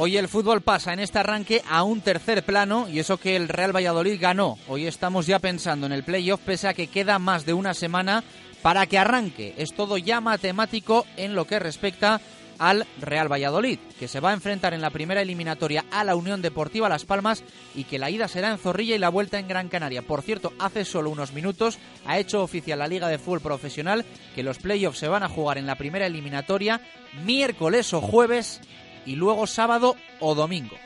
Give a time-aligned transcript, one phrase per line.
[0.00, 3.48] Hoy el fútbol pasa en este arranque a un tercer plano y eso que el
[3.48, 4.56] Real Valladolid ganó.
[4.68, 8.22] Hoy estamos ya pensando en el playoff pese a que queda más de una semana
[8.62, 9.54] para que arranque.
[9.58, 12.20] Es todo ya matemático en lo que respecta
[12.60, 16.42] al Real Valladolid, que se va a enfrentar en la primera eliminatoria a la Unión
[16.42, 17.42] Deportiva Las Palmas
[17.74, 20.02] y que la ida será en Zorrilla y la vuelta en Gran Canaria.
[20.02, 21.76] Por cierto, hace solo unos minutos
[22.06, 24.04] ha hecho oficial la Liga de Fútbol Profesional
[24.36, 26.80] que los playoffs se van a jugar en la primera eliminatoria
[27.24, 28.60] miércoles o jueves
[29.08, 30.76] y luego sábado o domingo.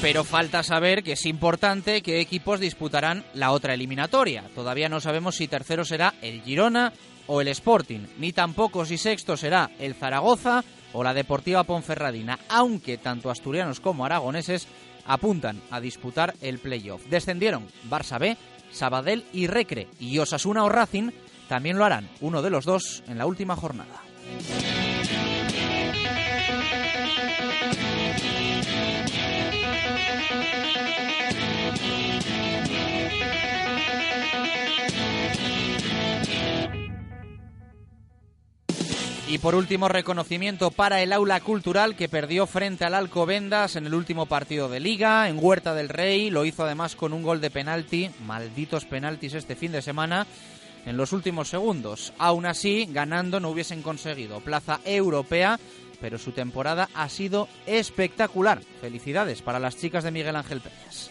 [0.00, 4.44] Pero falta saber que es importante qué equipos disputarán la otra eliminatoria.
[4.54, 6.92] Todavía no sabemos si tercero será el Girona
[7.26, 12.96] o el Sporting, ni tampoco si sexto será el Zaragoza o la Deportiva Ponferradina, aunque
[12.96, 14.68] tanto asturianos como aragoneses
[15.04, 17.04] apuntan a disputar el playoff.
[17.06, 18.36] Descendieron Barça B,
[18.72, 21.10] Sabadell y Recre y Osasuna o Racing
[21.48, 24.02] también lo harán, uno de los dos, en la última jornada.
[39.30, 43.94] Y por último, reconocimiento para el aula cultural que perdió frente al Alcobendas en el
[43.94, 46.30] último partido de liga, en Huerta del Rey.
[46.30, 50.26] Lo hizo además con un gol de penalti, malditos penaltis este fin de semana,
[50.86, 52.14] en los últimos segundos.
[52.18, 55.60] Aún así, ganando no hubiesen conseguido plaza europea,
[56.00, 58.62] pero su temporada ha sido espectacular.
[58.80, 61.10] Felicidades para las chicas de Miguel Ángel Pérez.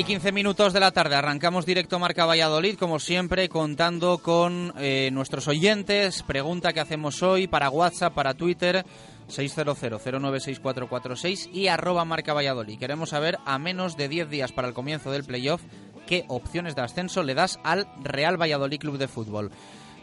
[0.00, 5.10] Y 15 minutos de la tarde, arrancamos directo Marca Valladolid, como siempre, contando con eh,
[5.12, 6.22] nuestros oyentes.
[6.22, 8.86] Pregunta que hacemos hoy para WhatsApp, para Twitter,
[9.28, 12.78] 600-096446 y arroba Marca Valladolid.
[12.78, 15.60] Queremos saber, a menos de 10 días para el comienzo del playoff,
[16.06, 19.50] qué opciones de ascenso le das al Real Valladolid Club de Fútbol.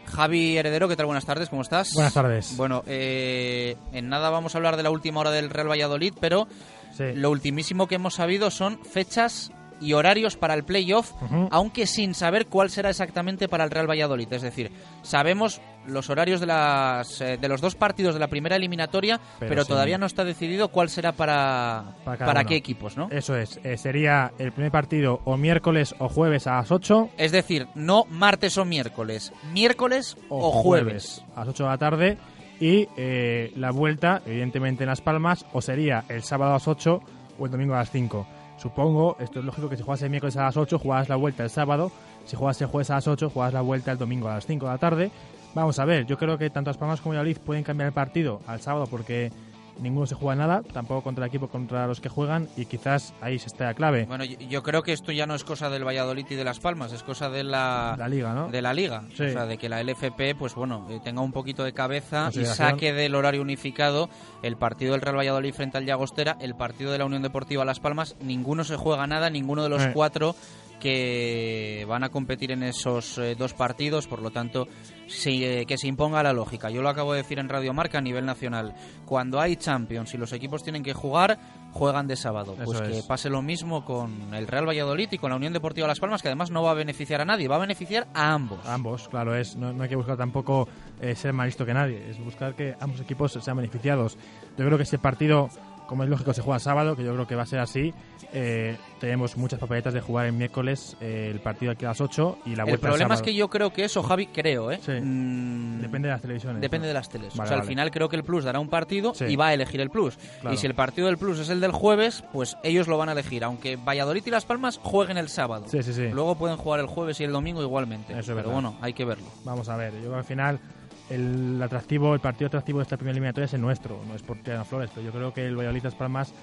[0.05, 1.07] Javi Heredero, ¿qué tal?
[1.07, 1.91] Buenas tardes, ¿cómo estás?
[1.93, 2.55] Buenas tardes.
[2.55, 6.47] Bueno, eh, en nada vamos a hablar de la última hora del Real Valladolid, pero
[6.95, 7.03] Sí.
[7.13, 11.11] lo ultimísimo que hemos sabido son fechas y horarios para el playoff,
[11.51, 14.31] aunque sin saber cuál será exactamente para el Real Valladolid.
[14.33, 14.71] Es decir,
[15.03, 19.49] sabemos los horarios de, las, eh, de los dos partidos de la primera eliminatoria, pero,
[19.49, 19.69] Pero sí.
[19.69, 23.07] todavía no está decidido cuál será para, Para qué equipos, ¿no?
[23.09, 23.59] Eso es.
[23.63, 28.03] eh, sería el primer partido o miércoles o jueves a las 8 Es decir, no
[28.09, 31.23] martes o miércoles, miércoles o, jueves.
[31.35, 32.17] a las 8 de la tarde.
[32.59, 36.99] Y eh, la vuelta, evidentemente en Las Palmas, o sería el sábado a las 8
[37.37, 38.27] o el domingo a las 5.
[38.57, 41.43] Supongo, esto es lógico, que si juegas el miércoles a las 8, juegas la vuelta
[41.43, 41.91] el sábado.
[42.25, 44.65] Si juegas el jueves a las 8, juegas la vuelta el domingo a las 5
[44.65, 45.11] de la tarde.
[45.53, 48.41] Vamos a ver, yo creo que tanto Las Palmas como Valladolid pueden cambiar el partido
[48.45, 49.31] al sábado porque
[49.79, 53.39] ninguno se juega nada, tampoco contra el equipo contra los que juegan y quizás ahí
[53.39, 54.05] se está la clave.
[54.05, 56.59] Bueno, yo, yo creo que esto ya no es cosa del Valladolid y de Las
[56.59, 58.47] Palmas, es cosa de la, La liga, ¿no?
[58.49, 59.03] de la liga.
[59.15, 59.23] Sí.
[59.23, 62.45] O sea, de que la LFP, pues bueno, eh, tenga un poquito de cabeza y
[62.45, 64.09] saque del horario unificado
[64.43, 67.79] el partido del Real Valladolid frente al Llagostera, el partido de la Unión Deportiva Las
[67.79, 68.15] Palmas.
[68.21, 69.91] Ninguno se juega nada, ninguno de los Eh.
[69.93, 70.35] cuatro
[70.79, 74.67] que van a competir en esos eh, dos partidos, por lo tanto,
[75.07, 76.69] sí, eh, que se imponga la lógica.
[76.69, 78.75] Yo lo acabo de decir en Radio Marca a nivel nacional.
[79.05, 81.39] Cuando hay Champions y los equipos tienen que jugar,
[81.71, 82.53] juegan de sábado.
[82.55, 83.05] Eso pues que es.
[83.05, 86.27] pase lo mismo con el Real Valladolid y con la Unión Deportiva Las Palmas, que
[86.27, 88.65] además no va a beneficiar a nadie, va a beneficiar a ambos.
[88.65, 90.67] Ambos, claro, es no, no hay que buscar tampoco
[91.01, 94.17] eh, ser más listo que nadie, es buscar que ambos equipos sean beneficiados.
[94.57, 95.49] Yo creo que ese partido
[95.87, 97.93] como es lógico, se juega sábado, que yo creo que va a ser así.
[98.33, 102.39] Eh, tenemos muchas papeletas de jugar en miércoles eh, el partido aquí a las 8
[102.45, 104.79] y la vuelta El problema es que yo creo que eso, Javi, creo, ¿eh?
[104.85, 104.91] Sí.
[104.91, 106.61] Mm, Depende de las televisiones.
[106.61, 106.89] Depende ¿no?
[106.89, 107.35] de las teles.
[107.35, 109.25] Vale, o sea, al final creo que el Plus dará un partido Sí.
[109.25, 110.17] y va a elegir el Plus.
[110.41, 110.53] Claro.
[110.53, 113.13] Y si el partido del Plus es el del jueves, pues ellos lo van a
[113.13, 113.43] elegir.
[113.45, 115.65] Aunque Valladolid y Las Palmas jueguen el sábado.
[115.67, 116.09] Sí, sí, sí.
[116.09, 118.11] Luego pueden jugar el jueves y el domingo igualmente.
[118.11, 118.51] Eso es Pero verdad.
[118.51, 119.27] bueno, hay que verlo.
[119.45, 120.59] Vamos a ver, yo creo que al final
[121.09, 124.37] el atractivo, el partido atractivo de esta primera eliminatoria es el nuestro, no es por
[124.37, 126.33] Tirano Flores, pero yo creo que el Valladolid Las Palmas,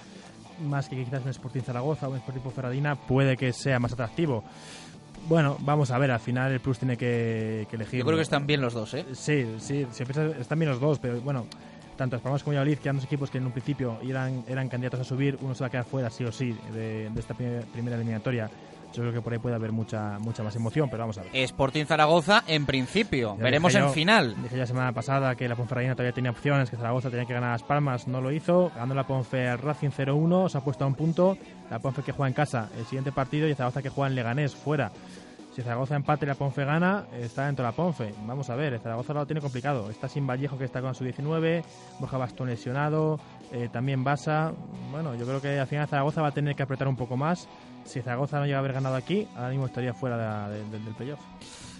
[0.65, 4.43] más que quizás un Sporting Zaragoza o un Sporting Ferradina, puede que sea más atractivo.
[5.27, 7.99] Bueno, vamos a ver, al final el Plus tiene que, que elegir.
[7.99, 9.05] Yo creo que están bien los dos, ¿eh?
[9.13, 9.85] Sí, sí,
[10.39, 11.47] están bien los dos, pero bueno,
[11.97, 14.69] tanto Las Palmas como Valladolid, que eran dos equipos que en un principio eran, eran
[14.69, 17.33] candidatos a subir, uno se va a quedar fuera sí o sí de, de esta
[17.33, 18.49] primer- primera eliminatoria.
[18.95, 21.31] Yo creo que por ahí puede haber mucha mucha más emoción, pero vamos a ver.
[21.35, 23.35] Sporting Zaragoza, en principio.
[23.37, 24.35] Ya Veremos dije en yo- final.
[24.43, 27.51] Dije la semana pasada que la Ponferradina todavía tenía opciones, que Zaragoza tenía que ganar
[27.51, 28.69] Las Palmas, no lo hizo.
[28.73, 31.37] Ganando la Ponfe al Racing 0-1, se ha puesto a un punto.
[31.69, 34.55] La Ponfe que juega en casa el siguiente partido y Zaragoza que juega en Leganés
[34.55, 34.91] fuera.
[35.55, 38.13] Si Zaragoza empate y la Ponfe gana, está dentro de la Ponfe.
[38.25, 39.89] Vamos a ver, el Zaragoza lo tiene complicado.
[39.89, 41.63] Está sin Vallejo, que está con su 19,
[41.99, 43.21] Borja Bastón lesionado,
[43.53, 44.51] eh, también Basa.
[44.91, 47.47] Bueno, yo creo que al final Zaragoza va a tener que apretar un poco más.
[47.85, 50.93] Si Zaragoza no llega a haber ganado aquí, ahora mismo estaría fuera de de- del
[50.95, 51.19] playoff.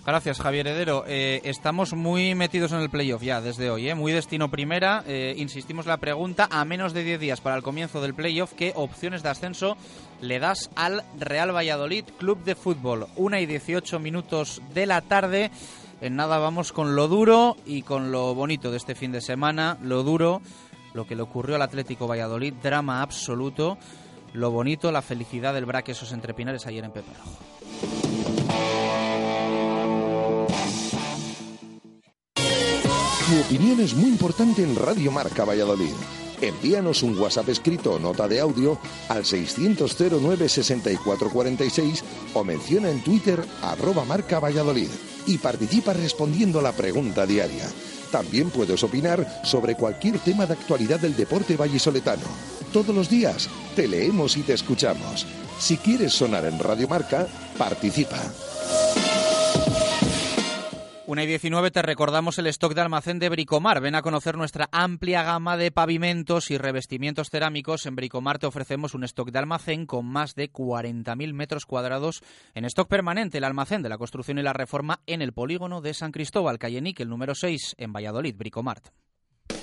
[0.06, 1.04] Gracias, Javier Heredero.
[1.08, 3.96] Eh, estamos muy metidos en el playoff ya desde hoy, ¿eh?
[3.96, 5.04] muy destino primera.
[5.08, 8.72] Eh, insistimos la pregunta, a menos de 10 días para el comienzo del playoff, ¿qué
[8.76, 9.78] opciones de ascenso
[10.22, 13.08] le das al Real Valladolid Club de Fútbol?
[13.16, 15.50] Una y 18 minutos de la tarde.
[16.02, 19.78] En nada vamos con lo duro y con lo bonito de este fin de semana.
[19.82, 20.40] Lo duro,
[20.94, 23.80] lo que le ocurrió al Atlético Valladolid, drama absoluto.
[24.36, 27.38] Lo bonito, la felicidad del Braquesos entre Pinares ayer en Pepe Rojo.
[32.36, 35.94] Tu opinión es muy importante en Radio Marca Valladolid.
[36.42, 38.78] Envíanos un WhatsApp escrito o nota de audio
[39.08, 42.04] al 600-09-6446
[42.34, 44.90] o menciona en Twitter arroba marca Valladolid
[45.28, 47.70] y participa respondiendo a la pregunta diaria.
[48.12, 52.65] También puedes opinar sobre cualquier tema de actualidad del deporte vallisoletano.
[52.76, 55.26] Todos los días te leemos y te escuchamos.
[55.60, 57.26] Si quieres sonar en Radio Marca,
[57.58, 58.22] participa.
[61.06, 63.80] Una y 19 te recordamos el stock de almacén de Bricomar.
[63.80, 67.86] Ven a conocer nuestra amplia gama de pavimentos y revestimientos cerámicos.
[67.86, 72.24] En Bricomar te ofrecemos un stock de almacén con más de 40.000 metros cuadrados
[72.56, 73.38] en stock permanente.
[73.38, 76.82] El almacén de la construcción y la reforma en el polígono de San Cristóbal, calle
[76.82, 78.90] Níquel, número 6, en Valladolid, Bricomart.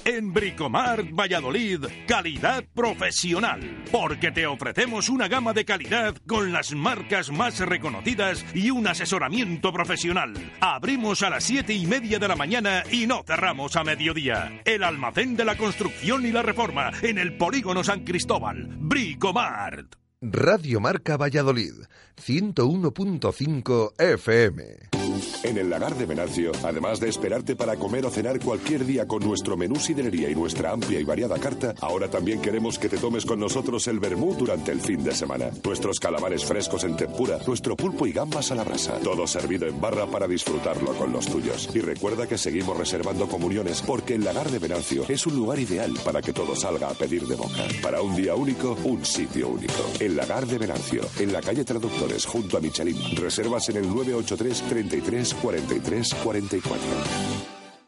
[0.04, 3.84] En Bricomart Valladolid, calidad profesional.
[3.92, 9.72] Porque te ofrecemos una gama de calidad con las marcas más reconocidas y un asesoramiento
[9.72, 10.34] profesional.
[10.60, 14.60] Abrimos a las siete y media de la mañana y no cerramos a mediodía.
[14.64, 18.70] El almacén de la construcción y la reforma en el polígono San Cristóbal.
[18.80, 19.94] Bricomart.
[20.20, 21.74] Radio Marca Valladolid,
[22.16, 25.11] 101.5 FM.
[25.44, 29.22] En el lagar de Venancio, además de esperarte para comer o cenar cualquier día con
[29.22, 33.26] nuestro menú siderería y nuestra amplia y variada carta, ahora también queremos que te tomes
[33.26, 35.50] con nosotros el vermú durante el fin de semana.
[35.64, 38.98] Nuestros calamares frescos en tempura, nuestro pulpo y gambas a la brasa.
[39.00, 41.68] Todo servido en barra para disfrutarlo con los tuyos.
[41.74, 45.92] Y recuerda que seguimos reservando comuniones porque el lagar de Venancio es un lugar ideal
[46.04, 47.66] para que todo salga a pedir de boca.
[47.82, 49.84] Para un día único, un sitio único.
[50.00, 53.16] El lagar de Venancio, en la calle Traductores, junto a Michelin.
[53.16, 56.80] Reservas en el 983 33 43 44.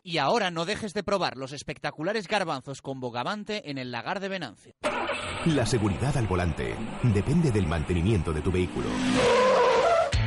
[0.02, 4.28] Y ahora no dejes de probar los espectaculares garbanzos con bogavante en el lagar de
[4.28, 4.74] Venancio.
[5.46, 8.86] La seguridad al volante depende del mantenimiento de tu vehículo.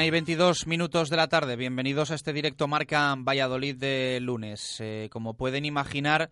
[0.00, 1.56] Una y 22 minutos de la tarde.
[1.56, 4.78] Bienvenidos a este directo Marca Valladolid de lunes.
[4.80, 6.30] Eh, como pueden imaginar,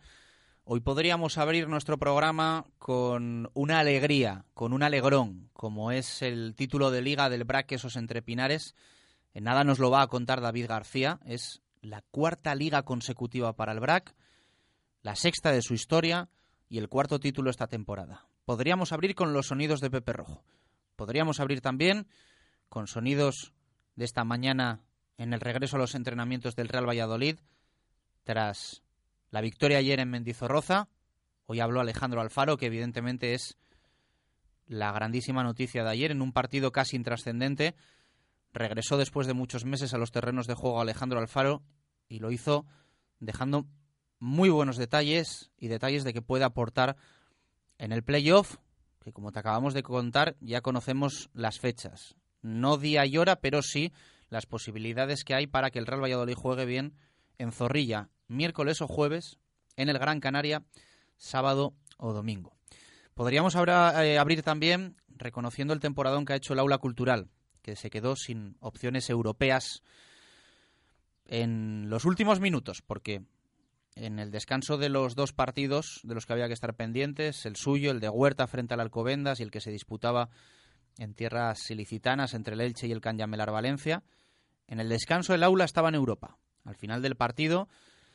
[0.64, 6.90] hoy podríamos abrir nuestro programa con una alegría, con un alegrón, como es el título
[6.90, 8.74] de liga del BRAC Esos Entre Pinares.
[9.34, 11.20] En nada nos lo va a contar David García.
[11.26, 14.14] Es la cuarta liga consecutiva para el BRAC,
[15.02, 16.30] la sexta de su historia
[16.70, 18.28] y el cuarto título esta temporada.
[18.46, 20.42] Podríamos abrir con los sonidos de Pepe Rojo.
[20.96, 22.06] Podríamos abrir también
[22.70, 23.52] con sonidos
[23.98, 24.80] de esta mañana
[25.18, 27.40] en el regreso a los entrenamientos del Real Valladolid
[28.22, 28.84] tras
[29.30, 30.88] la victoria ayer en Mendizorroza.
[31.46, 33.58] Hoy habló Alejandro Alfaro, que evidentemente es
[34.68, 37.74] la grandísima noticia de ayer en un partido casi intrascendente.
[38.52, 41.62] Regresó después de muchos meses a los terrenos de juego Alejandro Alfaro
[42.08, 42.66] y lo hizo
[43.18, 43.66] dejando
[44.20, 46.96] muy buenos detalles y detalles de que puede aportar
[47.78, 48.58] en el playoff,
[49.00, 53.62] que como te acabamos de contar ya conocemos las fechas no día y hora, pero
[53.62, 53.92] sí
[54.30, 56.94] las posibilidades que hay para que el Real Valladolid juegue bien
[57.38, 59.38] en Zorrilla, miércoles o jueves,
[59.76, 60.64] en el Gran Canaria,
[61.16, 62.56] sábado o domingo.
[63.14, 67.28] Podríamos eh, abrir también reconociendo el temporadón que ha hecho el aula cultural,
[67.62, 69.82] que se quedó sin opciones europeas
[71.26, 73.22] en los últimos minutos, porque
[73.94, 77.56] en el descanso de los dos partidos de los que había que estar pendientes, el
[77.56, 80.30] suyo, el de Huerta frente al Alcobendas y el que se disputaba
[80.98, 84.02] en tierras ilicitanas entre el Elche y el Canyamelar Valencia.
[84.66, 86.36] En el descanso el aula estaba en Europa.
[86.64, 87.68] Al final del partido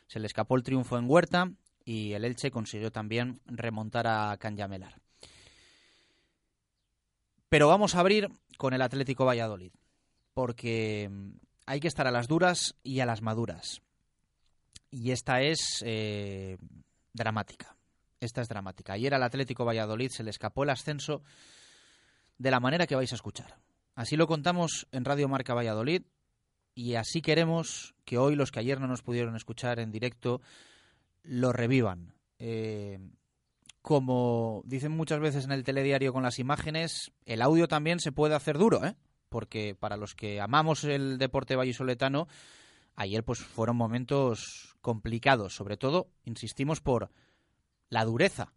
[0.08, 1.52] se le escapó el triunfo en Huerta
[1.86, 5.00] y el Elche consiguió también remontar a Canyamelar.
[7.50, 9.72] Pero vamos a abrir con el Atlético Valladolid,
[10.34, 11.10] porque
[11.66, 13.82] hay que estar a las duras y a las maduras.
[14.90, 16.58] Y esta es eh,
[17.13, 17.75] dramática.
[18.20, 18.94] Esta es dramática.
[18.94, 21.24] Ayer al Atlético Valladolid se le escapó el ascenso
[22.38, 23.58] de la manera que vais a escuchar.
[23.96, 26.04] Así lo contamos en Radio Marca Valladolid
[26.75, 30.42] y así queremos que hoy los que ayer no nos pudieron escuchar en directo
[31.24, 32.13] lo revivan.
[32.40, 33.00] Eh,
[33.82, 38.34] como dicen muchas veces en el telediario con las imágenes, el audio también se puede
[38.34, 38.96] hacer duro, ¿eh?
[39.30, 42.28] porque para los que amamos el deporte vallisoletano,
[42.96, 47.10] ayer pues fueron momentos complicados, sobre todo, insistimos, por
[47.90, 48.54] la dureza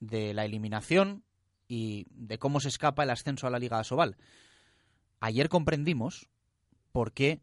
[0.00, 1.22] de la eliminación,
[1.68, 4.16] y de cómo se escapa el ascenso a la Liga Asobal.
[5.20, 6.28] Ayer comprendimos
[6.92, 7.40] por qué,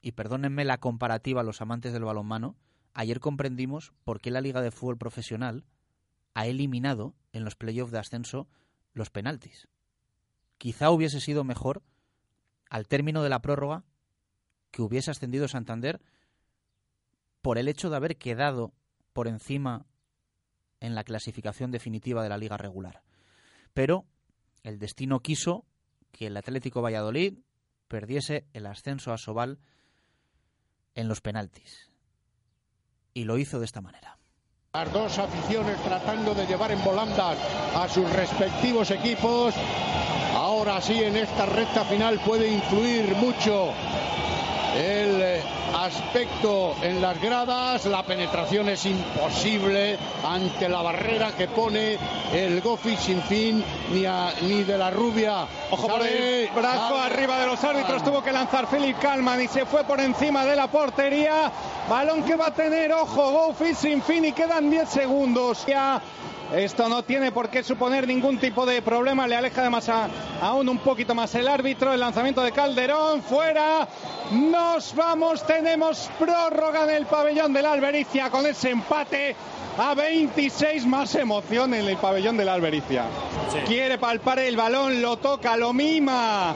[0.00, 2.56] y perdónenme la comparativa a los amantes del balonmano,
[2.94, 5.64] ayer comprendimos por qué la Liga de Fútbol Profesional
[6.34, 8.48] ha eliminado en los playoffs de ascenso
[8.92, 9.68] los penaltis.
[10.58, 11.82] Quizá hubiese sido mejor,
[12.70, 13.84] al término de la prórroga,
[14.70, 16.00] que hubiese ascendido Santander
[17.42, 18.72] por el hecho de haber quedado
[19.12, 19.86] por encima
[20.80, 23.05] en la clasificación definitiva de la liga regular
[23.76, 24.06] pero
[24.62, 25.66] el destino quiso
[26.10, 27.34] que el Atlético Valladolid
[27.88, 29.58] perdiese el ascenso a Sobal
[30.94, 31.92] en los penaltis.
[33.12, 34.16] Y lo hizo de esta manera.
[34.72, 37.36] Las dos aficiones tratando de llevar en volandas
[37.74, 39.54] a sus respectivos equipos.
[40.34, 43.74] Ahora sí, en esta recta final puede influir mucho
[45.86, 51.96] aspecto en las gradas, la penetración es imposible ante la barrera que pone
[52.32, 54.04] el Gofi sin fin ni,
[54.48, 55.46] ni de la rubia.
[55.70, 59.64] Ojo por el brazo arriba de los árbitros, tuvo que lanzar Philip Kalman y se
[59.64, 61.52] fue por encima de la portería.
[61.88, 65.64] Balón que va a tener, ojo, Gofi sin fin y quedan 10 segundos.
[65.66, 66.02] Ya
[66.54, 69.26] esto no tiene por qué suponer ningún tipo de problema.
[69.26, 71.92] Le aleja de más aún un poquito más el árbitro.
[71.92, 73.88] El lanzamiento de Calderón fuera.
[74.30, 75.44] Nos vamos.
[75.46, 79.34] Tenemos prórroga en el pabellón del Albericia con ese empate
[79.78, 83.04] a 26 más emoción en el pabellón de la Albericia.
[83.66, 86.54] Quiere palpar el balón, lo toca, lo mima,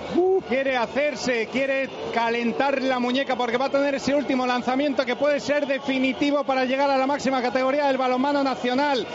[0.48, 5.40] quiere hacerse, quiere calentar la muñeca porque va a tener ese último lanzamiento que puede
[5.40, 9.06] ser definitivo para llegar a la máxima categoría del balonmano nacional.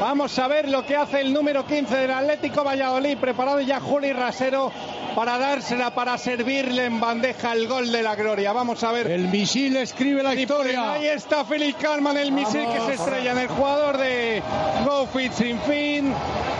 [0.00, 4.10] Vamos a ver lo que hace el número 15 del Atlético Valladolid, preparado ya Juli
[4.10, 4.72] Rasero
[5.14, 8.52] para dársela, para servirle en bandeja el gol de la gloria.
[8.52, 9.06] Vamos a ver.
[9.06, 10.92] El misil escribe la historia.
[10.92, 14.42] Ahí está Félix Kalman, el misil que se estrella en el jugador de
[14.84, 16.12] GoFit sin fin.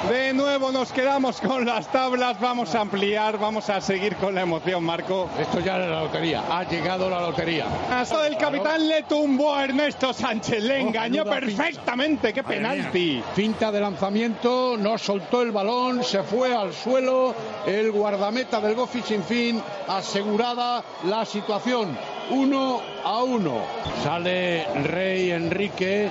[0.09, 2.39] De nuevo nos quedamos con las tablas.
[2.39, 5.31] Vamos a ampliar, vamos a seguir con la emoción, Marco.
[5.41, 6.45] Esto ya es la lotería.
[6.51, 7.67] Ha llegado la lotería.
[7.91, 10.63] Hasta el capitán le tumbó a Ernesto Sánchez.
[10.63, 12.33] Le engañó perfectamente.
[12.33, 13.23] ¡Qué penalti!
[13.55, 17.33] Finta de lanzamiento, no soltó el balón, se fue al suelo.
[17.65, 21.97] El guardameta del Gofi sin fin, asegurada la situación.
[22.31, 23.61] Uno a uno.
[24.03, 26.11] Sale Rey Enrique.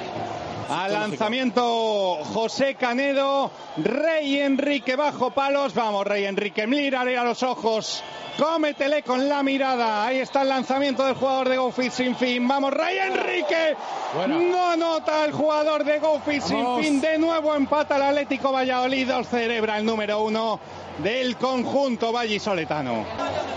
[0.74, 5.76] Al lanzamiento José Canedo, Rey Enrique bajo palos.
[5.76, 8.04] Vamos, Rey Enrique, mírale a los ojos.
[8.40, 10.04] Cómetele con la mirada.
[10.04, 12.48] Ahí está el lanzamiento del jugador de GoFit sin fin.
[12.48, 13.76] Vamos, Rey Enrique.
[14.28, 17.00] No anota el jugador de GoFit sin fin.
[17.00, 19.12] De nuevo empata el Atlético Valladolid.
[19.30, 20.60] Celebra el número uno
[21.00, 23.06] del conjunto vallisoletano.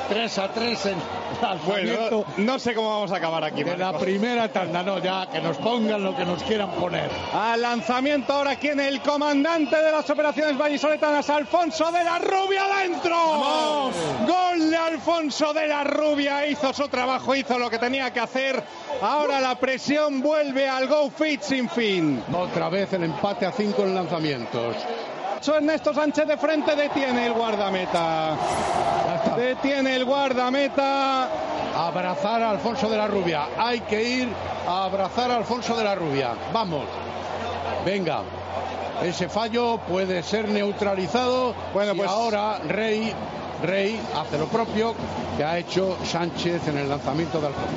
[0.08, 0.94] 3 a 3 en
[1.66, 3.64] Bueno, no sé cómo vamos a acabar aquí.
[3.64, 7.10] De la primera tanda, no, ya que nos pongan lo que nos quieran poner.
[7.34, 13.90] Al lanzamiento ahora en el comandante de las operaciones vallisoletanas, Alfonso de la Rubia adentro.
[14.26, 18.62] Gol de Alfonso de la Rubia, hizo su trabajo, hizo lo que tenía que hacer.
[19.02, 22.22] Ahora la presión vuelve al Go Fit sin fin.
[22.32, 24.76] Otra vez el empate a 5 en lanzamientos.
[25.46, 28.36] Ernesto Sánchez de frente detiene el guardameta.
[29.36, 31.28] Detiene el guardameta.
[31.76, 33.46] Abrazar a Alfonso de la Rubia.
[33.58, 34.28] Hay que ir
[34.66, 36.30] a abrazar a Alfonso de la Rubia.
[36.52, 36.86] Vamos.
[37.84, 38.22] Venga.
[39.02, 41.54] Ese fallo puede ser neutralizado.
[41.74, 43.12] Bueno, pues- ahora Rey,
[43.66, 44.94] Rey hace lo propio
[45.36, 47.70] que ha hecho Sánchez en el lanzamiento de Alfonso.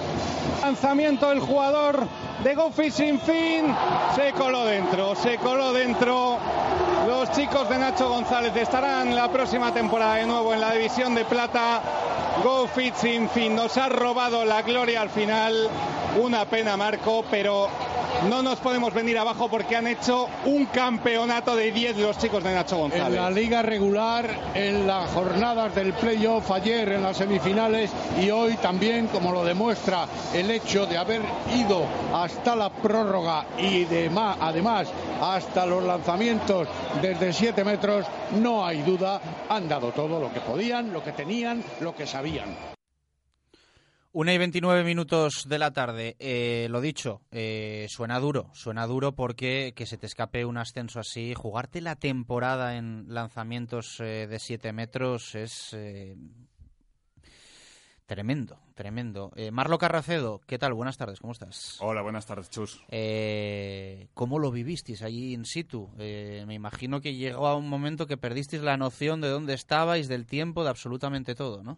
[0.62, 2.08] Lanzamiento del jugador
[2.44, 3.76] de Gofi sin fin.
[4.16, 6.38] Se coló dentro, se coló dentro.
[7.08, 11.26] Los chicos de Nacho González estarán la próxima temporada de nuevo en la división de
[11.26, 11.82] plata.
[12.44, 13.56] Go Fit sin fin.
[13.56, 15.70] Nos ha robado la gloria al final.
[16.22, 17.68] Una pena, Marco, pero
[18.30, 22.54] no nos podemos venir abajo porque han hecho un campeonato de 10 los chicos de
[22.54, 23.36] Nacho En la González.
[23.36, 29.32] liga regular, en las jornadas del playoff, ayer en las semifinales y hoy también, como
[29.32, 31.22] lo demuestra el hecho de haber
[31.56, 34.88] ido hasta la prórroga y de además
[35.22, 36.68] hasta los lanzamientos
[37.02, 38.06] desde 7 metros,
[38.40, 42.79] no hay duda, han dado todo lo que podían, lo que tenían, lo que sabían.
[44.12, 46.16] Una y 29 minutos de la tarde.
[46.18, 48.50] Eh, lo dicho, eh, suena duro.
[48.54, 54.00] Suena duro porque que se te escape un ascenso así, jugarte la temporada en lanzamientos
[54.00, 56.16] eh, de 7 metros es eh,
[58.08, 59.32] tremendo, tremendo.
[59.36, 60.74] Eh, Marlo Carracedo, ¿qué tal?
[60.74, 61.78] Buenas tardes, ¿cómo estás?
[61.80, 62.82] Hola, buenas tardes, Chus.
[62.90, 65.88] Eh, ¿Cómo lo vivisteis allí in situ?
[66.00, 70.08] Eh, me imagino que llegó a un momento que perdisteis la noción de dónde estabais,
[70.08, 71.78] del tiempo, de absolutamente todo, ¿no?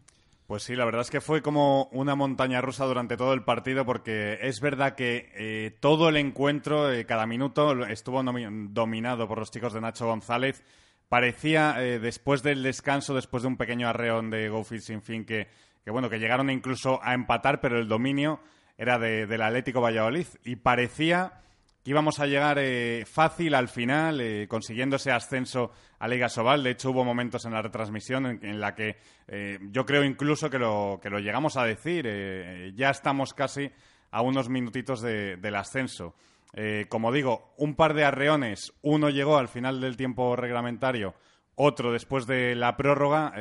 [0.51, 3.85] Pues sí, la verdad es que fue como una montaña rusa durante todo el partido
[3.85, 9.49] porque es verdad que eh, todo el encuentro, eh, cada minuto, estuvo dominado por los
[9.49, 10.61] chicos de Nacho González.
[11.07, 15.47] Parecía, eh, después del descanso, después de un pequeño arreón de Gofield sin fin, que,
[15.85, 18.41] que, bueno, que llegaron incluso a empatar, pero el dominio
[18.77, 20.27] era de- del Atlético Valladolid.
[20.43, 21.31] Y parecía
[21.83, 26.63] que íbamos a llegar eh, fácil al final, eh, consiguiendo ese ascenso a Liga Sobal.
[26.63, 30.49] De hecho, hubo momentos en la retransmisión en, en la que eh, yo creo incluso
[30.49, 32.05] que lo, que lo llegamos a decir.
[32.75, 33.71] ya estamos casi
[34.11, 36.15] a unos minutitos de- del ascenso.
[36.89, 38.73] Como digo, un par de arreones.
[38.81, 41.15] Uno llegó al final del tiempo reglamentario,
[41.55, 43.31] otro después de la prórroga.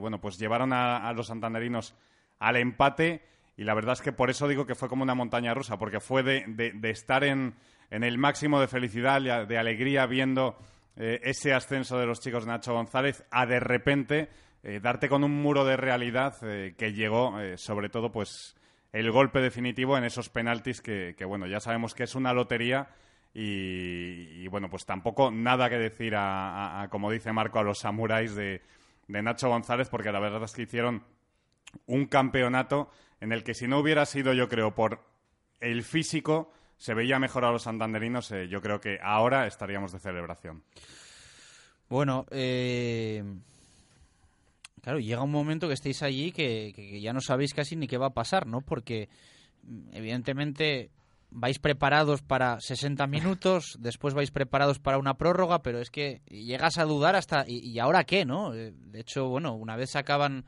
[0.00, 1.94] bueno, pues llevaron a, a los santanderinos
[2.40, 3.22] al empate.
[3.60, 6.00] Y la verdad es que por eso digo que fue como una montaña rusa, porque
[6.00, 7.52] fue de, de- estar en,
[7.90, 10.56] en el máximo de felicidad, de alegría, viendo
[10.96, 14.30] eh, ese ascenso de los chicos de Nacho González, a de repente
[14.62, 18.56] eh, darte con un muro de realidad eh, que llegó, sobre todo, pues
[18.94, 22.88] el golpe definitivo en esos penaltis que, bueno, ya sabemos que es una lotería
[23.34, 28.62] y, bueno, pues tampoco nada que decir a, como dice Marco, a los samuráis de,
[29.06, 31.04] de Nacho González, porque la verdad es que hicieron
[31.86, 35.04] un campeonato en el que si no hubiera sido, yo creo, por
[35.60, 39.98] el físico, se veía mejor a los santanderinos, eh, yo creo que ahora estaríamos de
[39.98, 40.64] celebración.
[41.90, 43.22] Bueno, eh,
[44.80, 48.06] claro, llega un momento que estéis allí que, ya no sabéis casi ni qué va
[48.06, 48.62] a pasar, ¿no?
[48.62, 49.08] Porque
[49.64, 50.90] mm, evidentemente
[51.30, 56.78] vais preparados para 60 minutos, después vais preparados para una prórroga, pero es que llegas
[56.78, 58.54] a dudar hasta ¿y, y ahora qué, no?
[58.54, 60.46] Eh, De hecho, bueno, una vez acaban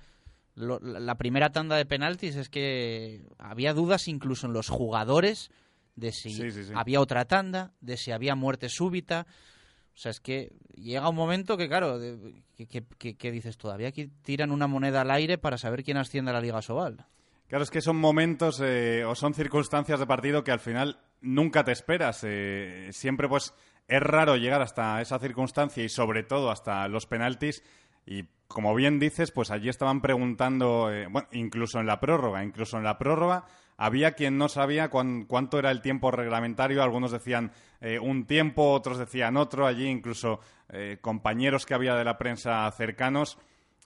[0.55, 5.51] lo- la primera tanda de penaltis es que había dudas incluso en los jugadores
[5.97, 6.73] de si Sí, sí, sí.
[6.75, 9.27] había otra tanda, de si había muerte súbita.
[9.95, 13.59] O sea, es que llega un momento que, claro, de- que, que- que- que dices,
[13.59, 17.05] todavía aquí tiran una moneda al aire para saber quién asciende a la Liga Sobal.
[17.49, 21.63] Claro, es que son momentos eh, o son circunstancias de partido que al final nunca
[21.65, 22.25] te esperas.
[22.25, 23.53] eh, siempre, pues,
[23.89, 27.63] es raro llegar hasta esa circunstancia y, sobre todo, hasta los penaltis.
[28.07, 32.77] Y, como bien dices, pues allí estaban preguntando, eh, bueno, incluso en la prórroga, incluso
[32.77, 33.45] en la prórroga,
[33.77, 36.83] había quien no sabía cuánto era el tiempo reglamentario.
[36.83, 39.67] Algunos decían eh, un tiempo, otros decían otro.
[39.67, 43.39] Allí incluso eh, compañeros que había de la prensa cercanos.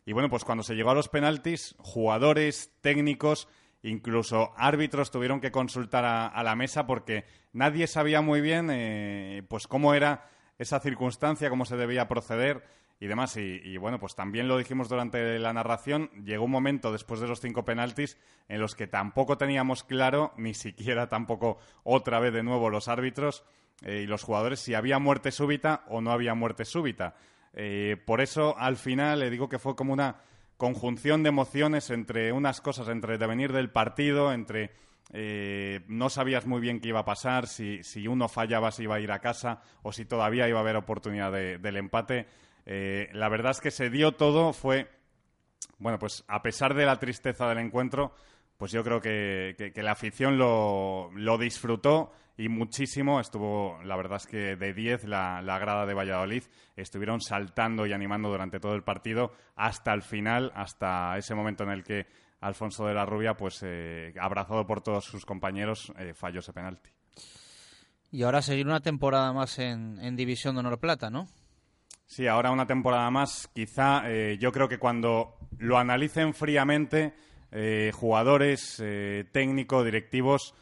[0.05, 3.49] Y bueno, pues cuando se llegó a los penaltis, jugadores, técnicos,
[3.83, 9.95] incluso árbitros tuvieron que consultar a, la mesa porque nadie sabía muy bien pues cómo
[9.95, 12.65] era esa circunstancia, cómo se debía proceder
[12.99, 13.37] y demás.
[13.37, 17.41] Y, bueno, pues también lo dijimos durante la narración, llegó un momento después de los
[17.41, 22.71] cinco penaltis en los que tampoco teníamos claro, ni siquiera tampoco otra vez de nuevo
[22.71, 23.45] los árbitros
[23.83, 27.15] eh, y los jugadores, si había muerte súbita o no había muerte súbita.
[27.53, 30.17] Eh, por eso, al final, le digo que fue como una
[30.57, 34.73] conjunción de emociones entre unas cosas, entre el devenir del partido, entre
[35.13, 38.97] eh, no sabías muy bien qué iba a pasar, si, si, uno fallaba si iba
[38.97, 42.27] a ir a casa o si todavía iba a haber oportunidad del empate.
[42.67, 44.91] Eh, la verdad es que se dio todo, fue,
[45.79, 48.13] bueno, pues a pesar de la tristeza del encuentro,
[48.57, 53.21] pues yo creo que, la afición lo, disfrutó y muchísimo.
[53.21, 56.43] Estuvo, la verdad es que de 10 la, grada de Valladolid.
[56.75, 61.71] Estuvieron saltando y animando durante todo el partido hasta el final, hasta ese momento en
[61.71, 62.07] el que
[62.41, 66.91] Alfonso de la Rubia, pues eh, abrazado por todos sus compañeros, eh, falló ese penalti.
[68.11, 71.29] Y ahora seguir una temporada más en División de Honor Plata, ¿no?
[72.07, 73.49] Sí, ahora una temporada más.
[73.53, 77.15] Quizá eh, yo creo que cuando lo analicen fríamente,
[77.51, 80.55] eh, jugadores, eh, técnicos, directivos,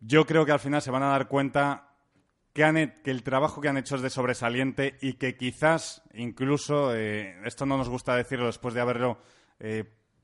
[0.00, 1.90] yo creo que al final se van a dar cuenta
[2.54, 2.64] que,
[3.04, 7.90] el trabajo que han hecho es de sobresaliente y que quizás incluso, esto no nos
[7.90, 9.18] gusta decirlo después de haberlo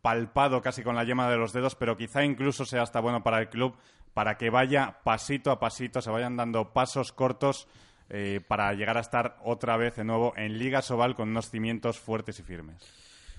[0.01, 3.38] palpado casi con la yema de los dedos, pero quizá incluso sea hasta bueno para
[3.38, 3.77] el club
[4.14, 7.68] para que vaya pasito a pasito, se vayan dando pasos cortos
[8.14, 11.98] eh, para llegar a estar otra vez de nuevo en Liga Sobal con unos cimientos
[11.98, 12.77] fuertes y firmes.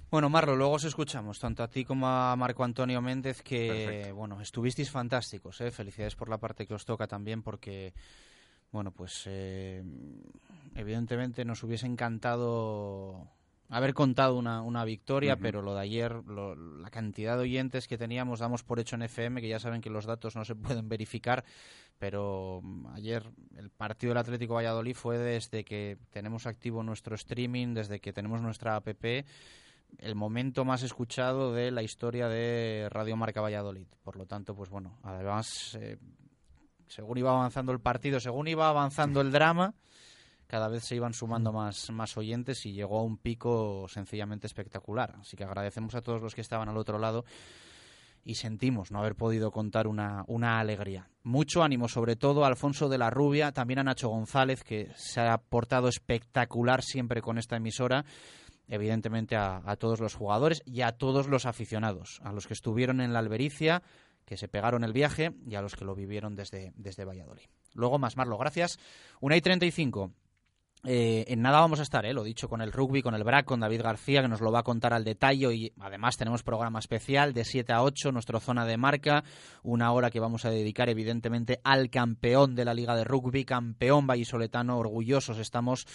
[0.09, 4.41] Bueno, Marlo, luego os escuchamos, tanto a ti como a Marco Antonio Méndez, que, bueno,
[4.41, 5.69] estuvisteis fantásticos, ¿eh?
[5.69, 7.93] Felicidades por la parte que os toca también, porque,
[8.71, 9.83] bueno, pues, eh,
[10.75, 13.27] evidentemente nos hubiese encantado
[13.73, 18.39] haber contado una, una victoria, pero lo de ayer, la cantidad de oyentes que teníamos,
[18.39, 21.43] damos por hecho en FM, que ya saben que los datos no se pueden verificar,
[21.97, 23.23] pero mm, ayer
[23.57, 28.41] el partido del Atlético Valladolid fue desde que tenemos activo nuestro streaming, desde que tenemos
[28.41, 28.87] nuestra app,
[29.99, 33.87] el momento más escuchado de la historia de Radio Marca Valladolid.
[34.03, 35.97] Por lo tanto, pues bueno, además, eh,
[36.87, 39.73] según iba avanzando el partido, según iba avanzando el drama,
[40.53, 41.55] cada vez se iban sumando mm.
[41.55, 45.15] más, más oyentes y llegó a un pico sencillamente espectacular.
[45.19, 47.25] Así que agradecemos a todos los que estaban al otro lado
[48.23, 51.09] y sentimos no haber podido contar una, una alegría.
[51.23, 55.21] Mucho ánimo, sobre todo a Alfonso de la Rubia, también a Nacho González, que se
[55.21, 58.05] ha portado espectacular siempre con esta emisora.
[58.67, 63.01] Evidentemente a, a todos los jugadores y a todos los aficionados, a los que estuvieron
[63.01, 63.81] en la Albericia,
[64.23, 67.47] que se pegaron el viaje y a los que lo vivieron desde, desde Valladolid.
[67.73, 68.77] Luego más, Marlo, gracias.
[69.19, 70.11] Una y 35.
[70.85, 73.45] Eh, en nada vamos a estar, eh, lo dicho, con el rugby, con el BRAC,
[73.45, 75.53] con David García, que nos lo va a contar al detalle.
[75.53, 79.23] Y además tenemos programa especial de 7 a 8, nuestra zona de marca.
[79.63, 84.07] Una hora que vamos a dedicar, evidentemente, al campeón de la Liga de Rugby, campeón
[84.07, 84.77] vallisoletano.
[84.77, 85.87] Orgullosos estamos,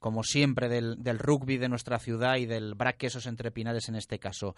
[0.00, 4.18] como siempre, del, rugby de nuestra ciudad y del BRAC Quesos Entre Pinares en este
[4.18, 4.54] caso.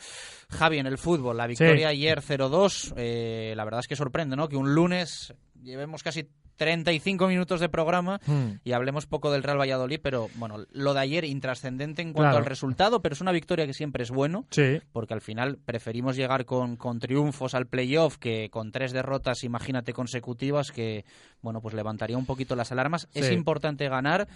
[0.51, 2.95] Javi, en el fútbol, la victoria ayer 0-2.
[2.97, 4.49] Eh, la verdad es que sorprende, ¿no?
[4.49, 8.61] Que un lunes llevemos casi 35 minutos de programa hmm.
[8.65, 12.45] y hablemos poco del Real Valladolid, pero bueno, lo de ayer intrascendente en cuanto al
[12.45, 14.45] resultado, pero es una victoria que siempre es bueno,
[14.93, 19.93] porque al final preferimos llegar con, con triunfos al playoff que con tres derrotas, imagínate,
[19.93, 21.05] consecutivas, que
[21.41, 23.09] bueno, pues levantaría un poquito las alarmas.
[23.15, 24.29] Es importante ganar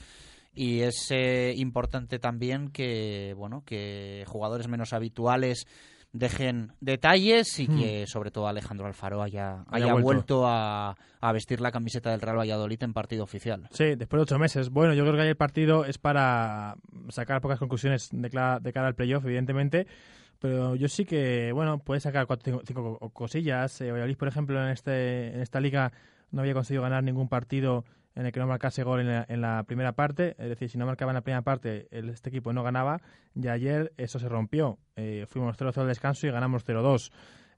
[0.54, 5.66] y es eh, importante también que bueno que jugadores menos habituales
[6.12, 8.07] dejen detalles y que hmm.
[8.07, 12.83] sobre todo Alejandro Alfaro haya, haya, vuelto, a, a, vestir la camiseta del Real Valladolid
[12.83, 13.68] en partido oficial.
[13.70, 14.70] Sí, después de ocho meses.
[14.70, 16.77] Bueno, yo creo que el partido es para
[17.09, 19.87] sacar pocas conclusiones de, de cara al playoff, evidentemente.
[20.38, 23.81] Pero yo sí que, bueno, puede sacar cuatro, cinco, cosillas.
[23.81, 25.92] Eh, Valladolid, por ejemplo, en, este, en esta liga
[26.33, 29.92] no había conseguido ganar ningún partido en el que no marcase gol en la, primera
[29.92, 33.01] parte, es decir, si no marcaba en la primera parte, este equipo no ganaba,
[33.35, 34.79] y ayer eso se rompió.
[34.96, 37.11] Eh, fuimos 0-0 al descanso y ganamos 0-2.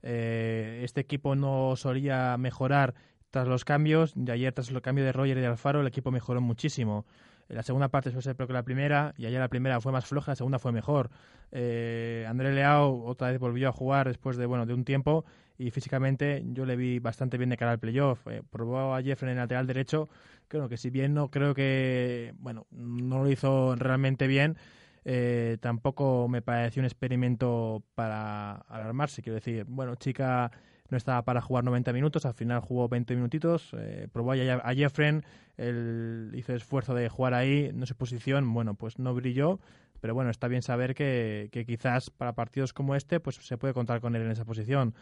[0.03, 2.93] Eh, este equipo no solía mejorar
[3.31, 6.11] tras los cambios, y ayer tras el cambio de Roger y de Alfaro, el equipo
[6.11, 7.05] mejoró muchísimo.
[7.47, 10.05] La segunda parte fue ser peor que la primera, y ayer la primera fue más
[10.05, 11.11] floja, la segunda fue mejor.
[11.51, 15.25] Eh, André Leao otra vez volvió a jugar después de, bueno, de un tiempo,
[15.57, 18.25] y físicamente yo le vi bastante bien de cara al playoff.
[18.27, 20.09] Eh, probó a Jeffrey en el lateral derecho,
[20.47, 24.57] creo que si bien no creo que, bueno, no lo hizo realmente bien,
[25.05, 29.21] eh, tampoco me pareció un experimento para alarmarse.
[29.21, 30.51] Quiero decir, bueno, chica
[30.89, 34.73] no estaba para jugar 90 minutos, al final jugó 20 minutitos, eh, probó a, a
[34.73, 35.23] Jeffren,
[35.57, 39.59] él hizo esfuerzo de jugar ahí, no su posición, bueno, pues no brilló,
[40.01, 43.73] pero bueno, está bien saber que, que quizás para partidos como este, pues se puede
[43.73, 44.93] contar con él en esa posición.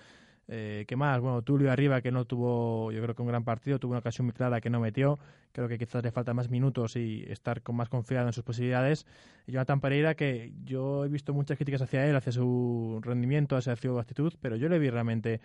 [0.47, 1.19] Eh, ¿Qué más?
[1.21, 4.25] Bueno, Tulio arriba que no tuvo, yo creo que un gran partido, tuvo una ocasión
[4.25, 5.17] muy clara que no metió.
[5.51, 9.05] Creo que quizás le falta más minutos y estar con más confiado en sus posibilidades.
[9.47, 13.75] Y Jonathan Pereira, que yo he visto muchas críticas hacia él, hacia su rendimiento, hacia
[13.75, 15.39] su actitud, pero yo le vi realmente,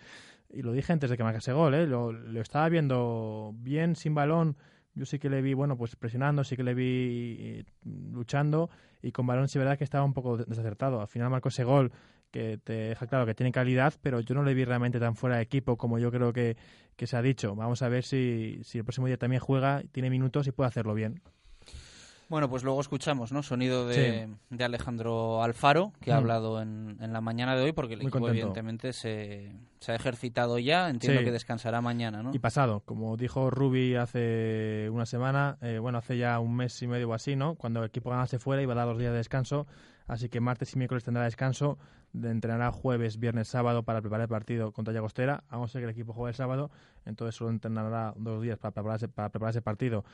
[0.51, 1.87] y lo dije antes de que marcase gol, ¿eh?
[1.87, 4.57] lo, lo estaba viendo bien, sin balón.
[4.95, 8.69] Yo sí que le vi, bueno, pues presionando, sí que le vi eh, luchando
[9.01, 11.01] y con balón sí verdad que estaba un poco desacertado.
[11.01, 11.93] Al final marcó ese gol
[12.31, 15.37] que te deja claro que tiene calidad, pero yo no le vi realmente tan fuera
[15.37, 16.57] de equipo como yo creo que,
[16.97, 17.55] que se ha dicho.
[17.55, 20.95] Vamos a ver si, si el próximo día también juega, tiene minutos y puede hacerlo
[20.95, 21.21] bien.
[22.29, 23.43] Bueno, pues luego escuchamos, ¿no?
[23.43, 27.95] Sonido de, de Alejandro Alfaro, que ha hablado en, en la mañana de hoy, porque
[27.95, 28.39] el Muy equipo contento.
[28.49, 30.91] evidentemente se, se ha ejercitado ya.
[30.91, 31.25] Entiendo Sí.
[31.25, 32.33] que descansará mañana, ¿no?
[32.35, 36.87] Y pasado, como dijo Rubi hace una semana, eh, bueno, hace ya un mes y
[36.87, 37.55] medio o así, ¿no?
[37.55, 39.67] Cuando el equipo ganase fuera iba a dar dos días de descanso,
[40.07, 41.79] así que martes y miércoles tendrá descanso, de-
[42.15, 46.13] entrenará jueves, viernes, sábado para preparar el partido contra Llagostera, a ser que el equipo
[46.13, 46.71] juegue el sábado,
[47.05, 50.05] entonces solo entrenará dos días para prepararse, para preparar ese partido.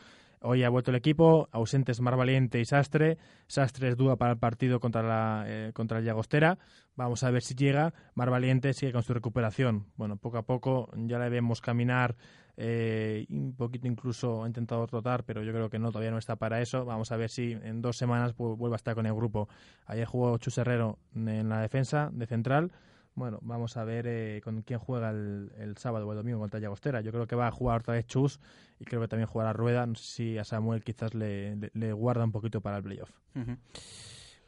[0.47, 3.17] Hoy ha vuelto el equipo, ausentes Mar Valiente y Sastre.
[3.47, 6.59] Sastre es duda para el partido contra, la, eh, contra el Llagostera.
[6.97, 7.95] Vamos a ver si llega.
[8.15, 9.87] Mar Valiente sigue con su recuperación.
[9.97, 12.15] Bueno, poco a poco ya le vemos caminar,
[12.57, 16.37] eh, un poquito incluso ha intentado trotar, pero yo creo que no, todavía no está
[16.37, 16.85] para eso.
[16.85, 19.49] Vamos a ver si en dos semanas vu- vuelve a estar con el grupo.
[19.87, 22.73] Ayer jugó Chus Herrero en la defensa de central.
[23.17, 27.01] Bueno, vamos a ver eh, con quién juega el, sábado o el domingo contra Llagostera.
[27.01, 28.41] Yo creo que va a jugar otra vez Chus
[28.81, 29.87] y creo que también jugará Rueda.
[29.87, 31.55] No sé si a Samuel quizás le,
[31.93, 33.11] guarda un poquito para el playoff.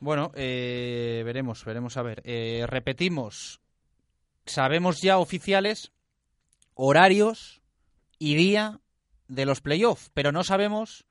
[0.00, 2.22] Bueno, eh, veremos, veremos a ver.
[2.24, 3.60] Eh, repetimos,
[4.44, 5.92] sabemos ya oficiales
[6.74, 7.62] horarios
[8.18, 8.80] y día
[9.28, 11.04] de los playoffs, pero no sabemos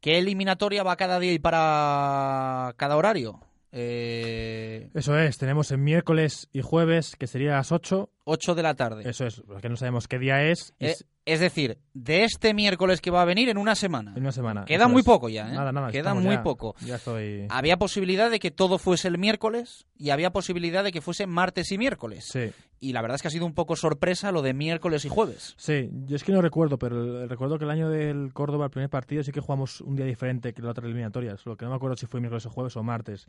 [0.00, 3.40] qué eliminatoria va cada día y para cada horario.
[3.72, 8.10] Eh, Eso es, tenemos el miércoles y jueves, que sería a las 8.
[8.24, 9.08] 8 de la tarde.
[9.08, 10.74] Eso es, porque no sabemos qué día es.
[10.80, 10.94] Eh,
[11.32, 14.12] es decir, de este miércoles que va a venir en una semana.
[14.14, 14.64] en una semana.
[14.64, 15.06] Queda muy es.
[15.06, 15.52] poco ya, ¿eh?
[15.54, 15.90] Nada, nada.
[15.90, 16.74] Queda muy ya- poco.
[16.84, 17.46] Ya estoy...
[17.50, 21.70] Había posibilidad de que todo fuese el miércoles y había posibilidad de que fuese martes
[21.72, 22.26] y miércoles.
[22.30, 22.50] Sí.
[22.82, 25.54] Y la verdad es que ha sido un poco sorpresa lo de miércoles y jueves.
[25.58, 28.88] Sí, yo es que no recuerdo, pero recuerdo que el año del Córdoba, el primer
[28.88, 31.36] partido, sí que jugamos un día diferente que la otra eliminatoria.
[31.36, 33.26] Solo que no me acuerdo si fue miércoles o jueves o martes.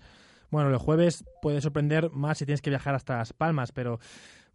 [0.52, 4.00] Bueno, el jueves puede sorprender más si tienes que viajar hasta Las Palmas, pero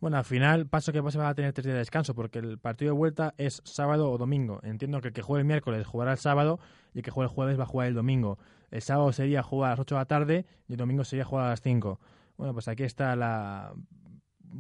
[0.01, 2.59] bueno, al final paso que se va a tener tres días de descanso porque el
[2.59, 4.61] partido de vuelta es sábado o domingo.
[4.63, 6.61] Entiendo que el que juegue el miércoles jugará el sábado
[6.93, 8.39] y el que juegue el jueves va a jugar el domingo.
[8.71, 11.47] El sábado sería jugar a las 8 de la tarde y el domingo sería jugar
[11.47, 11.99] a las 5.
[12.37, 13.73] Bueno, pues aquí está la,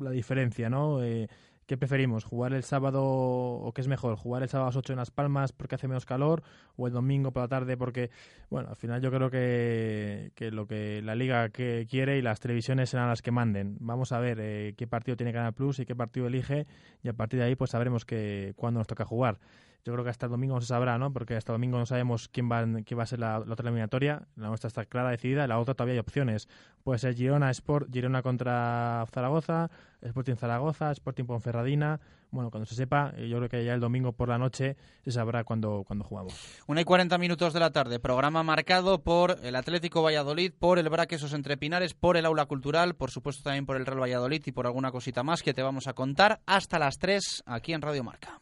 [0.00, 1.02] la diferencia, ¿no?
[1.02, 1.28] Eh,
[1.66, 2.22] ¿Qué preferimos?
[2.22, 4.14] ¿Jugar el sábado o qué es mejor?
[4.14, 6.44] ¿Jugar el sábado a las 8 en Las Palmas porque hace menos calor
[6.76, 8.10] o el domingo por la tarde porque,
[8.50, 12.38] bueno, al final yo creo que, que lo que la liga que quiere y las
[12.38, 13.76] televisiones serán las que manden.
[13.80, 16.68] Vamos a ver eh, qué partido tiene Canal Plus y qué partido elige
[17.02, 19.40] y a partir de ahí pues sabremos que cuándo nos toca jugar.
[19.86, 21.12] Yo creo que hasta el domingo se sabrá, ¿no?
[21.12, 24.26] Porque hasta domingo no sabemos quién va, quién va a ser la, otra eliminatoria.
[24.34, 25.46] La nuestra está clara, decidida.
[25.46, 26.48] La otra todavía hay opciones.
[26.82, 29.70] Puede ser Girona Sport, Girona contra Zaragoza,
[30.02, 32.00] Sporting Zaragoza, Sporting Ponferradina.
[32.32, 35.12] Bueno, cuando se sepa, eh, yo creo que ya el domingo por la noche se
[35.12, 36.34] sabrá cuándo, cuándo jugamos.
[36.66, 38.00] Una y 40 minutos de la tarde.
[38.00, 42.96] Programa marcado por el Atlético Valladolid, por el Braquesos Entre Pinares, por el Aula Cultural,
[42.96, 45.86] por supuesto también por el Real Valladolid y por alguna cosita más que te vamos
[45.86, 48.40] a contar hasta las 3 aquí en Radio Marca.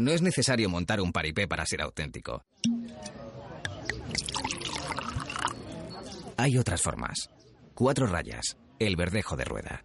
[0.00, 2.42] No es necesario montar un paripé para ser auténtico.
[6.38, 7.28] Hay otras formas.
[7.74, 8.56] Cuatro rayas.
[8.78, 9.84] El verdejo de rueda.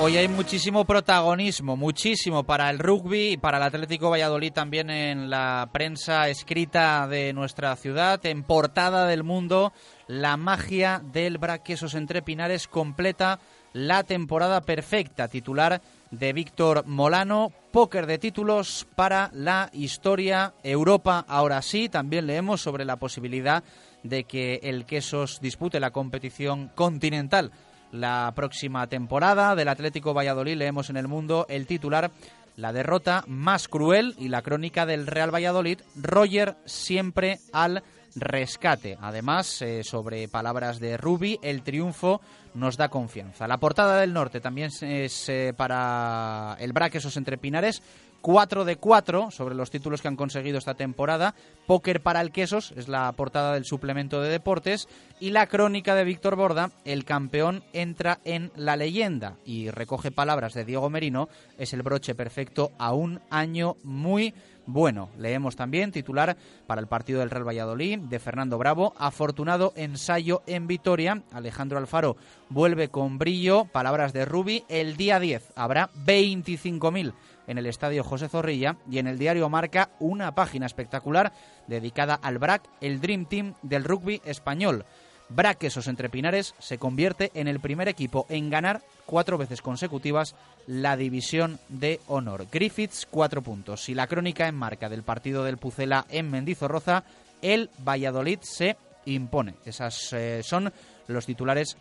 [0.00, 5.30] Hoy hay muchísimo protagonismo, muchísimo para el rugby y para el Atlético Valladolid también en
[5.30, 9.72] la prensa escrita de nuestra ciudad, en portada del mundo,
[10.06, 13.38] la magia del Braquesos entre Pinares completa
[13.72, 21.24] la temporada perfecta, titular de Víctor Molano, póker de títulos para la historia Europa.
[21.26, 23.64] Ahora sí, también leemos sobre la posibilidad
[24.02, 27.50] de que el Quesos dispute la competición continental
[27.92, 29.54] la próxima temporada.
[29.54, 32.10] Del Atlético Valladolid leemos en el mundo el titular
[32.56, 37.82] la derrota más cruel y la crónica del Real Valladolid, Roger siempre al
[38.14, 38.98] rescate.
[39.00, 42.20] Además, eh, sobre palabras de Rubi, el triunfo
[42.54, 43.48] nos da confianza.
[43.48, 47.82] La portada del norte también es eh, para el Braquesos entre Pinares.
[48.22, 51.34] 4 de 4 sobre los títulos que han conseguido esta temporada.
[51.66, 54.88] Póker para el Quesos es la portada del suplemento de deportes.
[55.20, 59.36] Y la crónica de Víctor Borda, el campeón entra en la leyenda.
[59.44, 64.32] Y recoge palabras de Diego Merino, es el broche perfecto a un año muy
[64.66, 65.10] bueno.
[65.18, 68.94] Leemos también titular para el partido del Real Valladolid de Fernando Bravo.
[68.96, 71.22] Afortunado ensayo en Vitoria.
[71.32, 72.16] Alejandro Alfaro
[72.48, 73.64] vuelve con brillo.
[73.64, 74.64] Palabras de Rubi.
[74.68, 77.12] El día 10 habrá 25.000
[77.46, 81.32] en el Estadio José Zorrilla y en el diario Marca una página espectacular
[81.66, 84.84] dedicada al BRAC, el Dream Team del rugby español.
[85.28, 90.34] Braquesos entre Pinares se convierte en el primer equipo en ganar cuatro veces consecutivas
[90.66, 92.46] la división de honor.
[92.52, 93.88] Griffiths, cuatro puntos.
[93.88, 97.04] Y la crónica en marca del partido del Pucela en Mendizorroza,
[97.40, 98.76] el Valladolid se
[99.06, 99.54] impone.
[99.64, 100.70] Esas eh, son
[101.08, 101.78] los titulares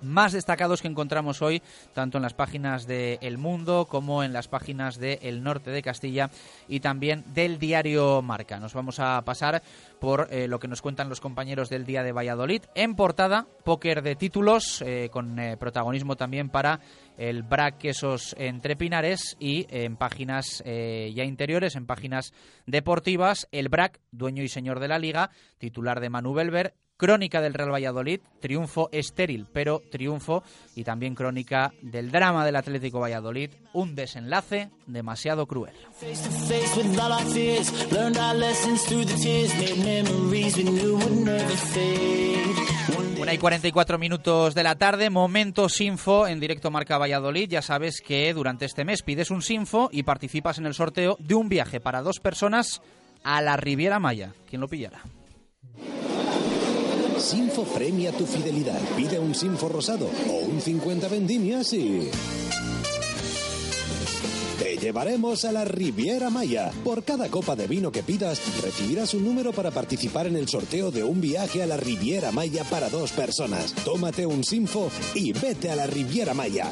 [0.00, 1.62] más destacados que encontramos hoy,
[1.94, 5.82] tanto en las páginas de El Mundo como en las páginas de El Norte de
[5.82, 6.30] Castilla
[6.68, 8.58] y también del diario Marca.
[8.58, 9.62] Nos vamos a pasar
[10.00, 12.62] por eh, lo que nos cuentan los compañeros del Día de Valladolid.
[12.74, 16.80] En portada, póker de títulos, eh, con eh, protagonismo también para
[17.16, 22.34] el BRAC Quesos entre Pinares y en páginas ya interiores, en páginas
[22.66, 27.52] deportivas, el BRAC, dueño y señor de la liga, titular de Manu Belver, Crónica del
[27.52, 30.42] Real Valladolid, triunfo estéril, pero triunfo,
[30.74, 35.74] y también crónica del drama del Atlético Valladolid, un desenlace demasiado cruel.
[43.20, 47.48] Una y 44 minutos de la tarde, momento Sinfo en directo Marca Valladolid.
[47.50, 51.34] Ya sabes que durante este mes pides un Sinfo y participas en el sorteo de
[51.34, 52.80] un viaje para dos personas
[53.22, 54.32] a la Riviera Maya.
[54.48, 55.02] ¿Quién lo pillará?
[57.26, 58.80] Sinfo premia tu fidelidad.
[58.96, 62.08] Pide un Sinfo rosado o un 50 vendimias y...
[64.60, 66.70] Te llevaremos a la Riviera Maya.
[66.84, 70.92] Por cada copa de vino que pidas, recibirás un número para participar en el sorteo
[70.92, 73.74] de un viaje a la Riviera Maya para dos personas.
[73.84, 76.70] Tómate un Sinfo y vete a la Riviera Maya.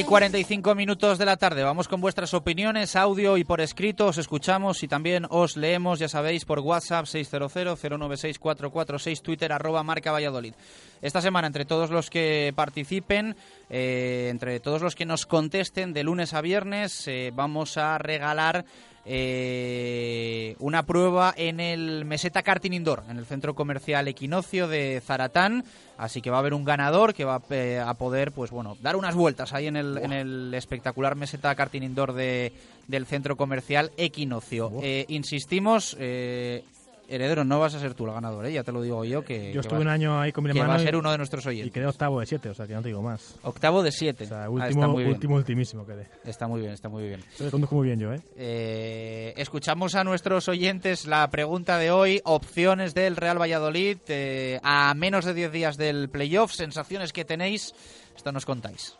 [0.00, 1.62] Y 45 minutos de la tarde.
[1.62, 4.06] Vamos con vuestras opiniones, audio y por escrito.
[4.06, 10.54] Os escuchamos y también os leemos, ya sabéis, por WhatsApp 600-096-446, Twitter arroba marca Valladolid.
[11.02, 13.36] Esta semana, entre todos los que participen,
[13.68, 18.64] eh, entre todos los que nos contesten de lunes a viernes, eh, vamos a regalar
[19.06, 25.64] eh, una prueba en el Meseta Karting Indoor, en el centro comercial Equinoccio de Zaratán.
[25.96, 29.14] Así que va a haber un ganador que va a poder, pues bueno, dar unas
[29.14, 32.52] vueltas ahí en el, en el espectacular Meseta Karting Indoor de,
[32.88, 34.72] del centro comercial Equinoccio.
[34.82, 36.64] Eh, insistimos, eh,
[37.10, 38.52] Heredero, no vas a ser tú el ganador, ¿eh?
[38.52, 39.24] ya te lo digo yo.
[39.24, 40.68] que Yo estuve un año ahí con mi hermano.
[40.68, 41.66] va a ser uno de nuestros oyentes.
[41.66, 43.34] Y quedé octavo de siete, o sea que no te digo más.
[43.42, 44.24] Octavo de siete.
[44.24, 46.06] O sea, último, ah, último, ultimísimo quedé.
[46.24, 47.20] Está muy bien, está muy bien.
[47.36, 48.20] Te conduzco muy bien yo, ¿eh?
[48.36, 49.34] ¿eh?
[49.36, 55.24] Escuchamos a nuestros oyentes la pregunta de hoy: opciones del Real Valladolid eh, a menos
[55.24, 57.74] de 10 días del playoff, sensaciones que tenéis.
[58.16, 58.96] Esto nos contáis.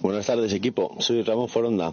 [0.00, 0.96] Buenas tardes, equipo.
[1.00, 1.90] Soy Ramón Foronda.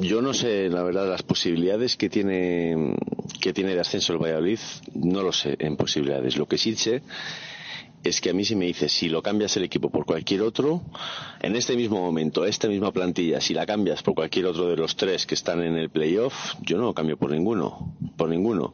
[0.00, 2.94] Yo no sé, la verdad, las posibilidades que tiene,
[3.40, 4.58] que tiene de ascenso el Valladolid,
[4.94, 6.36] no lo sé en posibilidades.
[6.36, 7.02] Lo que sí sé
[8.04, 10.82] es que a mí si me dices, si lo cambias el equipo por cualquier otro,
[11.40, 14.96] en este mismo momento, esta misma plantilla, si la cambias por cualquier otro de los
[14.96, 18.72] tres que están en el playoff, yo no lo cambio por ninguno, por ninguno.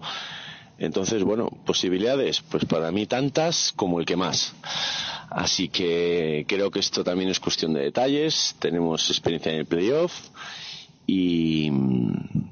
[0.79, 4.55] Entonces, bueno, posibilidades, pues para mí tantas como el que más.
[5.31, 10.13] Así que creo que esto también es cuestión de detalles, tenemos experiencia en el playoff
[11.11, 11.71] y,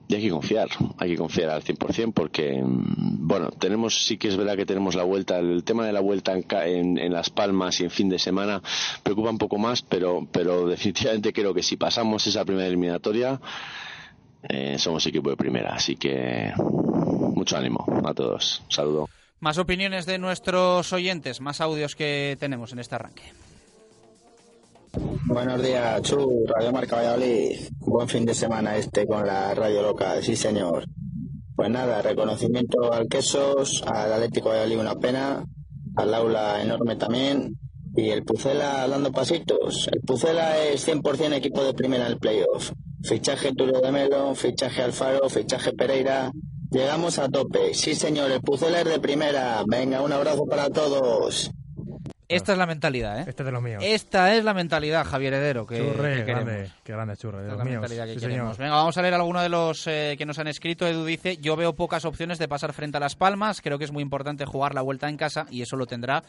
[0.08, 4.56] hay que confiar, hay que confiar al 100% porque, bueno, tenemos, sí que es verdad
[4.56, 7.84] que tenemos la vuelta, el tema de la vuelta en, en, en Las Palmas y
[7.84, 8.62] en fin de semana
[9.02, 13.38] preocupa un poco más, pero, pero definitivamente creo que si pasamos esa primera eliminatoria,
[14.48, 18.62] eh, somos equipo de primera, así que mucho ánimo a todos.
[18.70, 19.10] Saludo.
[19.40, 23.45] Más opiniones de nuestros oyentes, más audios que tenemos en este arranque.
[24.98, 27.68] Buenos días, Chu, Radio Marca Valladolid.
[27.80, 30.86] Buen fin de semana este con la radio local, sí señor.
[31.54, 35.44] Pues nada, reconocimiento al Quesos, al Atlético Valladolid una pena,
[35.96, 37.58] al aula enorme también,
[37.94, 39.88] y el Pucela dando pasitos.
[39.92, 42.72] El Pucela es 100% equipo de primera en el playoff.
[43.02, 46.30] Fichaje Tulio de Melo, fichaje Alfaro, fichaje Pereira.
[46.70, 47.74] Llegamos a tope.
[47.74, 49.62] Sí señor, el Pucela es de primera.
[49.66, 51.50] Venga, un abrazo para todos.
[52.28, 53.24] Esta es la mentalidad, ¿eh?
[53.28, 53.82] Este es de los míos.
[53.86, 57.52] Esta es la mentalidad, Javier Heredero, que, Churre, que grande, qué grande churre, de Esta
[57.54, 57.80] es los míos.
[57.82, 58.56] mentalidad que Sí, queremos.
[58.56, 58.66] señor.
[58.68, 60.86] Venga, vamos a leer alguno de los eh, que nos han escrito.
[60.86, 63.60] Edu dice, yo veo pocas opciones de pasar frente a Las Palmas.
[63.60, 66.24] Creo que es muy importante jugar la vuelta en casa y eso lo tendrá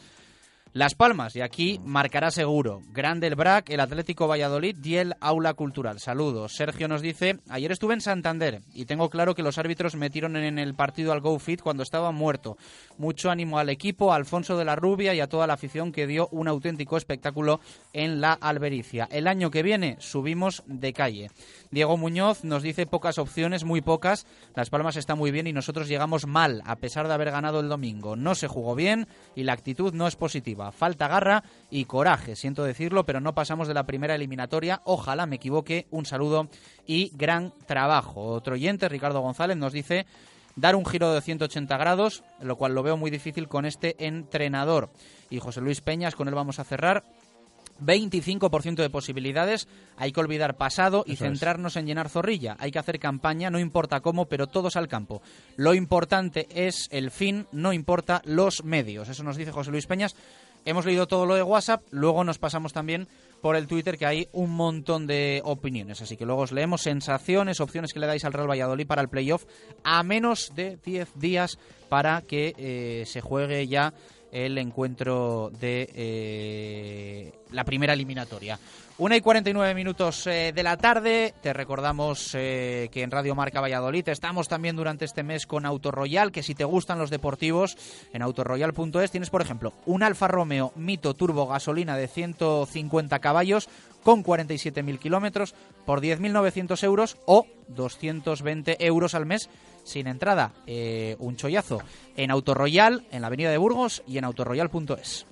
[0.72, 1.34] Las Palmas.
[1.36, 2.82] Y aquí marcará seguro.
[2.92, 5.98] Grande el BRAC, el Atlético Valladolid y el Aula Cultural.
[6.00, 6.54] Saludos.
[6.54, 10.58] Sergio nos dice, ayer estuve en Santander y tengo claro que los árbitros metieron en
[10.58, 12.56] el partido al Go Fit cuando estaba muerto.
[12.98, 16.06] Mucho ánimo al equipo, a Alfonso de la Rubia y a toda la afición que
[16.06, 17.60] dio un auténtico espectáculo
[17.92, 19.08] en la Albericia.
[19.10, 21.30] El año que viene subimos de calle.
[21.70, 24.26] Diego Muñoz nos dice pocas opciones, muy pocas.
[24.54, 27.68] Las Palmas está muy bien y nosotros llegamos mal, a pesar de haber ganado el
[27.68, 28.16] domingo.
[28.16, 30.72] No se jugó bien y la actitud no es positiva.
[30.72, 34.80] Falta garra y coraje, siento decirlo, pero no pasamos de la primera eliminatoria.
[34.84, 35.86] Ojalá me equivoque.
[35.90, 36.48] Un saludo
[36.86, 38.22] y gran trabajo.
[38.22, 40.06] Otro oyente, Ricardo González, nos dice
[40.56, 44.90] dar un giro de 180 grados, lo cual lo veo muy difícil con este entrenador.
[45.30, 47.04] Y José Luis Peñas, con él vamos a cerrar.
[47.80, 51.30] 25% de posibilidades, hay que olvidar pasado y Eso es.
[51.30, 52.56] centrarnos en llenar zorrilla.
[52.58, 55.22] Hay que hacer campaña, no importa cómo, pero todos al campo.
[55.56, 59.08] Lo importante es el fin, no importa los medios.
[59.08, 60.16] Eso nos dice José Luis Peñas.
[60.64, 63.08] Hemos leído todo lo de WhatsApp, luego nos pasamos también
[63.40, 66.02] por el Twitter que hay un montón de opiniones.
[66.02, 69.08] Así que luego os leemos sensaciones, opciones que le dais al Real Valladolid para el
[69.08, 69.44] playoff
[69.84, 71.58] a menos de 10 días
[71.88, 73.94] para que eh, se juegue ya
[74.32, 78.58] el encuentro de eh, la primera eliminatoria.
[78.98, 81.32] Una y 49 minutos eh, de la tarde.
[81.40, 86.32] Te recordamos eh, que en Radio Marca Valladolid estamos también durante este mes con Autoroyal,
[86.32, 87.78] que si te gustan los deportivos,
[88.12, 93.68] en autoroyal.es tienes, por ejemplo, un Alfa Romeo Mito Turbo gasolina de 150 caballos
[94.02, 95.54] con 47.000 kilómetros
[95.86, 99.48] por 10.900 euros o 220 euros al mes
[99.88, 100.52] sin entrada.
[100.66, 101.82] Eh, un chollazo
[102.16, 105.26] en Autoroyal, en la avenida de Burgos y en autoroyal.es.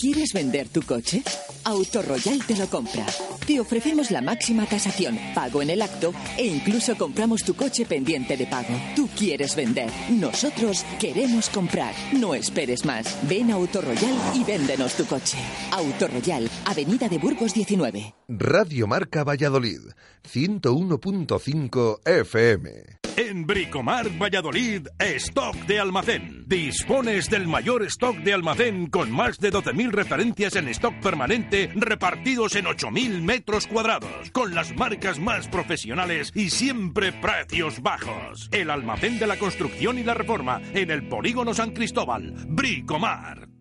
[0.00, 1.22] ¿Quieres vender tu coche?
[1.64, 3.06] Autoroyal te lo compra.
[3.46, 8.36] Te ofrecemos la máxima tasación, pago en el acto e incluso compramos tu coche pendiente
[8.36, 8.74] de pago.
[8.96, 11.94] Tú quieres vender, nosotros queremos comprar.
[12.12, 13.18] No esperes más.
[13.28, 15.38] Ven a Autoroyal y véndenos tu coche.
[15.72, 18.14] Autoroyal, Avenida de Burgos 19.
[18.28, 19.80] Radio Marca Valladolid,
[20.30, 23.04] 101.5 FM.
[23.16, 26.44] En Bricomar Valladolid, stock de almacén.
[26.48, 32.56] Dispones del mayor stock de almacén con más de 12.000 referencias en stock permanente repartidos
[32.56, 38.48] en 8.000 metros cuadrados, con las marcas más profesionales y siempre precios bajos.
[38.50, 42.34] El almacén de la construcción y la reforma en el Polígono San Cristóbal.
[42.48, 43.53] Bricomar.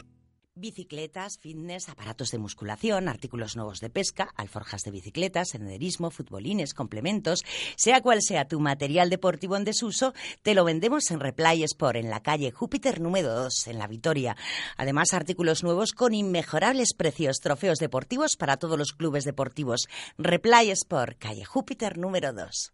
[0.55, 7.43] Bicicletas, fitness, aparatos de musculación, artículos nuevos de pesca, alforjas de bicicletas, senderismo, futbolines, complementos.
[7.75, 12.11] Sea cual sea tu material deportivo en desuso, te lo vendemos en Replay Sport, en
[12.11, 14.37] la calle Júpiter número 2, en La Vitoria.
[14.77, 19.87] Además, artículos nuevos con inmejorables precios, trofeos deportivos para todos los clubes deportivos.
[20.19, 22.73] Replay Sport, calle Júpiter número 2.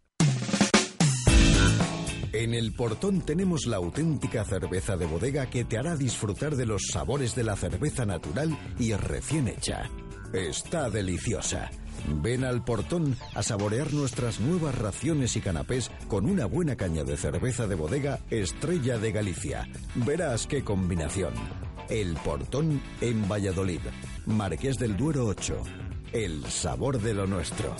[2.40, 6.86] En el portón tenemos la auténtica cerveza de bodega que te hará disfrutar de los
[6.90, 9.90] sabores de la cerveza natural y recién hecha.
[10.32, 11.70] Está deliciosa.
[12.22, 17.18] Ven al portón a saborear nuestras nuevas raciones y canapés con una buena caña de
[17.18, 19.68] cerveza de bodega Estrella de Galicia.
[19.96, 21.34] Verás qué combinación.
[21.90, 23.82] El portón en Valladolid.
[24.24, 25.89] Marqués del Duero 8.
[26.12, 27.74] El sabor de lo nuestro.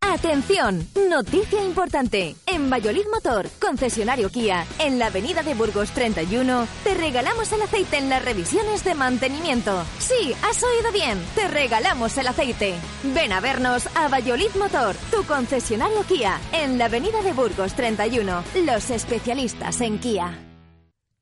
[0.00, 2.34] Atención, noticia importante.
[2.46, 7.98] En Valladolid Motor, concesionario Kia, en la avenida de Burgos 31, te regalamos el aceite
[7.98, 9.84] en las revisiones de mantenimiento.
[9.98, 12.74] Sí, has oído bien, te regalamos el aceite.
[13.14, 18.42] Ven a vernos a Valladolid Motor, tu concesionario Kia, en la avenida de Burgos 31,
[18.64, 20.36] los especialistas en Kia.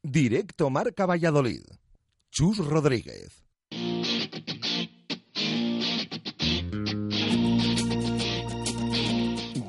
[0.02, 1.64] Directo Marca Valladolid.
[2.30, 3.43] Chus Rodríguez.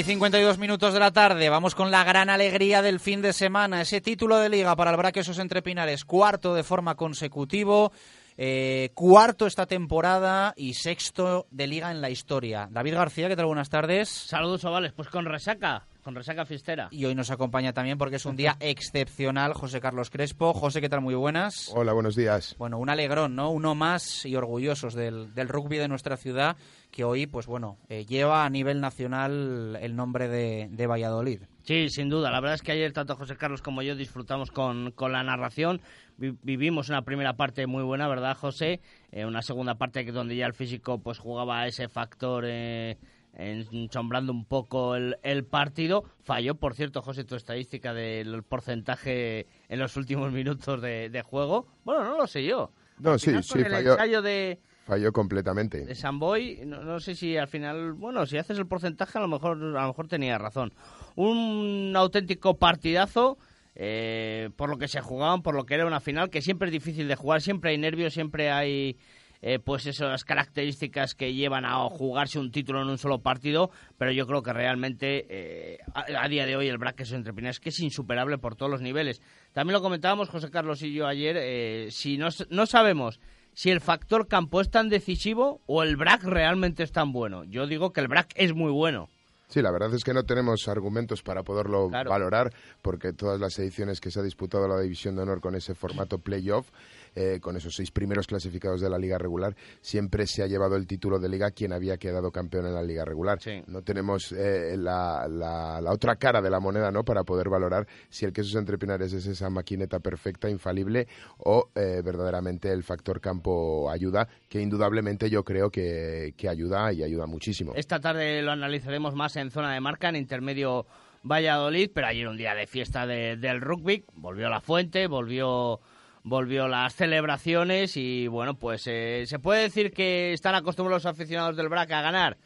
[0.00, 3.82] Y 52 minutos de la tarde, vamos con la gran alegría del fin de semana.
[3.82, 7.92] Ese título de liga para el Braquesos Entre Pinares, cuarto de forma consecutivo,
[8.38, 12.66] eh, cuarto esta temporada y sexto de liga en la historia.
[12.70, 13.44] David García, ¿qué tal?
[13.44, 14.08] Buenas tardes.
[14.08, 14.92] Saludos, ovales.
[14.92, 16.88] Pues con resaca, con resaca fiestera.
[16.90, 20.54] Y hoy nos acompaña también porque es un día excepcional José Carlos Crespo.
[20.54, 21.00] José, ¿qué tal?
[21.00, 21.70] Muy buenas.
[21.74, 22.54] Hola, buenos días.
[22.58, 23.50] Bueno, un alegrón, ¿no?
[23.50, 26.56] Uno más y orgullosos del, del rugby de nuestra ciudad
[26.90, 31.42] que hoy, pues bueno, eh, lleva a nivel nacional el nombre de, de, Valladolid.
[31.62, 32.30] Sí, sin duda.
[32.30, 35.80] La verdad es que ayer tanto José Carlos como yo disfrutamos con, con la narración.
[36.16, 38.80] Vi, vivimos una primera parte muy buena, ¿verdad, José?
[39.12, 42.44] Eh, una segunda parte que donde ya el físico pues jugaba ese factor...
[42.46, 42.96] Eh,
[43.34, 46.04] ensombrando un poco el, el, partido.
[46.22, 51.66] Falló, por cierto, José, tu estadística del porcentaje en los últimos minutos de, de juego.
[51.84, 52.70] Bueno, no lo sé yo.
[52.98, 54.20] No, sí, sí, con el falló.
[54.22, 55.84] de, Falló completamente.
[55.86, 59.28] de Samboy, no, no sé si al final, bueno, si haces el porcentaje a lo
[59.28, 60.72] mejor, a lo mejor tenía razón.
[61.16, 63.38] Un auténtico partidazo.
[63.74, 66.72] eh, por lo que se jugaban, por lo que era una final, que siempre es
[66.72, 68.98] difícil de jugar, siempre hay nervios, siempre hay
[69.42, 74.12] eh, pues esas características que llevan a jugarse un título en un solo partido, pero
[74.12, 77.60] yo creo que realmente eh, a, a, día de hoy el Braques entre Pinares es
[77.60, 79.20] que es insuperable por todos los niveles.
[79.52, 83.20] También lo comentábamos José Carlos y yo ayer, eh, si no, no sabemos
[83.52, 87.44] si el factor campo es tan decisivo o el BRAC realmente es tan bueno.
[87.44, 89.08] Yo digo que el BRAC es muy bueno.
[89.48, 92.08] Sí, la verdad es que no tenemos argumentos para poderlo Claro.
[92.08, 95.74] valorar, porque todas las ediciones que se ha disputado la División de Honor con ese
[95.74, 96.70] formato playoff,
[97.14, 100.86] eh, con esos seis primeros clasificados de la Liga Regular, siempre se ha llevado el
[100.86, 103.38] título de Liga quien había quedado campeón en la Liga Regular.
[103.66, 107.04] No tenemos eh, la, la- la otra cara de la moneda ¿no?
[107.04, 111.06] para poder valorar si el Quesos Entre Pinares es esa maquineta perfecta, infalible,
[111.38, 117.02] o eh, verdaderamente el factor campo ayuda, que indudablemente yo creo que, que ayuda y
[117.02, 117.72] ayuda muchísimo.
[117.74, 120.86] Esta tarde lo analizaremos más en zona de marca, en intermedio
[121.22, 125.80] Valladolid, pero ayer un día de fiesta de- del rugby, volvió la fuente, volvió
[126.22, 131.56] volvió las celebraciones y bueno, pues eh, se puede decir que están acostumbrados los aficionados
[131.56, 132.36] del BRAC a ganar.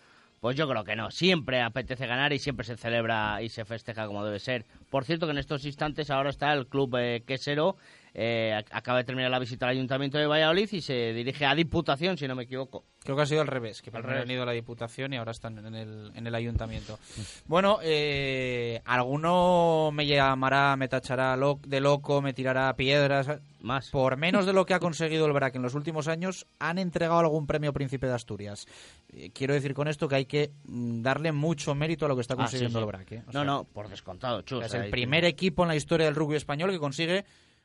[0.40, 4.06] Pues yo creo que no, siempre apetece ganar y siempre se celebra y se festeja
[4.06, 4.66] como debe ser.
[4.90, 7.76] Por cierto que en estos instantes ahora está el club eh, quesero,
[8.16, 11.54] eh, ac- acaba de terminar la visita al Ayuntamiento de Valladolid y se dirige a
[11.54, 12.84] Diputación, si no me equivoco.
[13.02, 15.32] Creo que ha sido al revés, que primero han ido a la Diputación y ahora
[15.32, 16.98] están en el, en el Ayuntamiento.
[17.46, 21.36] Bueno, eh, alguno me llamará, me tachará
[21.66, 23.28] de loco, me tirará piedras.
[23.60, 23.88] Más.
[23.90, 27.20] Por menos de lo que ha conseguido el BRAC en los últimos años, han entregado
[27.20, 28.66] algún premio Príncipe de Asturias.
[29.08, 32.20] Eh, quiero decir con esto que hay que mm, darle mucho mérito a lo que
[32.20, 32.82] está Ah, sí, consiguiendo sí.
[32.82, 33.12] el BRAC.
[33.12, 33.22] ¿eh?
[33.26, 34.66] No, sea, no, por descontado, chus.
[34.66, 37.24] es el primer equipo en la historia del rugby español que consigue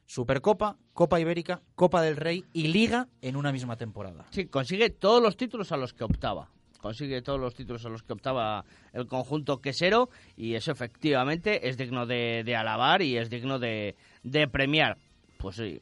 [0.09, 4.25] Supercopa, Copa Ibérica, Copa del Rey y Liga en una misma temporada.
[4.31, 6.49] Sí, consigue todos los títulos a los que optaba.
[6.81, 11.77] Consigue todos los títulos a los que optaba el conjunto quesero y eso efectivamente es
[11.77, 14.97] digno de, de alabar y es digno de, de premiar.
[15.37, 15.79] Pues sí,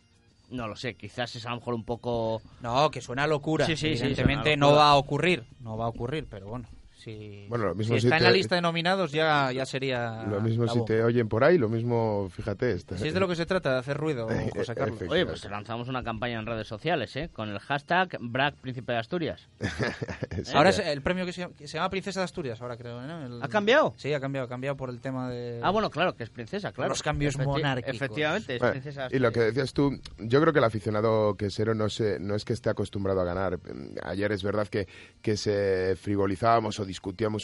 [0.50, 2.42] no lo sé, quizás es a lo mejor un poco...
[2.60, 3.66] No, que suena a locura.
[3.66, 6.68] Sí, sí, Evidentemente no va a ocurrir, no va a ocurrir, pero bueno.
[7.08, 9.66] Si, Bueno, lo mismo si si está en te- la lista de nominados ya, ya
[9.66, 12.72] sería Lo mismo la si te oyen por ahí, lo mismo, fíjate.
[12.74, 12.98] Está...
[12.98, 15.02] Si es de lo que se trata, de hacer ruido, Eh, José Carlos.
[15.08, 17.30] Oye, pues lanzamos una campaña en redes sociales, ¿eh?
[17.32, 19.48] Con el hashtag BRAC Príncipe de Asturias.
[20.54, 23.02] Ahora es el premio que se, llama, que se llama Princesa de Asturias, ahora creo,
[23.02, 23.26] ¿no?
[23.26, 23.94] El- ¿Ha cambiado?
[23.96, 25.62] Sí, ha cambiado, ha cambiado por el tema de...
[25.64, 26.90] Ah, bueno, claro, que es princesa, claro.
[26.90, 27.96] Los cambios monárquicos.
[27.96, 31.36] Efectivamente, es Bueno, princesa de y lo que decías tú, yo creo que el aficionado
[31.36, 33.60] quesero no, se, no es que esté acostumbrado a ganar.
[34.04, 34.88] Ayer es verdad que,
[35.22, 36.97] que se frivolizábamos o discutíamos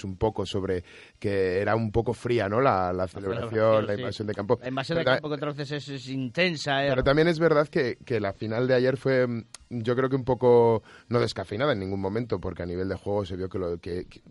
[0.03, 0.83] un poco sobre
[1.19, 2.61] que era un poco fría ¿no?
[2.61, 3.99] la, la celebración, la sí.
[3.99, 4.59] invasión de campo.
[4.61, 6.85] La invasión de campo que veces es, es intensa.
[6.85, 6.89] ¿eh?
[6.89, 10.15] Pero también es verdad que, que la final de ayer fue, mm, yo creo que
[10.15, 13.59] un poco no descafeinada en ningún momento, porque a nivel de juego se vio que,
[13.59, 14.21] lo, que, que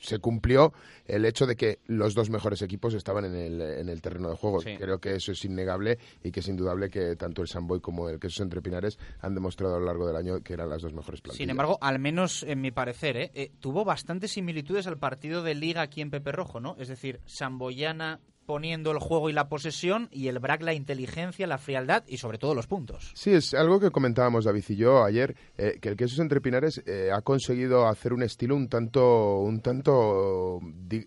[0.00, 0.72] se cumplió
[1.06, 4.36] el hecho de que los dos mejores equipos estaban en el, en el terreno de
[4.36, 4.60] juego.
[4.60, 4.76] Sí.
[4.76, 8.18] Creo que eso es innegable y que es indudable que tanto el Samboy como el
[8.18, 11.20] Quesos Entre Pinares han demostrado a lo largo del año que eran las dos mejores
[11.20, 11.38] plantillas.
[11.38, 13.30] Sin embargo, al menos en mi parecer, ¿eh?
[13.34, 16.76] Eh, tuvo bastantes similitudes al partido de Liga aquí en Pepe Rojo, ¿no?
[16.78, 18.20] Es decir, Samboyana,
[18.50, 22.36] poniendo el juego y la posesión y el BRAC la inteligencia, la frialdad y sobre
[22.36, 23.12] todo los puntos.
[23.14, 26.82] Sí, es algo que comentábamos David y yo ayer, eh, que el Quesos Entre Pinares
[26.84, 30.58] eh, ha conseguido hacer un estilo un tanto, un tanto,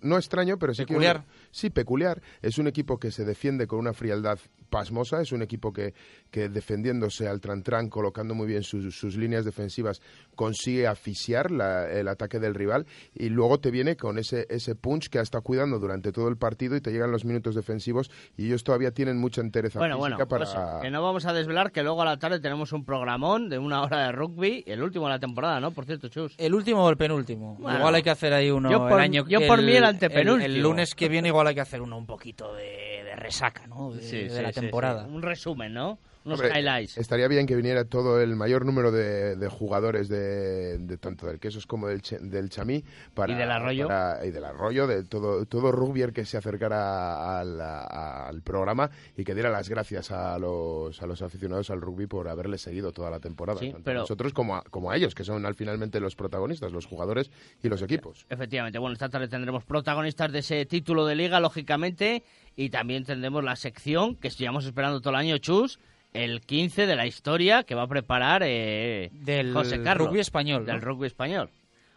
[0.03, 1.25] no extraño, pero sí Peculiar.
[1.25, 1.42] que...
[1.53, 2.19] Sí, peculiar.
[2.41, 4.39] Es un equipo que se defiende con una frialdad
[4.71, 5.93] pasmosa, es un equipo que,
[6.31, 10.01] que defendiéndose al tran-tran, colocando muy bien sus, sus líneas defensivas,
[10.35, 15.09] consigue asfixiar la- el ataque del rival y luego te viene con ese, ese punch
[15.09, 18.47] que ha estado cuidando durante todo el partido y te llegan los minutos defensivos y
[18.47, 20.45] ellos todavía tienen mucha entereza Bueno, física bueno, para...
[20.45, 23.59] pues, que no vamos a desvelar que luego a la tarde tenemos un programón de
[23.59, 25.69] una hora de rugby, el último de la temporada, ¿no?
[25.69, 26.33] Por cierto, Chus.
[26.39, 27.57] El último o el penúltimo.
[27.59, 29.83] Bueno, igual hay que hacer ahí uno yo por- el año yo por mí el
[29.83, 30.45] antepenúltimo.
[30.45, 33.91] El, lunes que viene igual hay que hacer uno un poquito de, de resaca, ¿no?
[33.91, 35.05] De, Sí, de sí, la temporada.
[35.05, 35.11] sí.
[35.11, 35.99] Un resumen, ¿no?
[36.25, 36.97] Unos Hombre, highlights.
[36.97, 41.39] Estaría bien que viniera todo el mayor número de, de jugadores de, de tanto del
[41.39, 43.87] Quesos como del, del Chamí para, Y del Arroyo.
[43.87, 49.23] para- y del Arroyo, de todo todo rugbier que se acercara al, al programa y
[49.23, 53.09] que diera las gracias a los, a los aficionados al rugby por haberle seguido toda
[53.09, 55.55] la temporada, Sí, tanto pero- a nosotros como a, como a ellos, que son al
[55.55, 58.25] finalmente los protagonistas, los jugadores y los equipos.
[58.29, 62.23] Efectivamente, bueno, esta tarde tendremos protagonistas de ese título de liga, lógicamente,
[62.55, 65.79] y también tendremos la sección que estamos esperando todo el año, Chus,
[66.13, 70.07] el 15 de la historia que va a preparar eh, Del José Carlos.
[70.07, 70.81] rugby español, Del ¿no?
[70.81, 71.49] rugby español.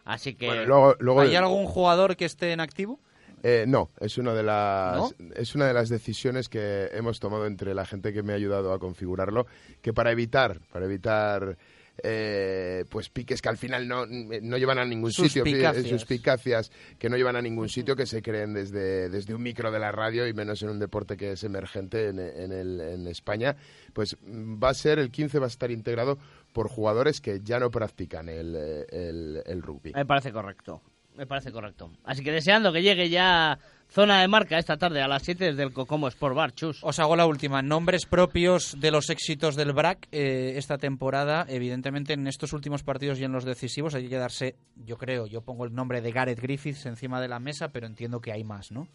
[0.05, 0.47] Así que...
[0.47, 2.99] Bueno, luego- luego- ¿Hay algún jugador que esté en activo?
[3.43, 5.11] Eh, no, es una de las ¿No?
[5.35, 8.73] es una de las decisiones que hemos tomado entre la gente que me ha ayudado
[8.73, 9.45] a configurarlo,
[9.83, 11.55] que para evitar para evitar
[12.03, 15.87] eh, pues piques que al final no, no llevan a ningún sitio, pi- Suspicacias.
[15.89, 19.79] suspicacias que no llevan a ningún sitio, que se creen desde, desde un micro de
[19.79, 23.55] la radio y menos en un deporte que es emergente en, en el- en España,
[23.93, 26.17] pues mm, va a ser, el 15 va a estar integrado
[26.53, 29.93] por jugadores que ya no practican el, eh, el, el rugby.
[29.93, 30.81] Me parece correcto.
[31.17, 31.91] Me parece correcto.
[32.03, 33.57] Así que deseando que llegue ya
[33.89, 36.79] zona de marca esta tarde a las 7 desde el Cocomo Sport Bar, Chus.
[36.83, 37.63] Os hago la última.
[37.63, 41.47] Nombres propios de los éxitos del BRAC eh, esta temporada.
[41.49, 45.41] Evidentemente, en estos últimos partidos y en los decisivos hay que quedarse, yo creo, yo
[45.41, 48.71] pongo el nombre de Gareth Griffiths encima de la mesa, pero entiendo que hay más,
[48.71, 48.87] ¿no?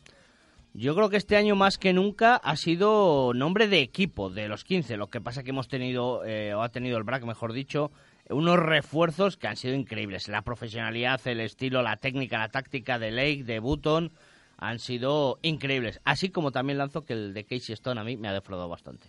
[0.74, 4.64] Yo creo que este año más que nunca ha sido nombre de equipo de los
[4.64, 4.96] 15.
[4.96, 7.90] Lo que pasa que hemos tenido, eh, o ha tenido el BRAC, mejor dicho,
[8.28, 10.28] unos refuerzos que han sido increíbles.
[10.28, 14.12] La profesionalidad, el estilo, la técnica, la táctica de Lake, de Button,
[14.58, 16.00] han sido increíbles.
[16.04, 19.06] Así como también lanzo que el de Casey Stone a mí me ha defraudado bastante.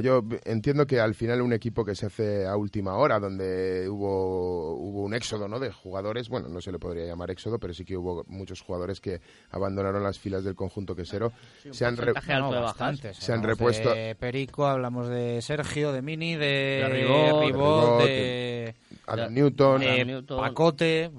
[0.00, 4.74] Yo entiendo que al final un equipo que se hace a última hora, donde hubo,
[4.76, 5.58] hubo un éxodo ¿no?
[5.58, 9.00] de jugadores, bueno, no se le podría llamar éxodo, pero sí que hubo muchos jugadores
[9.00, 11.32] que abandonaron las filas del conjunto quesero.
[11.64, 12.78] un se han, re- bajas.
[12.78, 13.16] bastantes.
[13.16, 13.94] se han Hablamos repuesto.
[13.94, 18.74] de Perico, hablamos de Sergio, de Mini, de, De Ribot, Ribot, de de,
[19.06, 19.80] Adam Newton.
[19.80, 20.40] de Adam Newton.
[20.40, 21.10] Pacote.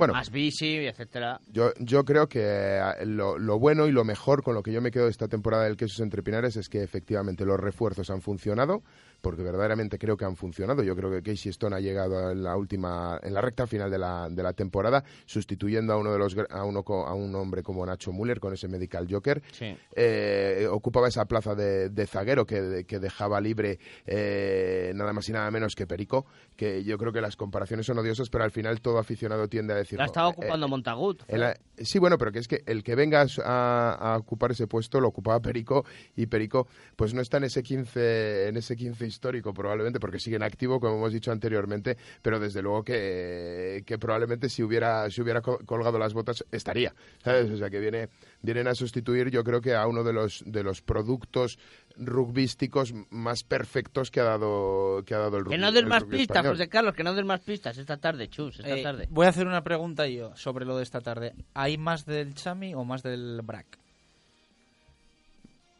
[0.00, 1.38] Bueno, Más bici, etcétera.
[1.52, 4.80] Yo, yo creo que eh, lo, lo bueno y lo mejor con lo que yo
[4.80, 8.22] me quedo de esta temporada del Quesos Entre Pinares es que efectivamente los refuerzos han
[8.22, 8.82] funcionado,
[9.20, 10.82] porque verdaderamente creo que han funcionado.
[10.82, 13.98] Yo creo que Casey Stone ha llegado en la última, en la recta final de
[13.98, 17.84] la, de la temporada, sustituyendo a uno de los a uno a un hombre como
[17.86, 19.42] Nacho Müller con ese medical joker.
[19.52, 19.76] Sí.
[19.94, 25.32] Eh, ocupaba esa plaza de, de zaguero que, que dejaba libre eh, nada más y
[25.32, 28.80] nada menos que Perico, que yo creo que las comparaciones son odiosas, pero al final
[28.80, 31.22] todo aficionado tiende a decir La "No, estaba eh, ocupando Montagut.
[31.28, 34.66] en la- sí, bueno, pero que es que el que venga a, a ocupar ese
[34.66, 35.84] puesto lo ocupaba Perico
[36.16, 36.66] y Perico
[36.96, 40.80] pues no está en ese 15 en ese 15 histórico probablemente porque sigue en activo
[40.80, 45.58] como hemos dicho anteriormente, pero desde luego que, que probablemente si hubiera si hubiera co-
[45.66, 47.50] colgado las botas estaría, ¿sabes?
[47.50, 48.08] O sea, que viene
[48.42, 51.58] vienen a sustituir yo creo que a uno de los de los productos
[51.96, 55.56] rugbísticos más perfectos que ha dado que ha dado el rugby.
[55.56, 56.52] Que no des más pistas, español.
[56.54, 59.06] José Carlos, que no des más pistas esta tarde, Chus, esta Eh, tarde.
[59.10, 61.34] voy a hacer una pregunta yo sobre lo de esta tarde.
[61.52, 63.66] ¿Hay más del Chami o más del BRAC?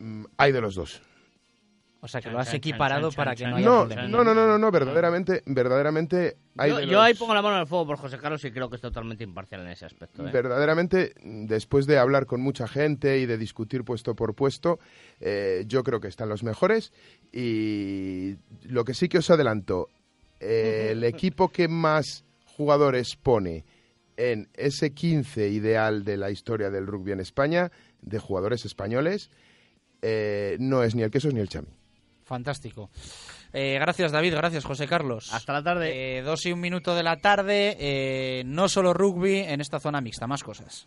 [0.01, 1.01] Mm, Hay de los dos.
[2.03, 3.65] O sea, que Chan, lo has chan, equiparado chan, para chan, que chan.
[3.65, 7.57] no haya No, no, no, no, no, verdaderamente, verdaderamente hay Yo, ahí pongo la mano
[7.57, 10.27] en el fuego por José Carlos y creo que es totalmente imparcial en ese aspecto.
[10.27, 10.31] ¿eh?
[10.33, 14.79] Verdaderamente, después de hablar con mucha gente y de discutir puesto por puesto,
[15.21, 16.93] eh, yo creo que están los mejores.
[17.33, 19.89] Y lo que sí que os adelanto,
[20.41, 23.65] eh, el equipo que más jugadores pone
[24.17, 27.71] en ese 15 ideal de la historia del rugby en España,
[28.03, 29.31] de jugadores españoles,
[30.03, 31.69] eh, no es ni el Quesos ni el Chami.
[32.31, 32.91] Fantástico.
[33.53, 34.35] Eh, gracias, David.
[34.37, 35.35] Gracias, José Carlos.
[35.35, 36.19] Hasta la tarde.
[36.19, 37.77] Eh, dos y un minuto de la tarde.
[37.81, 40.87] eh, no solo rugby en esta zona mixta, más cosas.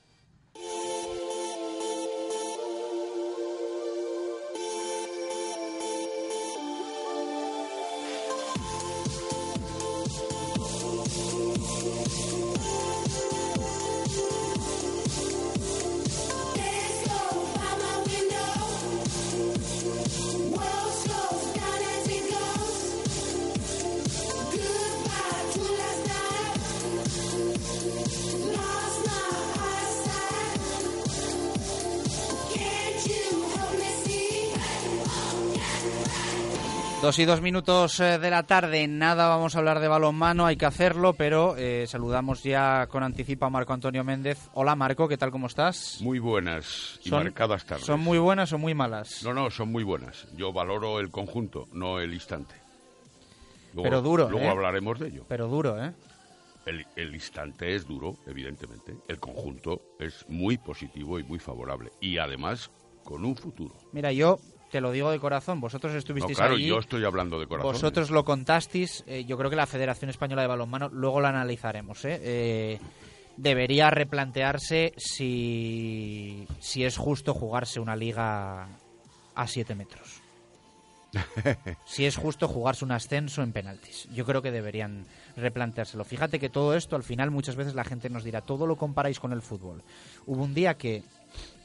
[37.03, 40.55] Dos y dos minutos eh, de la tarde, nada vamos a hablar de balonmano, hay
[40.55, 44.49] que hacerlo, pero eh, saludamos ya con anticipo a Marco Antonio Méndez.
[44.53, 45.97] Hola Marco, ¿qué tal, cómo estás?
[45.99, 47.85] Muy buenas y Son- marcadas tardes.
[47.85, 49.21] ¿Son muy buenas o muy malas?
[49.21, 50.27] No, no, son muy buenas.
[50.37, 52.55] Yo valoro el conjunto, no el instante.
[53.73, 54.49] Luego- Pero duro, Luego ¿eh?
[54.51, 55.25] hablaremos de ello.
[55.27, 55.91] Pero duro, ¿eh?
[56.65, 58.95] El, el instante es duro, evidentemente.
[59.09, 61.91] El conjunto es muy positivo y muy favorable.
[61.99, 62.71] Y además,
[63.03, 63.75] con un futuro.
[63.91, 64.39] Mira, yo
[64.73, 66.65] te lo digo de corazón, vosotros No, estuvisteis claro, allí.
[66.65, 67.73] yo estoy hablando de corazón.
[67.73, 72.03] Vosotros lo contasteis, eh, yo creo que la Federación Española de Balonmano, luego lo analizaremos,
[72.05, 72.19] ¿eh?
[72.23, 72.79] Eh,
[73.37, 78.67] debería replantearse si, si es justo jugarse una liga
[79.35, 80.21] a 7 metros.
[81.85, 84.07] Si es justo jugarse un ascenso en penaltis.
[84.11, 85.05] Yo creo que deberían
[85.37, 86.03] replanteárselo.
[86.03, 89.19] Fíjate que todo esto, al final, muchas veces la gente nos dirá, todo lo comparáis
[89.19, 89.83] con el fútbol.
[90.25, 91.03] Hubo un día que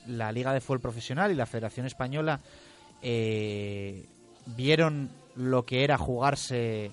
[0.07, 2.41] la Liga de Fútbol Profesional y la Federación Española
[3.03, 4.07] eh,
[4.47, 6.91] vieron lo que era jugarse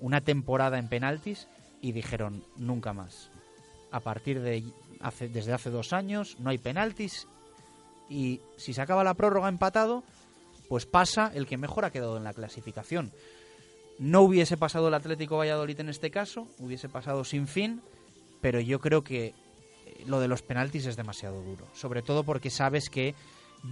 [0.00, 1.48] una temporada en penaltis
[1.80, 3.30] y dijeron nunca más.
[3.90, 4.64] A partir de
[5.20, 7.26] desde hace dos años no hay penaltis
[8.08, 10.04] y si se acaba la prórroga empatado,
[10.68, 13.12] pues pasa el que mejor ha quedado en la clasificación.
[13.98, 17.80] No hubiese pasado el Atlético Valladolid en este caso, hubiese pasado sin fin,
[18.40, 19.34] pero yo creo que eh,
[20.06, 23.14] lo de los penaltis es demasiado duro, sobre todo porque sabes que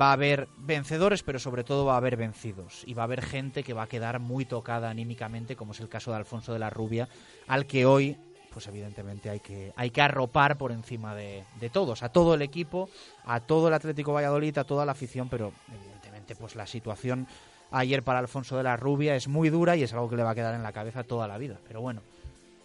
[0.01, 3.23] va a haber vencedores, pero sobre todo va a haber vencidos y va a haber
[3.23, 6.59] gente que va a quedar muy tocada anímicamente, como es el caso de Alfonso de
[6.59, 7.09] la Rubia,
[7.47, 8.17] al que hoy
[8.53, 12.43] pues evidentemente hay que, hay que arropar por encima de, de todos, a todo el
[12.43, 12.89] equipo,
[13.25, 17.27] a todo el Atlético Valladolid, a toda la afición, pero evidentemente pues la situación
[17.73, 20.31] ayer para Alfonso de la Rubia es muy dura y es algo que le va
[20.31, 21.59] a quedar en la cabeza toda la vida.
[21.67, 22.03] Pero bueno,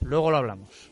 [0.01, 0.91] luego lo hablamos.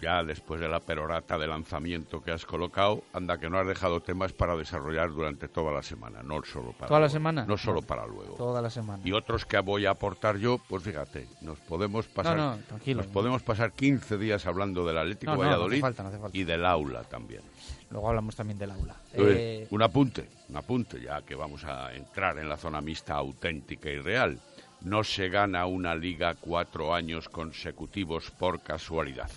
[0.00, 4.00] Ya después de la perorata de lanzamiento que has colocado, anda que no has dejado
[4.00, 7.44] temas para desarrollar durante toda la semana, no solo para ¿Toda la luego, semana?
[7.46, 8.34] No solo para luego.
[8.36, 9.02] Toda la semana.
[9.04, 12.58] Y otros que voy a aportar yo, pues fíjate, nos podemos pasar, No,
[12.94, 16.30] nos podemos pasar 15 días hablando del Atlético No, Valladolid falta, falta.
[16.32, 17.42] y del aula también.
[17.90, 18.94] Luego hablamos también del aula.
[19.12, 23.14] Entonces, Eh, Un apunte, un apunte, ya que vamos a entrar en la zona mixta
[23.16, 24.38] auténtica y real.
[24.82, 29.30] No se gana una liga cuatro años consecutivos por casualidad.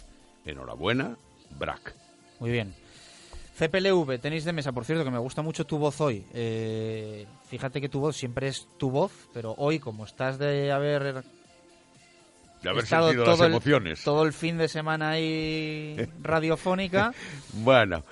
[0.45, 1.17] Enhorabuena,
[1.57, 1.95] Brack.
[2.39, 2.73] Muy bien.
[3.57, 6.25] CPLV, tenéis de mesa, por cierto, que me gusta mucho tu voz hoy.
[6.33, 11.23] Eh, fíjate que tu voz siempre es tu voz, pero hoy, como estás de haber
[12.63, 14.03] De haber estado sentido todo las el- emociones.
[14.03, 17.13] todo el fin de semana ahí radiofónica,
[17.53, 18.03] Bueno,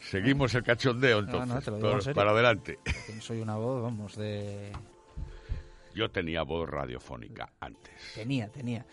[0.00, 1.48] seguimos el cachondeo entonces.
[1.54, 2.78] no, te lo digo en Por- para adelante.
[3.20, 4.70] soy una voz, vamos, de...
[5.94, 7.90] Yo tenía voz radiofónica antes.
[8.14, 8.84] Tenía, tenía.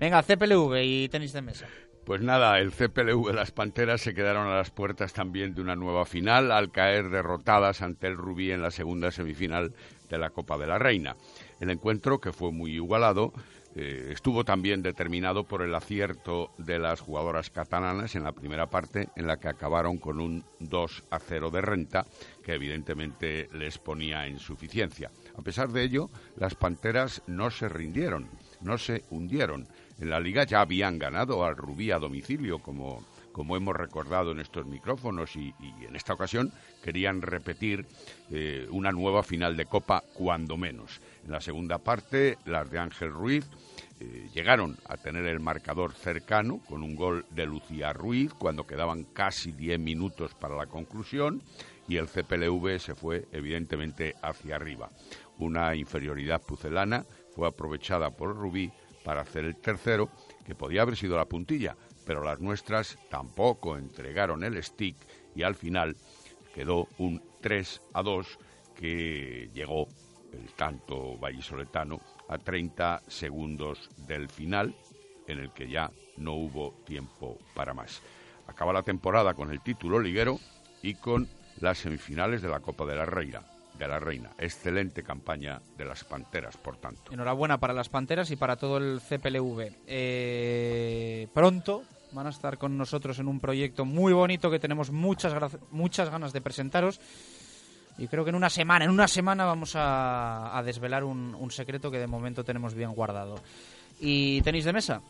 [0.00, 1.66] Venga, CPLV y tenéis de mesa.
[2.06, 5.74] Pues nada, el CPLV de las Panteras se quedaron a las puertas también de una
[5.74, 9.74] nueva final al caer derrotadas ante el Rubí en la segunda semifinal
[10.08, 11.16] de la Copa de la Reina.
[11.58, 13.32] El encuentro, que fue muy igualado,
[13.74, 19.08] eh, estuvo también determinado por el acierto de las jugadoras catalanas en la primera parte,
[19.16, 22.06] en la que acabaron con un 2 a 0 de renta,
[22.44, 25.10] que evidentemente les ponía en suficiencia.
[25.36, 28.30] A pesar de ello, las Panteras no se rindieron,
[28.60, 29.66] no se hundieron.
[29.98, 34.40] En la liga ya habían ganado al Rubí a domicilio, como, como hemos recordado en
[34.40, 37.86] estos micrófonos, y, en esta ocasión querían repetir
[38.30, 41.00] eh, una nueva final de Copa, cuando menos.
[41.24, 43.48] En la segunda parte, las de Ángel Ruiz
[43.98, 49.04] eh, llegaron a tener el marcador cercano con un gol de Lucía Ruiz cuando quedaban
[49.04, 51.42] casi 10 minutos para la conclusión
[51.88, 54.90] y el CPLV se fue evidentemente hacia arriba.
[55.38, 58.70] Una inferioridad pucelana fue aprovechada por Rubí
[59.06, 60.10] para hacer el tercero,
[60.44, 64.96] que podía haber sido la puntilla, pero las nuestras tampoco entregaron el stick
[65.32, 65.96] y al final
[66.52, 68.38] quedó un 3 a 2
[68.74, 69.86] que llegó
[70.32, 74.74] el tanto vallisoletano a 30 segundos del final,
[75.28, 78.02] en el que ya no hubo tiempo para más.
[78.48, 80.40] Acaba la temporada con el título liguero
[80.82, 81.28] y con
[81.60, 83.55] las semifinales de la Copa de la Reina.
[83.78, 84.30] De la Reina.
[84.38, 87.12] Excelente campaña de las Panteras, por tanto.
[87.12, 89.70] Enhorabuena para las Panteras y para todo el CPLV.
[89.86, 95.34] Eh, pronto van a estar con nosotros en un proyecto muy bonito que tenemos muchas,
[95.70, 97.00] muchas ganas de presentaros.
[97.98, 101.50] Y creo que en una semana, en una semana vamos a, a desvelar un, un
[101.50, 103.36] secreto que de momento tenemos bien guardado.
[104.00, 105.02] ¿Y tenéis de mesa?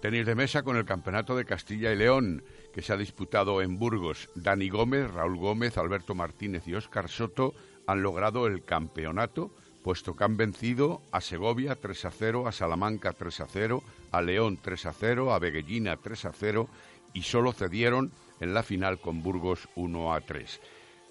[0.00, 3.78] Tenis de mesa con el Campeonato de Castilla y León, que se ha disputado en
[3.78, 4.28] Burgos.
[4.34, 7.54] Dani Gómez, Raúl Gómez, Alberto Martínez y Óscar Soto
[7.86, 9.50] han logrado el campeonato,
[9.82, 13.82] puesto que han vencido a Segovia 3 a 0, a Salamanca 3 a 0,
[14.12, 16.68] a León 3 a 0, a Beguellina 3 a 0
[17.12, 20.60] y solo cedieron en la final con Burgos 1 a 3.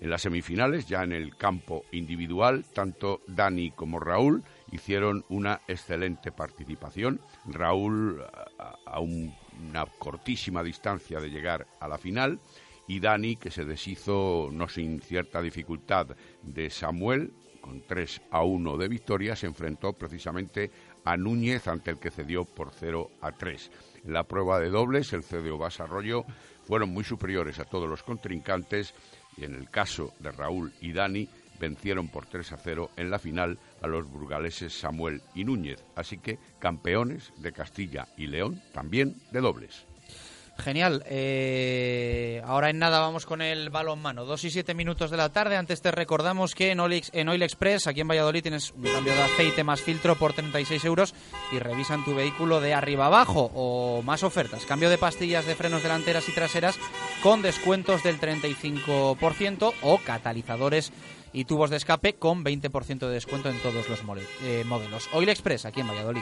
[0.01, 6.31] En las semifinales, ya en el campo individual, tanto Dani como Raúl hicieron una excelente
[6.31, 7.21] participación.
[7.45, 8.21] Raúl
[8.59, 12.39] a, una cortísima distancia de llegar a la final
[12.85, 16.07] y Dani que se deshizo no sin cierta dificultad
[16.43, 17.31] de Samuel
[17.61, 20.69] con 3 a 1 de victoria se enfrentó precisamente
[21.05, 23.71] a Núñez ante el que cedió por 0 a 3.
[24.05, 26.25] En la prueba de dobles el CDO Basarroyo
[26.63, 28.93] fueron muy superiores a todos los contrincantes
[29.37, 31.29] y en el caso de Raúl y Dani
[31.59, 35.83] vencieron por 3 a 0 en la final a los burgaleses Samuel y Núñez.
[35.95, 39.85] Así que campeones de Castilla y León también de dobles.
[40.57, 41.03] Genial.
[41.07, 44.23] Eh, ahora en nada vamos con el balón mano.
[44.23, 45.57] Dos y siete minutos de la tarde.
[45.57, 49.13] Antes te recordamos que en Oil, en Oil Express, aquí en Valladolid, tienes un cambio
[49.13, 51.15] de aceite más filtro por 36 euros
[51.51, 54.65] y revisan tu vehículo de arriba abajo o más ofertas.
[54.65, 56.77] Cambio de pastillas de frenos delanteras y traseras
[57.23, 60.93] con descuentos del 35% o catalizadores
[61.33, 63.99] y tubos de escape con 20% de descuento en todos los
[64.43, 65.09] eh, modelos.
[65.13, 66.21] Oil Express, aquí en Valladolid.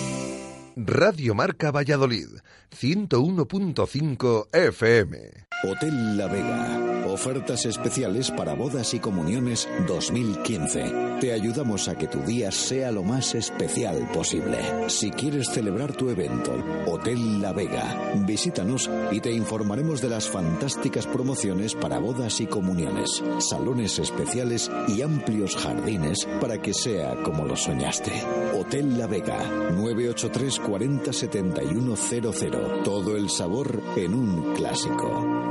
[0.75, 2.29] Radio Marca Valladolid,
[2.71, 5.17] 101.5 FM.
[5.63, 11.17] Hotel La Vega Ofertas especiales para bodas y comuniones 2015.
[11.19, 14.89] Te ayudamos a que tu día sea lo más especial posible.
[14.89, 16.53] Si quieres celebrar tu evento,
[16.87, 23.21] Hotel La Vega, visítanos y te informaremos de las fantásticas promociones para bodas y comuniones,
[23.39, 28.13] salones especiales y amplios jardines para que sea como lo soñaste.
[28.57, 32.83] Hotel La Vega, 983 40 7100.
[32.83, 35.50] Todo el sabor en un clásico.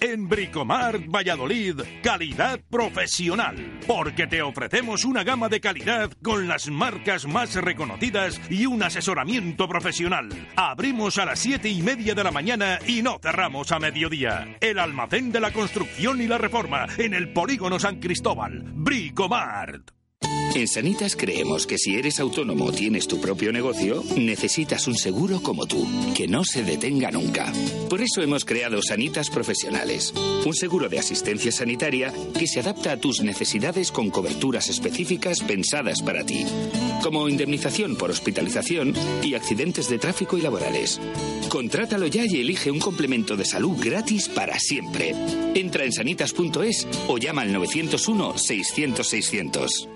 [0.00, 3.80] En Bricomart Valladolid, calidad profesional.
[3.86, 9.68] Porque te ofrecemos una gama de calidad con las marcas más reconocidas y un asesoramiento
[9.68, 10.30] profesional.
[10.56, 14.56] Abrimos a las siete y media de la mañana y no cerramos a mediodía.
[14.60, 18.62] El almacén de la construcción y la reforma en el Polígono San Cristóbal.
[18.72, 19.99] Bricomart.
[20.52, 25.40] En Sanitas creemos que si eres autónomo o tienes tu propio negocio, necesitas un seguro
[25.40, 27.52] como tú, que no se detenga nunca.
[27.88, 30.12] Por eso hemos creado Sanitas Profesionales,
[30.44, 36.02] un seguro de asistencia sanitaria que se adapta a tus necesidades con coberturas específicas pensadas
[36.02, 36.44] para ti,
[37.00, 38.92] como indemnización por hospitalización
[39.22, 41.00] y accidentes de tráfico y laborales.
[41.48, 45.14] Contrátalo ya y elige un complemento de salud gratis para siempre.
[45.54, 49.88] Entra en sanitas.es o llama al 901 600 600.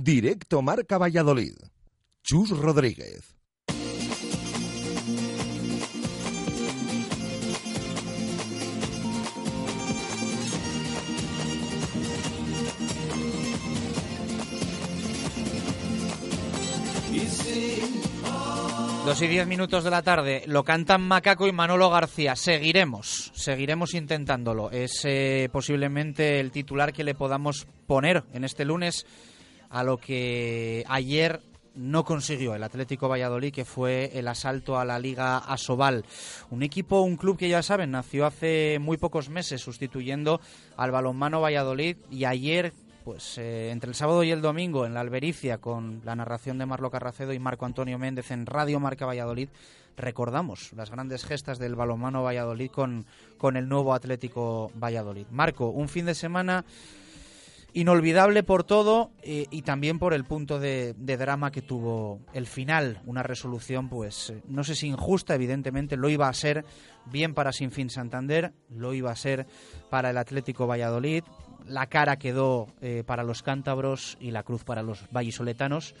[0.00, 1.56] Directo Marca Valladolid.
[2.22, 3.34] Chus Rodríguez.
[19.04, 22.36] Dos y diez minutos de la tarde, lo cantan Macaco y Manolo García.
[22.36, 24.70] Seguiremos, seguiremos intentándolo.
[24.70, 29.06] Es eh, posiblemente el titular que le podamos poner en este lunes
[29.70, 31.40] a lo que ayer
[31.74, 36.04] no consiguió el Atlético Valladolid, que fue el asalto a la Liga Asobal.
[36.50, 40.40] Un equipo, un club que ya saben, nació hace muy pocos meses sustituyendo
[40.76, 42.72] al balonmano Valladolid y ayer
[43.04, 46.66] pues eh, entre el sábado y el domingo en la Albericia con la narración de
[46.66, 49.48] Marlo Carracedo y Marco Antonio Méndez en Radio Marca Valladolid
[49.96, 53.06] recordamos las grandes gestas del balonmano Valladolid con,
[53.38, 55.26] con el nuevo Atlético Valladolid.
[55.30, 56.64] Marco, un fin de semana
[57.74, 63.02] Inolvidable por todo eh, y también por el punto de, drama que tuvo el final.
[63.04, 66.64] Una resolución, pues, eh, no sé si injusta, evidentemente, lo iba a ser
[67.04, 69.46] bien para Sinfín Santander, lo iba a ser
[69.90, 71.24] para el Atlético Valladolid.
[71.66, 75.94] La cara quedó eh, para los cántabros y la cruz para los vallisoletanos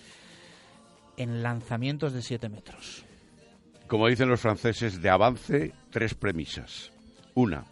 [1.18, 3.04] en lanzamientos de 7 metros.
[3.88, 6.92] Como dicen los franceses, de avance, tres premisas.
[7.34, 7.64] Una,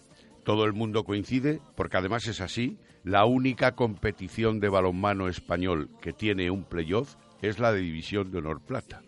[0.47, 6.12] todo el mundo coincide, porque además es así, la única competición de balonmano español que
[6.12, 9.03] tiene un playoff es la de División de Honor Plata.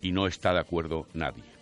[0.00, 1.53] Y no está de acuerdo nadie.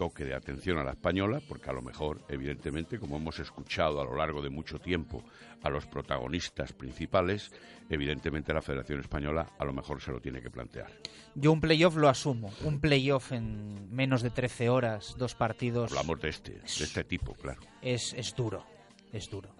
[0.00, 4.04] Toque de atención a la española, porque a lo mejor, evidentemente, como hemos escuchado a
[4.06, 5.22] lo largo de mucho tiempo
[5.62, 7.52] a los protagonistas principales,
[7.90, 10.90] evidentemente la Federación Española a lo mejor se lo tiene que plantear.
[11.34, 12.50] Yo un playoff lo asumo.
[12.64, 15.90] Un playoff en menos de 13 horas, dos partidos.
[15.90, 17.60] Hablamos de este, de este tipo, claro.
[17.82, 18.64] Es, es duro,
[19.12, 19.50] es duro.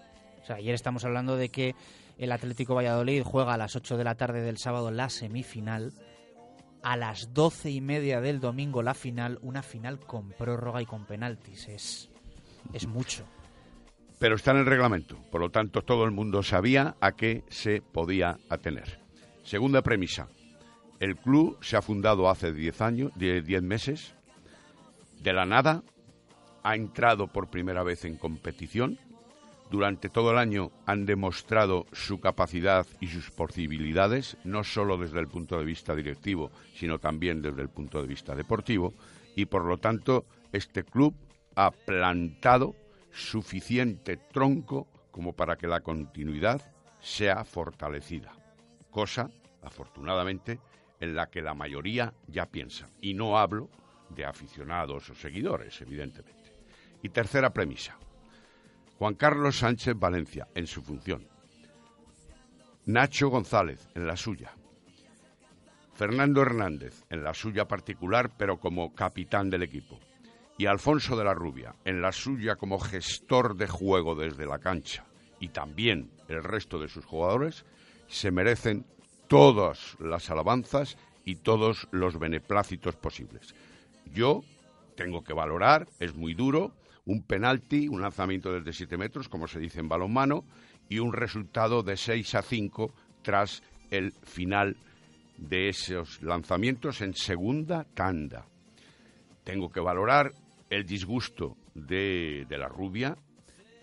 [0.42, 1.74] O sea, ayer estamos hablando de que
[2.16, 5.92] el Atlético Valladolid juega a las 8 de la tarde del sábado la semifinal.
[6.82, 11.04] A las doce y media del domingo la final, una final con prórroga y con
[11.04, 11.68] penaltis.
[11.68, 12.10] Es,
[12.72, 13.24] es mucho.
[14.18, 17.80] Pero está en el reglamento, por lo tanto todo el mundo sabía a qué se
[17.80, 19.00] podía atener.
[19.42, 20.28] Segunda premisa.
[21.00, 24.14] El club se ha fundado hace 10 años, 10 meses.
[25.22, 25.82] De la nada
[26.62, 28.98] ha entrado por primera vez en competición.
[29.70, 35.28] Durante todo el año han demostrado su capacidad y sus posibilidades, no solo desde el
[35.28, 38.94] punto de vista directivo, sino también desde el punto de vista deportivo,
[39.36, 41.14] y por lo tanto este club
[41.54, 42.74] ha plantado
[43.12, 46.60] suficiente tronco como para que la continuidad
[47.00, 48.32] sea fortalecida,
[48.90, 49.30] cosa,
[49.62, 50.58] afortunadamente,
[50.98, 52.88] en la que la mayoría ya piensa.
[53.00, 53.70] Y no hablo
[54.08, 56.52] de aficionados o seguidores, evidentemente.
[57.02, 57.96] Y tercera premisa.
[59.00, 61.26] Juan Carlos Sánchez Valencia, en su función.
[62.84, 64.52] Nacho González, en la suya.
[65.94, 69.98] Fernando Hernández, en la suya particular, pero como capitán del equipo.
[70.58, 75.06] Y Alfonso de la Rubia, en la suya como gestor de juego desde la cancha.
[75.40, 77.64] Y también el resto de sus jugadores
[78.06, 78.84] se merecen
[79.28, 83.54] todas las alabanzas y todos los beneplácitos posibles.
[84.12, 84.42] Yo
[84.94, 86.74] tengo que valorar, es muy duro,
[87.06, 90.44] un penalti, un lanzamiento desde 7 metros, como se dice en balonmano,
[90.88, 92.92] y un resultado de 6 a 5
[93.22, 94.76] tras el final
[95.36, 98.46] de esos lanzamientos en segunda tanda.
[99.44, 100.32] Tengo que valorar
[100.68, 103.16] el disgusto de, de la rubia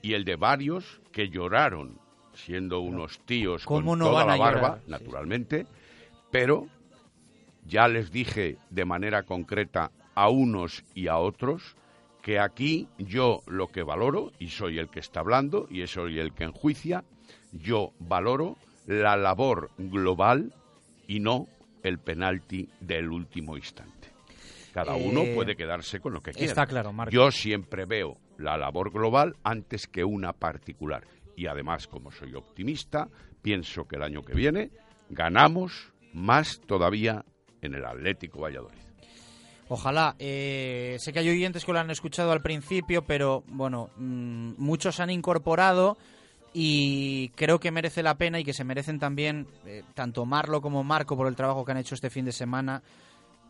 [0.01, 1.99] y el de varios que lloraron,
[2.33, 4.81] siendo unos tíos con ¿Cómo no toda la barba, llorar?
[4.87, 5.65] naturalmente,
[6.31, 6.67] pero
[7.65, 11.75] ya les dije de manera concreta a unos y a otros
[12.27, 16.33] que aquí yo lo que valoro, y soy el que está hablando, y soy el
[16.33, 17.05] que enjuicia,
[17.53, 20.53] yo valoro la labor global
[21.07, 21.47] y no
[21.83, 24.09] el penalti del último instante.
[24.73, 26.47] Cada uno Eh, puede quedarse con lo que quiera.
[26.47, 27.13] está claro, Marco.
[27.13, 31.07] Yo siempre veo la labor global antes que una particular.
[31.37, 33.07] Y además, como soy optimista,
[33.41, 34.71] pienso que el año que viene
[35.09, 37.23] ganamos más todavía
[37.61, 38.86] en el Atlético Valladolid.
[39.69, 40.15] Ojalá.
[40.19, 44.99] Eh, sé que hay oyentes que lo han escuchado al principio, pero bueno, mm, muchos
[44.99, 45.97] han incorporado
[46.53, 50.83] y creo que merece la pena y que se merecen también eh, tanto Marlo como
[50.83, 52.81] Marco por el trabajo que han hecho este fin de semana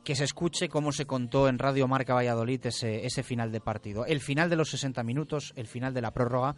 [0.03, 4.05] que se escuche cómo se contó en Radio Marca Valladolid ese final de partido.
[4.05, 6.55] El final de los 60 minutos, el final de la prórroga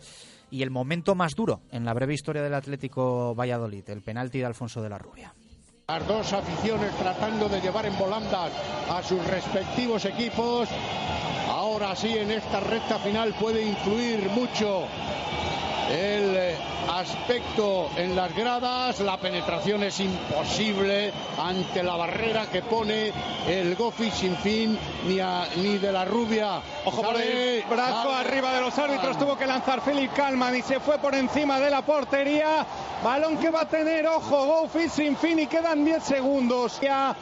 [0.52, 4.46] y el momento más duro en la breve historia del Atlético Valladolid, el penalti de
[4.46, 5.34] Alfonso de la Rubia.
[5.90, 8.52] Las dos aficiones tratando de llevar en volandas
[8.92, 10.70] a sus respectivos equipos.
[11.50, 14.84] Ahora sí, en esta recta final puede influir mucho
[15.90, 16.29] el
[16.90, 19.00] aspecto en las gradas.
[19.00, 23.12] La penetración es imposible ante la barrera que pone
[23.48, 24.78] el Gofi sin fin
[25.08, 26.62] ni, a- ni de la rubia.
[26.86, 29.18] Ojo por el brazo sale- arriba de los árbitros.
[29.18, 32.66] Tuvo que lanzar Philip Kalman y se fue por encima de la portería.
[33.04, 36.80] Balón que va a tener, ojo, Gofi sin fin y quedan 10 segundos.
[36.82, 37.16] Ya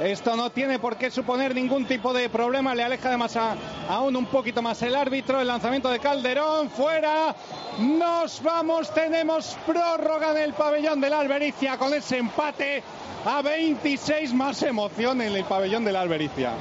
[0.00, 2.74] esto no tiene por qué suponer ningún tipo de problema.
[2.74, 3.54] Le aleja además a-
[3.88, 5.40] aún un poquito más el árbitro.
[5.40, 7.34] El lanzamiento de Calderón fuera.
[7.78, 8.92] Nos vamos.
[8.92, 12.82] Tenemos prórroga en el pabellón del Albericia con ese empate.
[13.24, 16.54] A 26 más emoción en el pabellón del Albericia.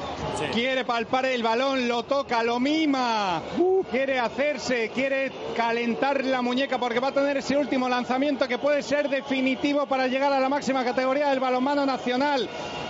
[0.54, 3.42] Quiere palpar el balón, lo toca, lo mima.
[3.90, 8.84] Quiere hacerse, quiere calentar la muñeca porque va a tener ese último lanzamiento que puede
[8.84, 12.48] ser definitivo para llegar a la máxima categoría del balonmano nacional.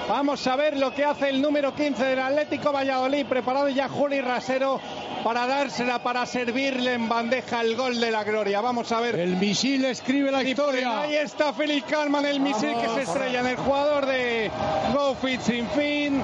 [0.09, 4.21] Vamos a ver lo que hace el número 15 del Atlético Valladolid, preparado ya Juli
[4.21, 4.79] Rasero
[5.23, 8.61] para dársela, para servirle en bandeja el gol de la gloria.
[8.61, 9.15] Vamos a ver.
[9.19, 11.01] El misil escribe la historia.
[11.01, 14.49] Ahí está Philip Kalman, el misil que se estrella en el jugador de
[14.93, 16.21] GoFit sin fin.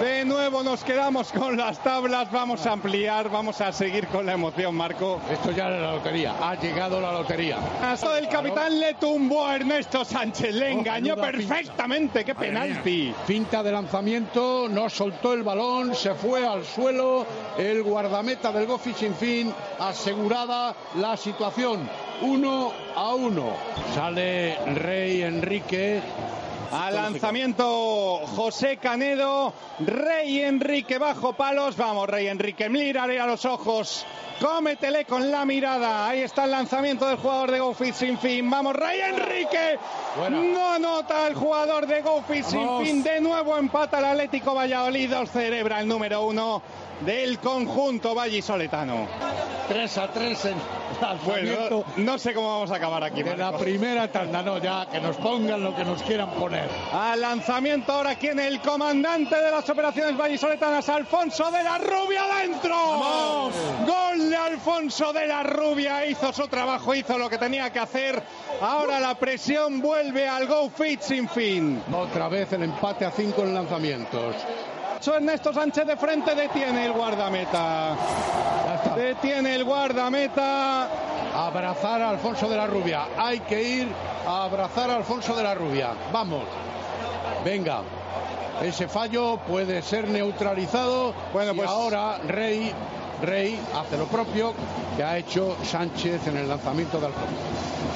[0.00, 2.30] De nuevo nos quedamos con las tablas.
[2.30, 5.20] Vamos a ampliar, vamos a seguir con la emoción, Marco.
[5.30, 6.34] Esto ya es la lotería.
[6.40, 7.58] Ha llegado la lotería.
[7.82, 11.30] Hasta el capitán le tumbó a Ernesto Sánchez, le Oh, engañó pinta.
[11.30, 12.24] perfectamente.
[12.24, 13.14] ¡Qué penalti!
[13.26, 17.24] Finta de lanzamiento, no soltó el balón, se fue al suelo.
[17.56, 21.88] El guardameta guardameta del Gofi sin fin, asegurada la situación.
[22.22, 23.52] Uno a uno.
[23.94, 26.02] Sale Rey Enrique.
[26.72, 34.04] Al lanzamiento José Canedo, Rey Enrique bajo palos, vamos Rey Enrique, mírale a los ojos,
[34.40, 38.74] cómetele con la mirada, ahí está el lanzamiento del jugador de GoFit sin fin, vamos
[38.74, 39.78] Rey Enrique,
[40.30, 45.30] no anota el jugador de GoFit sin fin, de nuevo empata el Atlético Valladolid, dos
[45.30, 46.60] celebra el número uno
[47.00, 49.06] del conjunto vallisoletano.
[49.68, 50.54] 3 a 3 en
[51.24, 53.22] Bueno, no, no sé cómo vamos a acabar aquí.
[53.22, 54.42] de la primera tanda.
[54.42, 56.68] No, ya que nos pongan lo que nos quieran poner.
[56.92, 62.24] Al lanzamiento ahora aquí en el comandante de las operaciones vallisoletanas, Alfonso de la Rubia
[62.24, 63.50] adentro.
[63.86, 68.22] Gol de Alfonso de la Rubia, hizo su trabajo, hizo lo que tenía que hacer.
[68.60, 71.82] Ahora la presión vuelve al Go Fit sin fin.
[71.92, 74.36] Otra vez el empate a 5 en lanzamientos.
[75.14, 77.96] Ernesto Sánchez de frente detiene el guardameta.
[78.96, 80.88] Detiene el guardameta.
[81.34, 83.06] Abrazar a Alfonso de la Rubia.
[83.18, 83.88] Hay que ir
[84.26, 85.90] a abrazar a Alfonso de la Rubia.
[86.12, 86.44] Vamos.
[87.44, 87.82] Venga.
[88.62, 91.12] Ese fallo puede ser neutralizado.
[91.32, 92.72] Bueno, pues- ahora Rey,
[93.26, 94.54] Rey hace lo propio
[94.96, 97.34] que ha hecho Sánchez en el lanzamiento de Alfonso.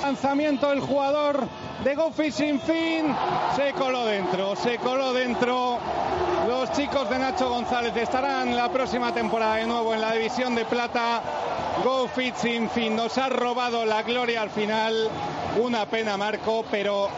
[0.03, 1.47] Lanzamiento del jugador
[1.85, 3.14] de Gofi sin fin.
[3.57, 5.79] Se coló dentro, se coló dentro.
[6.49, 10.64] Los chicos de Nacho González estarán la próxima temporada de nuevo en la división de
[10.64, 11.22] plata.
[11.85, 12.97] Go Fit sin fin.
[12.97, 15.09] Nos ha robado la gloria al final.
[15.61, 17.09] Una pena, Marco, pero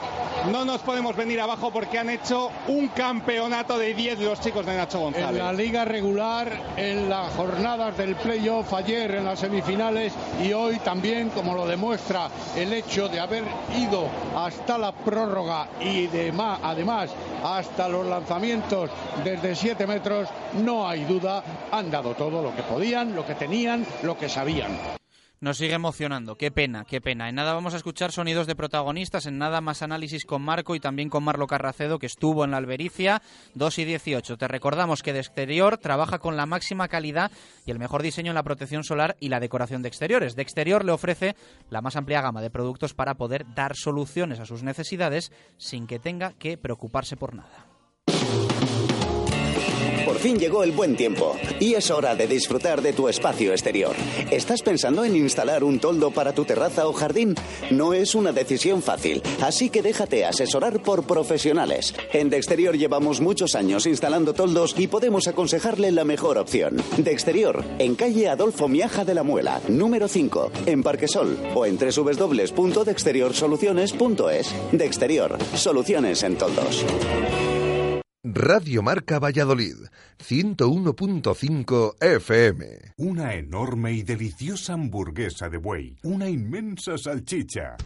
[0.49, 4.77] no nos podemos venir abajo porque han hecho un campeonato de 10 los chicos de
[4.77, 5.43] Nacho En González.
[5.43, 10.13] la liga regular, en las jornadas del playoff, ayer en las semifinales
[10.43, 13.45] y hoy también, como lo demuestra el hecho de haber
[13.77, 16.33] ido hasta la prórroga y de
[16.63, 17.11] además
[17.45, 18.91] hasta los lanzamientos
[19.25, 23.85] desde 7 metros, no hay duda, han dado todo lo que podían, lo que tenían,
[24.03, 25.00] lo que sabían.
[25.43, 27.31] Nos sigue emocionando, qué pena, qué pena.
[27.31, 30.81] En nada vamos a escuchar sonidos de protagonistas, en nada más análisis con Marco y
[30.81, 33.23] también con Marlo Carracedo, que estuvo en la Albericia
[33.55, 34.37] 2 y 18.
[34.37, 37.31] Te recordamos que de exterior trabaja con la máxima calidad
[37.65, 40.37] y el mejor diseño en la protección solar y la decoración de exteriores.
[40.37, 41.35] De exterior le ofrece
[41.71, 45.99] la más amplia gama de productos para poder dar soluciones a sus necesidades sin que
[45.99, 47.67] tenga que preocuparse por nada.
[50.11, 53.95] Por fin llegó el buen tiempo y es hora de disfrutar de tu espacio exterior.
[54.33, 57.37] ¿Estás pensando en instalar un toldo para tu terraza o jardín?
[57.71, 61.95] No es una decisión fácil, así que déjate asesorar por profesionales.
[62.13, 66.83] En De Exterior llevamos muchos años instalando toldos y podemos aconsejarle la mejor opción.
[66.97, 71.79] De Exterior, en calle Adolfo Miaja de la Muela, número 5, en Parquesol o en
[71.79, 74.55] www.dexteriorsoluciones.es.
[74.73, 76.85] De Exterior, soluciones en toldos.
[78.23, 79.77] Radio Marca Valladolid,
[80.19, 82.67] 101.5 FM.
[82.99, 85.97] Una enorme y deliciosa hamburguesa de buey.
[86.03, 87.79] Una inmensa salchicha.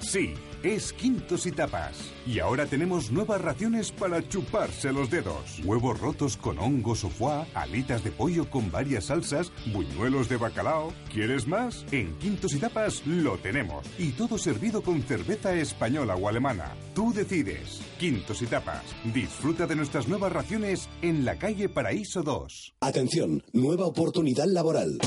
[0.00, 2.12] Sí, es Quintos y Tapas.
[2.26, 5.60] Y ahora tenemos nuevas raciones para chuparse los dedos.
[5.64, 10.92] Huevos rotos con hongos o foie, alitas de pollo con varias salsas, buñuelos de bacalao.
[11.12, 11.84] ¿Quieres más?
[11.90, 13.84] En Quintos y Tapas lo tenemos.
[13.98, 16.74] Y todo servido con cerveza española o alemana.
[16.94, 17.80] Tú decides.
[17.98, 18.84] Quintos y Tapas.
[19.12, 22.74] Disfruta de nuestras nuevas raciones en la calle Paraíso 2.
[22.80, 24.98] Atención, nueva oportunidad laboral.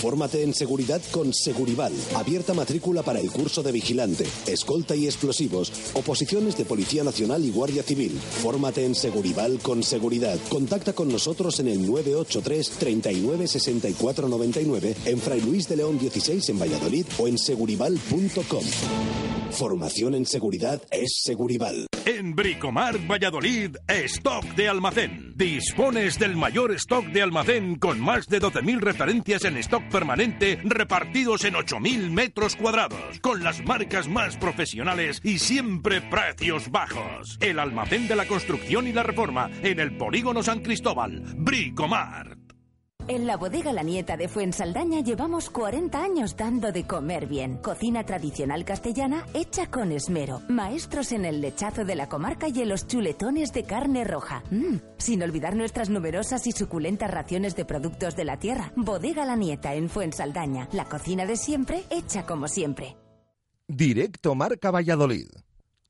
[0.00, 1.92] Fórmate en seguridad con Segurival.
[2.16, 7.50] Abierta matrícula para el curso de vigilante, escolta y explosivos, oposiciones de Policía Nacional y
[7.50, 8.18] Guardia Civil.
[8.42, 10.38] Fórmate en Segurival con seguridad.
[10.48, 16.48] Contacta con nosotros en el 983 39 64 99 en Fray Luis de León 16
[16.50, 18.64] en Valladolid o en segurival.com.
[19.52, 21.86] Formación en seguridad es Segurival.
[22.04, 25.34] En Bricomar Valladolid, stock de almacén.
[25.36, 31.44] Dispones del mayor stock de almacén con más de 12.000 referencias en stock permanente repartidos
[31.44, 34.91] en 8.000 metros cuadrados, con las marcas más profesionales
[35.22, 37.38] y siempre precios bajos.
[37.40, 41.22] El almacén de la construcción y la reforma en el Polígono San Cristóbal.
[41.36, 42.36] Bricomar.
[43.08, 47.56] En la bodega La Nieta de Fuensaldaña llevamos 40 años dando de comer bien.
[47.56, 50.42] Cocina tradicional castellana hecha con esmero.
[50.48, 54.42] Maestros en el lechazo de la comarca y en los chuletones de carne roja.
[54.50, 58.72] Mm, sin olvidar nuestras numerosas y suculentas raciones de productos de la tierra.
[58.76, 60.68] Bodega La Nieta en Fuensaldaña.
[60.72, 62.96] La cocina de siempre hecha como siempre.
[63.68, 65.28] Directo Marca Valladolid.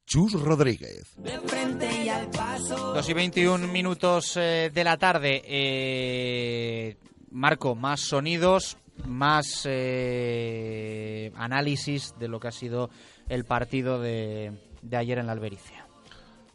[0.04, 1.14] Chus Rodríguez.
[1.16, 2.92] De frente y al paso.
[2.94, 5.42] 2 y 21 minutos eh, de la tarde.
[5.46, 6.96] Eh,
[7.30, 8.76] Marco, más sonidos,
[9.06, 12.90] más eh, análisis de lo que ha sido
[13.28, 15.86] el partido de, de ayer en la Albericia.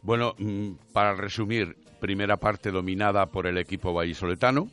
[0.02, 4.68] Bueno, mm, para resumir, primera parte dominada por el equipo vallisoletano,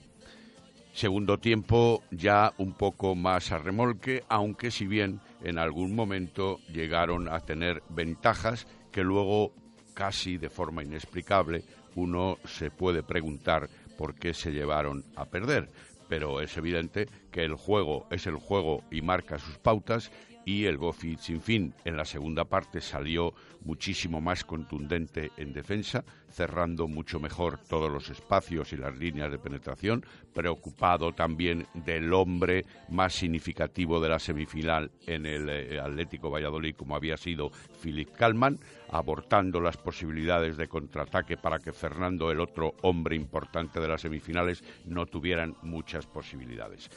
[0.96, 7.28] Segundo tiempo ya un poco más a remolque, aunque si bien en algún momento llegaron
[7.28, 9.52] a tener ventajas que luego
[9.94, 11.66] casi de forma inexplicable
[11.96, 13.68] uno se puede preguntar
[13.98, 15.68] por qué se llevaron a perder.
[16.08, 20.14] Pero es evidente que el juego es el juego y marca sus pautas
[20.46, 26.06] y el Gofi sin fin en la segunda parte salió muchísimo más contundente en defensa,
[26.30, 32.64] cerrando mucho mejor todos los espacios y las líneas de penetración, preocupado también del hombre
[32.90, 37.50] más significativo de la semifinal en el eh, Atlético Valladolid, como había sido
[37.82, 38.60] Philip Kalman,
[38.90, 44.64] abortando las posibilidades de contraataque para que Fernando, el otro hombre importante de las semifinales,
[44.86, 46.90] no tuvieran muchas posibilidades.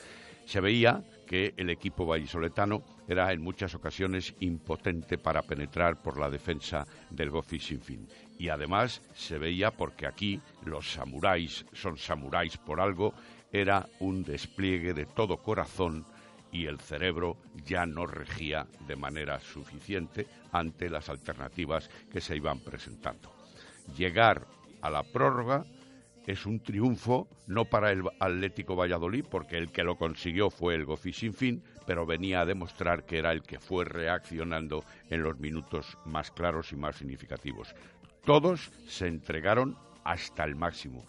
[0.48, 6.30] Se veía que el equipo vallisoletano era en muchas ocasiones impotente para penetrar por la
[6.30, 8.08] defensa del Gofi sin fin.
[8.38, 13.12] Y además se veía porque aquí los samuráis son samuráis por algo,
[13.52, 16.06] era un despliegue de todo corazón
[16.50, 22.60] y el cerebro ya no regía de manera suficiente ante las alternativas que se iban
[22.60, 23.34] presentando.
[23.98, 24.46] Llegar
[24.80, 25.66] a la prórroga
[26.28, 30.84] es un triunfo no para el Atlético Valladolid, porque el que lo consiguió fue el
[30.84, 35.38] Gofi sin fin, pero venía a demostrar que era el que fue reaccionando en los
[35.38, 37.74] minutos más claros y más significativos.
[38.26, 41.06] Todos se entregaron hasta el máximo.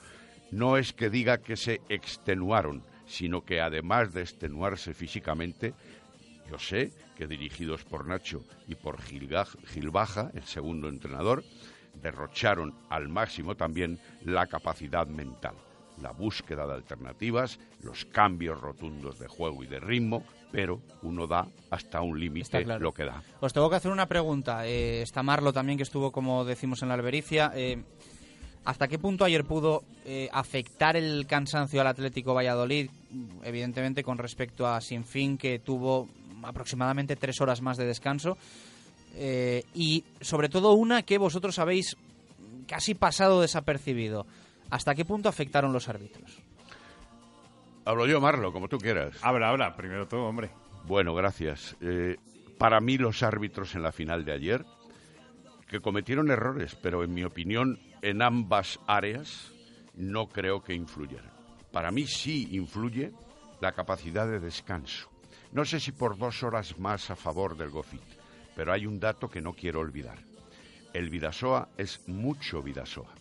[0.52, 5.74] No es que diga que se extenuaron, sino que además de extenuarse físicamente,
[6.50, 11.44] yo sé que dirigidos por Nacho y por Gil Baja, el segundo entrenador,
[12.02, 15.56] derrocharon al máximo también la capacidad mental,
[16.02, 21.48] la búsqueda de alternativas, los cambios rotundos de juego y de ritmo, pero uno da
[21.70, 23.22] hasta un límite lo que da.
[23.40, 24.66] Os tengo que hacer una pregunta.
[24.66, 27.52] Eh, está Marlo también, que estuvo, como decimos, en la albericia.
[27.56, 27.84] Eh,
[28.66, 32.90] ¿Hasta qué punto ayer pudo eh, afectar el cansancio al Atlético Valladolid?
[33.44, 36.10] Evidentemente con respecto a Sinfín, que tuvo
[36.44, 38.38] aproximadamente tres horas más de descanso.
[39.16, 41.98] Eh, y sobre todo una que vosotros habéis
[42.68, 44.26] casi pasado desapercibido.
[44.70, 46.42] ¿Hasta qué punto afectaron los árbitros?
[47.86, 49.16] Hablo yo, Marlo, como tú quieras.
[49.22, 50.52] Habla, habla, primero tú, hombre.
[50.86, 51.76] Bueno, gracias.
[51.82, 52.18] Eh,
[52.58, 54.66] para mí los árbitros en la final de ayer,
[55.68, 59.52] que cometieron errores, pero en mi opinión en ambas áreas
[59.96, 61.32] no creo que influyeran.
[61.72, 63.12] Para mí sí influye
[63.62, 65.10] la capacidad de descanso.
[65.52, 68.02] No sé si por dos horas más a favor del Gofit,
[68.60, 70.18] pero hay un dato que no quiero olvidar.
[70.92, 73.16] El Vidasoa es mucho Vidasoa.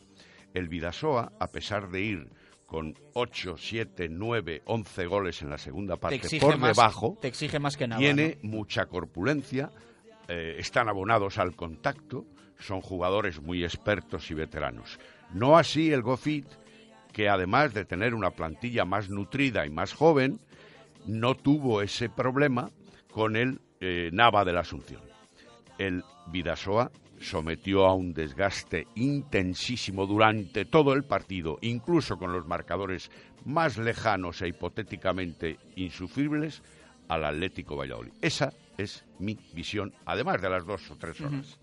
[0.52, 2.28] El Vidasoa, a pesar de ir
[2.66, 7.77] con 8, 7, 9, 11 goles en la segunda parte por debajo, te exige más
[7.77, 9.70] que nada, tiene mucha corpulencia,
[10.27, 12.27] eh, están abonados al contacto,
[12.59, 14.98] son jugadores muy expertos y veteranos.
[15.32, 16.48] No así el Gofit,
[17.12, 20.40] que además de tener una plantilla más nutrida y más joven,
[21.06, 22.73] no tuvo ese problema
[23.12, 25.07] con el eh, Nava de la Asunción
[25.78, 26.90] el Vidasoa
[27.20, 33.10] sometió a un desgaste intensísimo durante todo el partido, incluso con los marcadores
[33.44, 36.62] más lejanos e hipotéticamente insufribles,
[37.09, 38.12] al Atlético Valladolid.
[38.20, 41.59] Esa es mi visión, además de las dos o tres horas.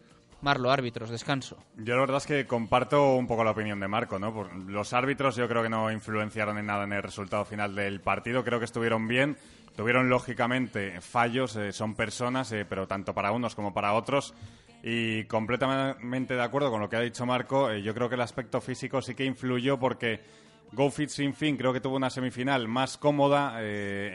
[0.46, 1.58] Marlo, árbitros, descanso.
[1.76, 4.48] Yo la verdad es que comparto un poco la opinión de Marco, ¿no?
[4.68, 8.44] los árbitros yo creo que no influenciaron en nada en el resultado final del partido,
[8.44, 9.38] creo que estuvieron bien,
[9.76, 14.36] tuvieron lógicamente fallos, eh, son personas, eh, pero tanto para unos como para otros.
[14.84, 18.22] Y completamente de acuerdo con lo que ha dicho Marco, eh, yo creo que el
[18.22, 20.22] aspecto físico sí que influyó porque
[20.74, 23.60] Go Fit Sin Fin creo que tuvo una semifinal más cómoda,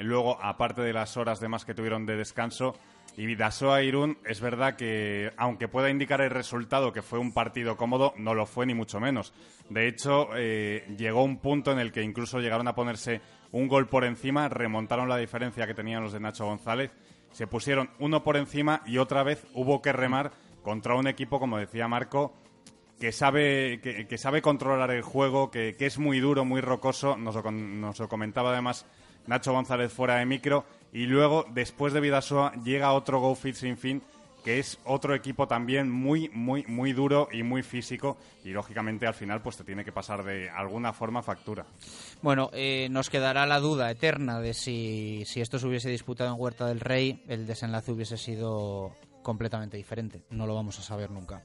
[0.00, 2.76] luego aparte de las horas de más que tuvieron de descanso,
[3.16, 7.76] y Vidasoa Irún, es verdad que, aunque pueda indicar el resultado que fue un partido
[7.76, 9.32] cómodo, no lo fue ni mucho menos.
[9.68, 13.20] De hecho, eh, llegó un punto en el que incluso llegaron a ponerse
[13.52, 16.90] un gol por encima, remontaron la diferencia que tenían los de Nacho González,
[17.32, 20.32] se pusieron uno por encima y otra vez hubo que remar
[20.62, 22.34] contra un equipo, como decía Marco,
[22.98, 27.16] que sabe, que, sabe controlar el juego, que, es muy duro, muy rocoso.
[27.16, 28.84] Nos nos lo comentaba además
[29.26, 33.76] Nacho González fuera de micro y luego, después de Vidasoa, llega otro Go Fit sin
[33.76, 34.02] fin,
[34.44, 38.16] que es otro equipo también muy, muy, muy duro y muy físico.
[38.44, 41.66] Y lógicamente al final, pues te tiene que pasar de alguna forma factura.
[42.22, 46.40] Bueno, eh, nos quedará la duda eterna de si, si esto se hubiese disputado en
[46.40, 50.22] Huerta del Rey, el desenlace hubiese sido completamente diferente.
[50.30, 51.44] No lo vamos a saber nunca.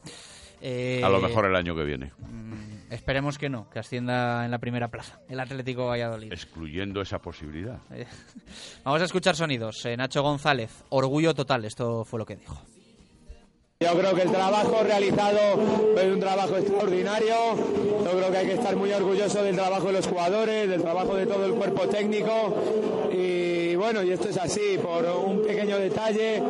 [0.62, 2.12] Eh, a lo mejor el año que viene.
[2.18, 6.32] Mm, esperemos que no, que ascienda en la primera plaza el Atlético Valladolid.
[6.32, 7.80] Excluyendo esa posibilidad.
[7.92, 8.06] Eh,
[8.84, 9.86] vamos a escuchar sonidos.
[9.86, 12.62] Eh, Nacho González, orgullo total, esto fue lo que dijo.
[13.82, 15.38] Yo creo que el trabajo realizado
[15.98, 17.36] es un trabajo extraordinario.
[18.06, 21.16] Yo creo que hay que estar muy orgulloso del trabajo de los jugadores, del trabajo
[21.16, 22.56] de todo el cuerpo técnico.
[23.12, 26.42] Y bueno, y esto es así, por un pequeño detalle,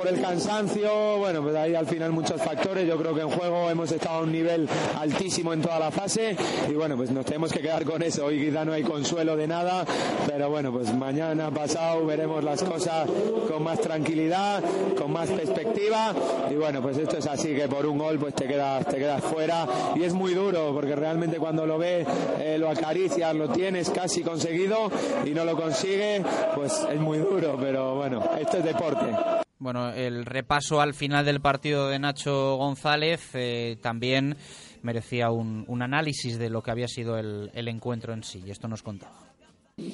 [0.00, 2.88] por el cansancio, bueno, pues ahí al final muchos factores.
[2.88, 4.66] Yo creo que en juego hemos estado a un nivel
[4.98, 6.34] altísimo en toda la fase
[6.70, 8.24] y bueno, pues nos tenemos que quedar con eso.
[8.24, 9.84] Hoy quizá no hay consuelo de nada,
[10.26, 13.10] pero bueno, pues mañana pasado veremos las cosas
[13.46, 14.62] con más tranquilidad,
[14.96, 16.14] con más perspectiva
[16.50, 19.22] y bueno, pues esto es así que por un gol pues te quedas te quedas
[19.22, 19.66] fuera
[19.96, 22.06] y es muy duro porque realmente cuando lo ves
[22.38, 24.90] eh, lo acaricias, lo tienes casi conseguido
[25.26, 26.22] y no lo consigue,
[26.54, 29.49] pues es muy duro, pero bueno, esto es deporte.
[29.60, 34.34] Bueno, el repaso al final del partido de Nacho González eh, también
[34.82, 38.82] merecía un, análisis de lo que había sido el encuentro en sí, y esto nos
[38.82, 39.29] contaba.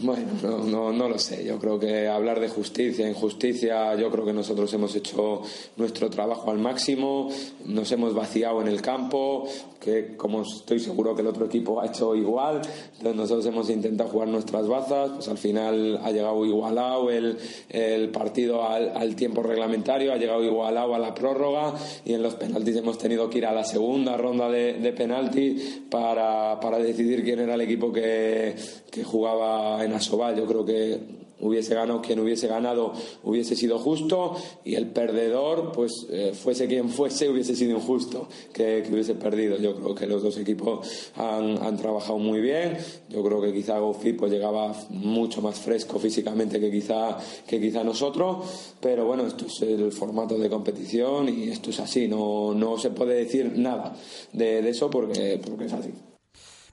[0.01, 1.45] Bueno, no, no, no, lo sé.
[1.45, 5.43] Yo creo que hablar de justicia, injusticia, yo creo que nosotros hemos hecho
[5.77, 7.29] nuestro trabajo al máximo,
[7.65, 9.47] nos hemos vaciado en el campo,
[9.81, 12.63] que como estoy seguro que el otro equipo ha hecho igual,
[12.97, 17.39] entonces nosotros hemos intentado jugar nuestras bazas, pues al final ha llegado igualado el,
[17.69, 22.35] el partido al, al, tiempo reglamentario, ha llegado igualado a la prórroga y en los
[22.35, 27.23] penaltis hemos tenido que ir a la segunda ronda de, de penalti para, para decidir
[27.23, 28.57] quién era el equipo que,
[28.91, 30.37] que jugaba en Asobal.
[30.37, 32.93] Yo creo que hubiese ganado quien hubiese ganado
[33.23, 38.83] hubiese sido justo y el perdedor pues eh, fuese quien fuese hubiese sido injusto que,
[38.83, 42.79] que, hubiese perdido yo creo que los dos equipos han, han trabajado muy bien
[43.09, 47.85] yo creo que quizá Gofi pues llegaba mucho más fresco físicamente que quizá que quizá
[47.85, 52.79] nosotros pero bueno esto es el formato de competición y esto es así no, no
[52.79, 53.95] se puede decir nada
[54.33, 55.91] de, de eso porque, porque es así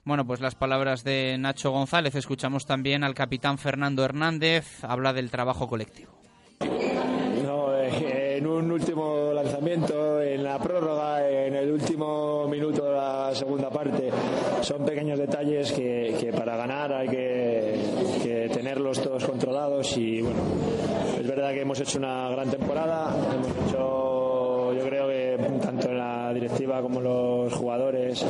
[0.06, 2.16] bueno, pues las palabras de Nacho González.
[2.16, 4.84] Escuchamos también al capitán Fernando Hernández.
[4.84, 6.12] Habla del trabajo colectivo.
[7.44, 13.32] No, eh, en un último lanzamiento, en la prórroga, en el último minuto de la
[13.34, 14.10] segunda parte,
[14.62, 17.80] son pequeños detalles que, que para ganar hay que,
[18.24, 20.40] que, tenerlos todos controlados y bueno,
[21.20, 25.98] es verdad que hemos hecho una gran temporada, hemos hecho, yo creo que tanto en
[25.98, 28.26] la directiva como los jugadores,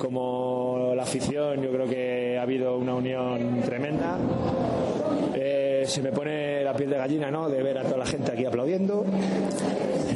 [0.00, 4.18] como la afición, yo creo que ha habido una unión tremenda.
[5.34, 7.48] Eh, se me pone la piel de gallina, ¿no?
[7.48, 9.04] De ver a toda la gente aquí aplaudiendo.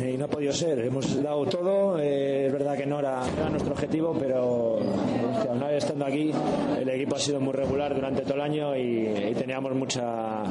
[0.01, 0.78] Eh, y no ha podido ser.
[0.81, 1.98] Hemos dado todo.
[1.98, 6.32] Eh, es verdad que no era, nuestro objetivo, pero hostia, estando aquí,
[6.81, 10.43] el equipo ha sido muy regular durante todo el año y teníamos mucha,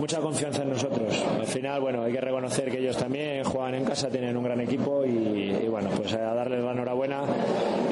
[0.00, 1.14] mucha confianza en nosotros.
[1.38, 4.60] Al final, bueno, hay que reconocer que ellos también juegan en casa, tienen un gran
[4.60, 7.20] equipo y, y bueno, pues a darles la enhorabuena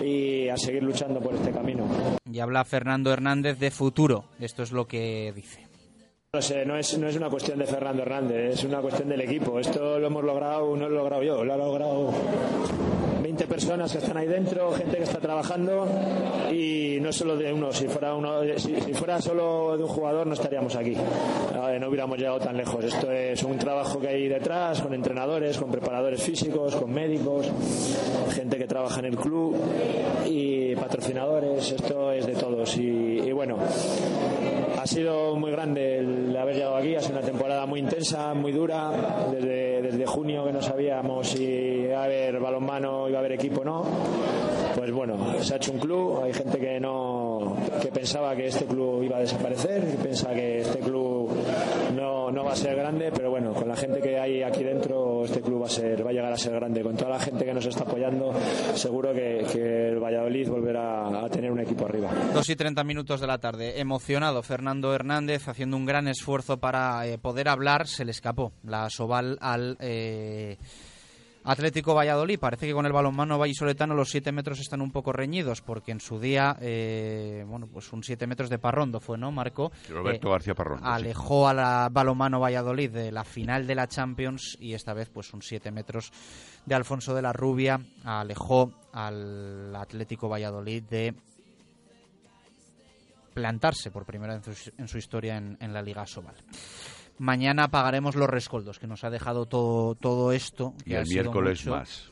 [0.03, 1.87] y a seguir luchando por este camino.
[2.31, 4.25] Y habla Fernando Hernández de futuro.
[4.41, 5.67] Esto es lo que dice.
[6.33, 9.21] No sé, no es, no es una cuestión de Fernando Hernández, es una cuestión del
[9.23, 9.59] equipo.
[9.59, 12.13] Esto lo hemos logrado, no lo he logrado yo, lo ha logrado
[13.29, 15.87] 20 personas que están ahí dentro, gente que está trabajando
[16.51, 17.71] y no solo de uno.
[17.75, 20.97] Si fuera, uno, si, si fuera solo de un jugador no estaríamos aquí,
[21.79, 22.83] no hubiéramos llegado tan lejos.
[22.83, 27.51] Esto es un trabajo que hay detrás con entrenadores, con preparadores físicos, con médicos,
[28.31, 29.55] gente que trabaja en el club
[30.25, 31.71] y patrocinadores.
[31.73, 33.59] Esto es de todos y, y bueno,
[34.89, 38.91] sido muy grande el haber llegado aquí, ha sido una temporada muy intensa, muy dura,
[39.31, 43.61] desde, desde junio que no sabíamos si iba a haber balonmano, iba a haber equipo
[43.61, 43.85] o no.
[44.99, 49.05] Bueno, se ha hecho un club, hay gente que no que pensaba que este club
[49.05, 51.31] iba a desaparecer, que piensa que este club
[51.95, 55.25] no, no va a ser grande, pero bueno, con la gente que hay aquí dentro,
[55.25, 56.83] este club va a ser, va a llegar a ser grande.
[56.83, 58.35] Con toda la gente que nos está apoyando,
[58.75, 62.11] seguro que, el Valladolid volverá a tener un equipo arriba.
[62.35, 67.07] Dos y treinta minutos de la tarde, emocionado Fernando Hernández haciendo un gran esfuerzo para
[67.07, 70.57] eh, poder hablar, se le escapó la Soval al eh,
[71.49, 72.39] Atlético Valladolid.
[72.39, 76.01] Parece que con el balonmano vallisoletano los 7 metros están un poco reñidos, porque en
[76.01, 79.73] su día, eh, bueno, pues un 7 metros de Parrondo fue, ¿no, Marco?
[79.89, 80.87] Roberto García Parrondo.
[80.87, 81.51] Alejó sí.
[81.51, 85.41] a la balonmano Valladolid de la final de la Champions y esta vez, pues un
[85.41, 86.13] 7 metros
[86.67, 91.15] de Alfonso de la Rubia alejó al Atlético Valladolid de
[93.33, 96.35] plantarse por primera vez en su, en su historia en, en, la Liga Sobal.
[97.19, 100.75] Mañana pagaremos los rescoldos que nos ha dejado todo, todo esto.
[100.85, 102.11] y el miércoles más.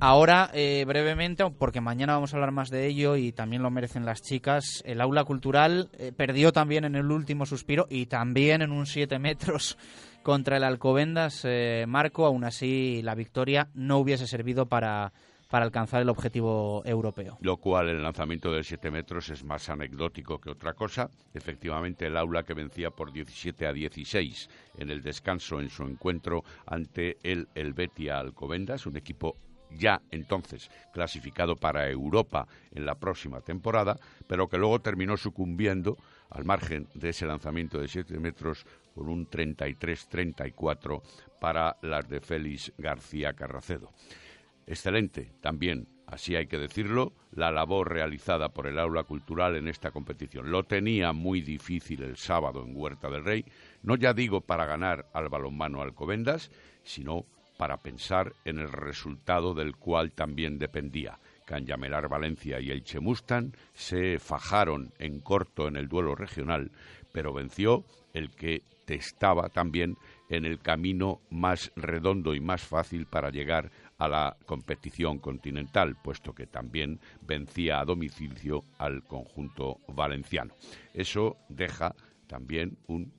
[0.00, 4.04] Ahora, eh, brevemente, porque mañana vamos a hablar más de ello y también lo merecen
[4.04, 8.72] las chicas, el aula cultural eh, perdió también en el último suspiro y también en
[8.72, 9.78] un 7 metros
[10.22, 11.42] contra el Alcobendas.
[11.44, 15.12] Eh, Marco, aún así la victoria no hubiese servido para,
[15.54, 17.38] para alcanzar el objetivo europeo.
[17.40, 21.08] Lo cual el lanzamiento de 7 metros es más anecdótico que otra cosa.
[21.32, 26.42] Efectivamente, el aula que vencía por 17 a 16 en el descanso en su encuentro
[26.66, 29.36] ante el Helvetia Alcobendas, un equipo
[29.70, 35.96] ya entonces clasificado para Europa en la próxima temporada, pero que luego terminó sucumbiendo
[36.30, 41.00] al margen de ese lanzamiento de 7 metros con un 33-34
[41.40, 43.92] para las de Félix García Carracedo.
[44.66, 49.90] Excelente también, así hay que decirlo, la labor realizada por el aula cultural en esta
[49.90, 50.50] competición.
[50.50, 53.44] Lo tenía muy difícil el sábado en Huerta del Rey,
[53.82, 56.50] no ya digo para ganar al balonmano Alcobendas,
[56.82, 57.24] sino
[57.56, 61.18] para pensar en el resultado del cual también dependía.
[61.44, 66.72] Canyamelar Valencia y el Chemustan se fajaron en corto en el duelo regional,
[67.12, 67.84] pero venció
[68.14, 69.96] el que testaba también
[70.28, 76.34] en el camino más redondo y más fácil para llegar a la competición continental, puesto
[76.34, 80.54] que también vencía a domicilio al conjunto valenciano.
[80.92, 81.94] Eso deja
[82.26, 83.12] también un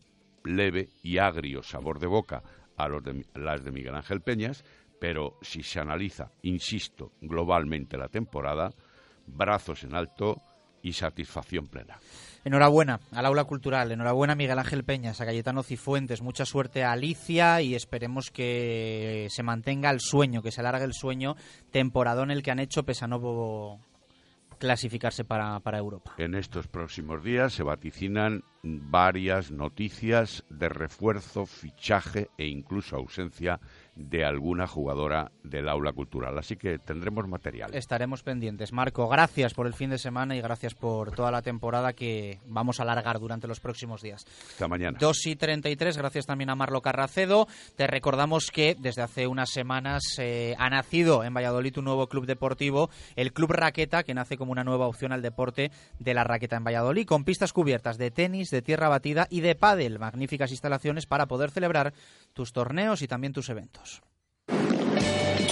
[0.44, 2.44] leve y agrio sabor de boca
[2.78, 4.64] a los de, las de Miguel Ángel Peñas,
[5.00, 8.74] pero si se analiza, insisto, globalmente la temporada,
[9.28, 10.42] brazos en alto
[10.82, 11.98] y satisfacción plena.
[12.46, 16.92] Enhorabuena al aula cultural, enhorabuena a Miguel Ángel Peñas, a Cayetano Cifuentes, mucha suerte a
[16.92, 21.36] Alicia y esperemos que se mantenga el sueño, que se alargue el sueño,
[21.72, 23.80] temporadón el que han hecho no
[24.60, 26.14] clasificarse para, para Europa.
[26.18, 33.60] En estos próximos días se vaticinan varias noticias de refuerzo, fichaje e incluso ausencia
[33.96, 36.38] de alguna jugadora del aula cultural.
[36.38, 37.74] Así que tendremos material.
[37.74, 38.74] Estaremos pendientes.
[38.74, 42.80] Marco, gracias por el fin de semana y gracias por toda la temporada que vamos
[42.80, 44.26] a alargar durante los próximos días.
[44.50, 44.98] Hasta mañana.
[45.00, 47.48] 2 y 33, gracias también a Marlo Carracedo.
[47.76, 52.26] Te recordamos que desde hace unas semanas eh, ha nacido en Valladolid un nuevo club
[52.26, 56.58] deportivo, el Club Raqueta, que nace como una nueva opción al deporte de la raqueta
[56.58, 60.00] en Valladolid, con pistas cubiertas de tenis, de tierra batida y de pádel.
[60.00, 61.94] Magníficas instalaciones para poder celebrar
[62.34, 63.85] tus torneos y también tus eventos.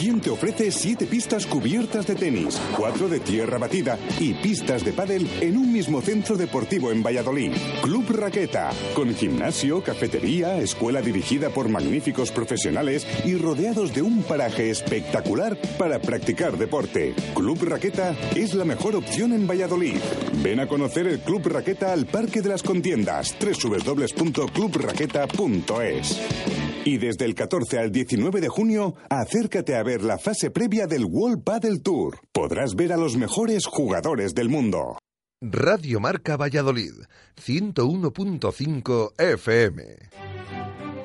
[0.03, 4.91] ¿Quién te ofrece siete pistas cubiertas de tenis, cuatro de tierra batida y pistas de
[4.91, 7.53] pádel en un mismo centro deportivo en Valladolid?
[7.81, 14.69] Club Raqueta, con gimnasio, cafetería, escuela dirigida por magníficos profesionales y rodeados de un paraje
[14.69, 17.15] espectacular para practicar deporte.
[17.33, 20.01] Club Raqueta es la mejor opción en Valladolid.
[20.43, 26.19] Ven a conocer el Club Raqueta al Parque de las Contiendas, www.clubraqueta.es.
[26.85, 31.05] Y desde el 14 al 19 de junio, acércate a ver la fase previa del
[31.05, 32.19] World Paddle Tour.
[32.31, 34.97] Podrás ver a los mejores jugadores del mundo.
[35.41, 36.93] Radio Marca Valladolid,
[37.45, 39.83] 101.5 FM.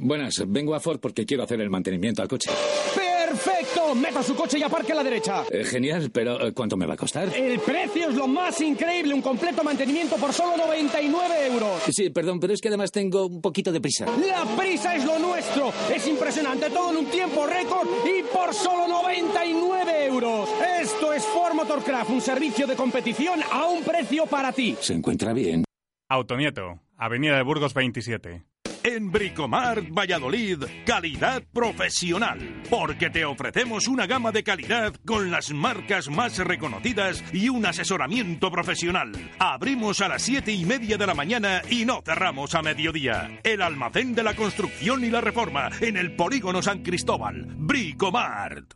[0.00, 2.48] Buenas, vengo a Ford porque quiero hacer el mantenimiento al coche.
[2.94, 3.96] ¡Perfecto!
[3.96, 5.42] Meta su coche y aparque a la derecha.
[5.50, 7.34] Eh, genial, pero eh, ¿cuánto me va a costar?
[7.34, 11.82] El precio es lo más increíble, un completo mantenimiento por solo 99 euros.
[11.90, 14.06] Sí, perdón, pero es que además tengo un poquito de prisa.
[14.06, 15.72] La prisa es lo nuestro.
[15.92, 20.48] Es impresionante, todo en un tiempo récord y por solo 99 euros.
[20.80, 24.76] Esto es Ford Motorcraft, un servicio de competición a un precio para ti.
[24.80, 25.64] ¿Se encuentra bien?
[26.08, 28.44] Autonieto, Avenida de Burgos 27.
[28.84, 32.62] En Bricomart Valladolid, calidad profesional.
[32.70, 38.50] Porque te ofrecemos una gama de calidad con las marcas más reconocidas y un asesoramiento
[38.50, 39.12] profesional.
[39.38, 43.40] Abrimos a las siete y media de la mañana y no cerramos a mediodía.
[43.42, 47.46] El almacén de la construcción y la reforma en el Polígono San Cristóbal.
[47.56, 48.74] Bricomart.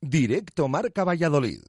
[0.00, 1.62] Directo Marca Valladolid.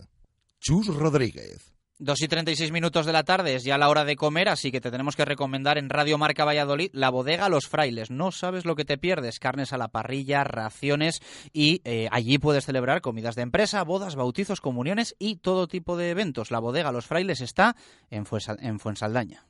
[0.59, 1.76] Chus Rodríguez.
[1.99, 4.79] 2 y 36 minutos de la tarde es ya la hora de comer, así que
[4.79, 8.11] te tenemos que recomendar en Radio Marca Valladolid la bodega Los Frailes.
[8.11, 11.21] No sabes lo que te pierdes, carnes a la parrilla, raciones
[11.53, 16.11] y eh, allí puedes celebrar comidas de empresa, bodas, bautizos, comuniones y todo tipo de
[16.11, 16.51] eventos.
[16.51, 17.75] La bodega Los Frailes está
[18.11, 18.25] en,
[18.59, 19.47] en Fuensaldaña.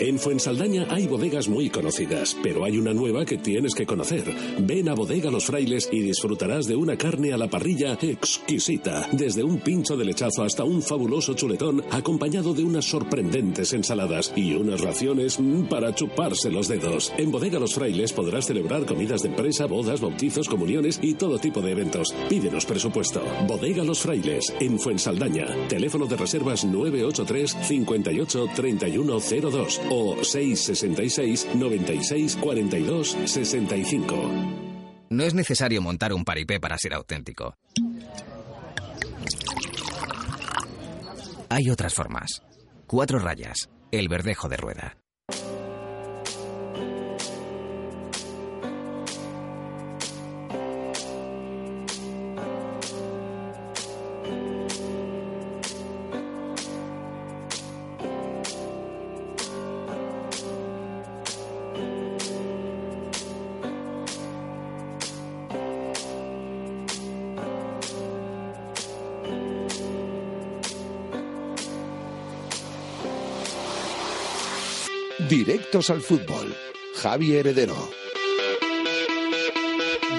[0.00, 4.24] En Fuensaldaña hay bodegas muy conocidas, pero hay una nueva que tienes que conocer.
[4.60, 9.44] Ven a Bodega Los Frailes y disfrutarás de una carne a la parrilla exquisita, desde
[9.44, 14.80] un pincho de lechazo hasta un fabuloso chuletón acompañado de unas sorprendentes ensaladas y unas
[14.80, 17.12] raciones mm, para chuparse los dedos.
[17.18, 21.60] En Bodega Los Frailes podrás celebrar comidas de empresa, bodas, bautizos, comuniones y todo tipo
[21.60, 22.14] de eventos.
[22.26, 23.20] Pídenos presupuesto.
[23.46, 25.68] Bodega Los Frailes, en Fuensaldaña.
[25.68, 34.16] Teléfono de reservas 983 58 3102 o 666 96 42 65.
[35.10, 37.54] No es necesario montar un paripé para ser auténtico.
[41.48, 42.42] Hay otras formas.
[42.86, 43.68] Cuatro rayas.
[43.90, 44.99] El verdejo de rueda.
[75.70, 76.52] Directos al fútbol.
[76.96, 77.76] Javi Heredero.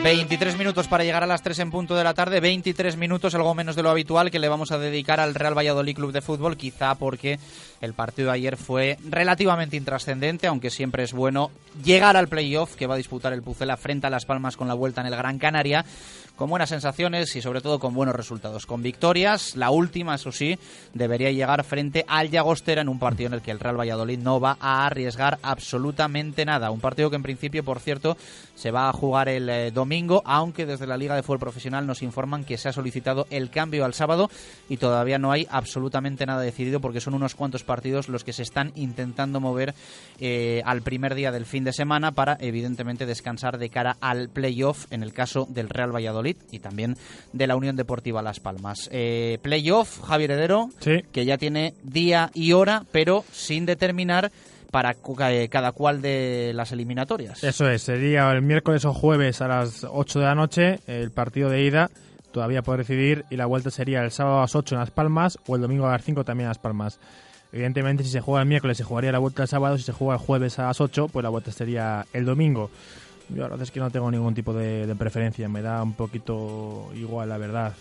[0.02, 3.54] 23 minutos para llegar a las 3 en punto de la tarde, 23 minutos, algo
[3.54, 6.56] menos de lo habitual, que le vamos a dedicar al Real Valladolid Club de Fútbol,
[6.56, 7.38] quizá porque
[7.82, 11.52] el partido de ayer fue relativamente intrascendente, aunque siempre es bueno
[11.84, 14.74] llegar al playoff que va a disputar el Pucela frente a Las Palmas con la
[14.74, 15.86] vuelta en el Gran Canaria,
[16.42, 19.56] con buenas sensaciones y sobre todo con buenos resultados, con victorias.
[19.56, 20.58] La última, eso sí,
[20.92, 24.40] debería llegar frente al Llagostera en un partido en el que el Real Valladolid no
[24.40, 26.72] va a arriesgar absolutamente nada.
[26.72, 28.18] Un partido que en principio, por cierto,
[28.56, 32.02] se va a jugar el eh, domingo, aunque desde la Liga de Fútbol Profesional nos
[32.02, 34.32] informan que se ha solicitado el cambio al sábado
[34.68, 38.42] y todavía no hay absolutamente nada decidido porque son unos cuantos partidos los que se
[38.42, 39.76] están intentando mover
[40.20, 44.92] eh, al primer día del fin de semana para evidentemente descansar de cara al playoff
[44.92, 46.98] en el caso del Real Valladolid y también
[47.34, 48.90] de la Unión Deportiva Las Palmas.
[48.92, 50.70] Eh, playoff, Javier Heredero,
[51.12, 54.32] que ya tiene día y hora, pero sin determinar
[54.72, 54.96] para
[55.30, 57.44] eh, cada cual de las eliminatorias.
[57.44, 61.50] Eso es, sería el miércoles o jueves a las 8 de la noche el partido
[61.50, 61.92] de ida,
[62.32, 65.38] todavía por decidir, y la vuelta sería el sábado a las 8 en Las Palmas
[65.48, 67.00] o el domingo a las 5 también en Las Palmas.
[67.52, 70.14] Evidentemente, si se juega el miércoles, se jugaría la vuelta el sábado, si se juega
[70.14, 72.72] el jueves a las 8, pues la vuelta sería el domingo.
[73.34, 75.94] Yo la verdad es que no tengo ningún tipo de, de preferencia, me da un
[75.94, 77.74] poquito igual, la verdad.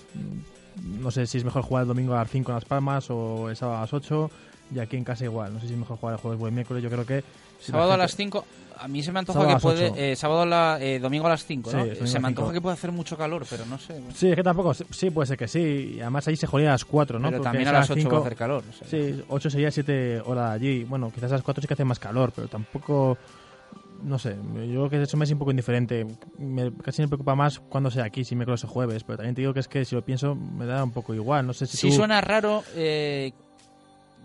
[1.01, 3.51] No sé si es mejor jugar el domingo a las 5 en Las Palmas o
[3.51, 4.31] el sábado a las 8,
[4.75, 5.53] y aquí en casa igual.
[5.53, 7.25] No sé si es mejor jugar el jueves o el miércoles, yo creo que...
[7.61, 8.45] si Sábado a gente- las 5,
[8.79, 10.13] a mí se me antoja Sábado a que puede.
[10.13, 11.85] eh, sábado a la- eh, domingo a las 5, ¿no?
[11.85, 14.01] Sí, a se me antoja que puede hacer mucho calor, pero no sé.
[14.15, 15.95] Sí, es que tampoco, sí puede ser que sí.
[15.97, 17.29] Y además ahí se jugaría a las 4, ¿no?
[17.29, 18.89] Pero Porque también a las 8 cinco- va a hacer calor, o sea.
[18.89, 20.85] Sí, 8 sería 7 horas allí.
[20.85, 23.19] Bueno, quizás a las 4 sí que hace más calor, pero tampoco...
[24.03, 26.07] No sé, yo creo que eso me es un poco indiferente.
[26.39, 29.05] Me, casi me preocupa más cuando sea aquí, si miércoles o jueves.
[29.05, 31.47] Pero también te digo que es que si lo pienso me da un poco igual.
[31.47, 33.33] No sé si Sí tú- suena raro eh,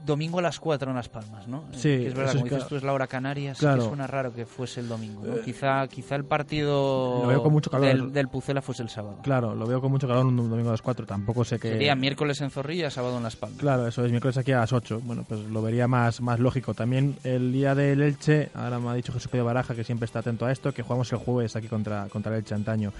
[0.06, 1.64] domingo a las 4 en Las Palmas, ¿no?
[1.72, 3.60] Sí, que es verdad, eso es como dices que- tú, es la hora canaria, sí
[3.62, 3.82] Claro.
[3.84, 5.36] que suena raro que fuese el domingo, ¿no?
[5.36, 7.88] Eh, quizá, quizá el partido Lo veo con mucho calor.
[7.88, 9.20] Del, del Pucela fuese el sábado.
[9.24, 11.06] Claro, lo veo con mucho calor un domingo a las 4.
[11.06, 11.70] Tampoco sé que...
[11.72, 13.60] Sería miércoles en Zorrilla, sábado en Las Palmas.
[13.60, 15.02] Claro, eso es miércoles aquí a las 8.
[15.04, 16.74] Bueno, pues lo vería más, más lógico.
[16.74, 20.20] También el día del Elche, ahora me ha dicho Jesús Pedro Baraja, que siempre está
[20.20, 22.94] atento a esto, que jugamos el jueves aquí contra, contra el Elche antaño.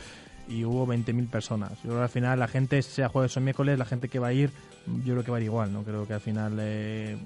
[0.48, 1.72] Y hubo 20.000 personas.
[1.84, 4.28] Yo creo que al final la gente, sea jueves o miércoles, la gente que va
[4.28, 4.52] a ir,
[5.04, 5.74] yo creo que va a ir igual.
[5.74, 7.18] No creo que al final eh,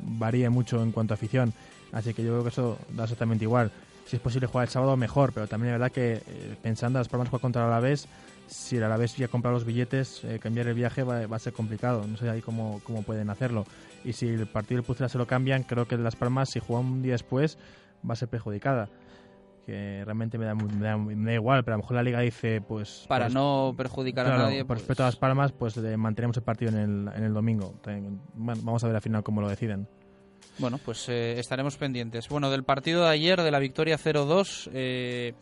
[0.00, 1.52] varíe mucho en cuanto a afición.
[1.92, 3.70] Así que yo creo que eso da exactamente igual.
[4.06, 5.32] Si es posible jugar el sábado, mejor.
[5.32, 8.08] Pero también es verdad que eh, pensando en las jugar contra el Alavés,
[8.46, 11.52] si el Alavés ya ha comprado los billetes, eh, cambiar el viaje va, a ser
[11.52, 12.06] complicado.
[12.06, 13.64] No sé ahí cómo, cómo pueden hacerlo.
[14.04, 16.80] Y si el partido del Pucela se lo cambian, creo que Las Palmas, si juega
[16.80, 17.58] un día después,
[18.08, 18.88] va a ser perjudicada.
[19.66, 22.20] Que realmente me da, me da, me da igual, pero a lo mejor la liga
[22.20, 23.04] dice, pues...
[23.08, 25.96] Para pues, no perjudicar a claro, nadie, Por pues- respeto a Las Palmas, pues eh,
[25.96, 27.74] mantenemos el partido en el, en el domingo.
[28.34, 29.88] Bueno, vamos a ver al final cómo lo deciden.
[30.58, 32.28] Bueno, pues eh, estaremos pendientes.
[32.28, 35.34] Bueno, del partido de ayer, de la victoria 0-2, eh,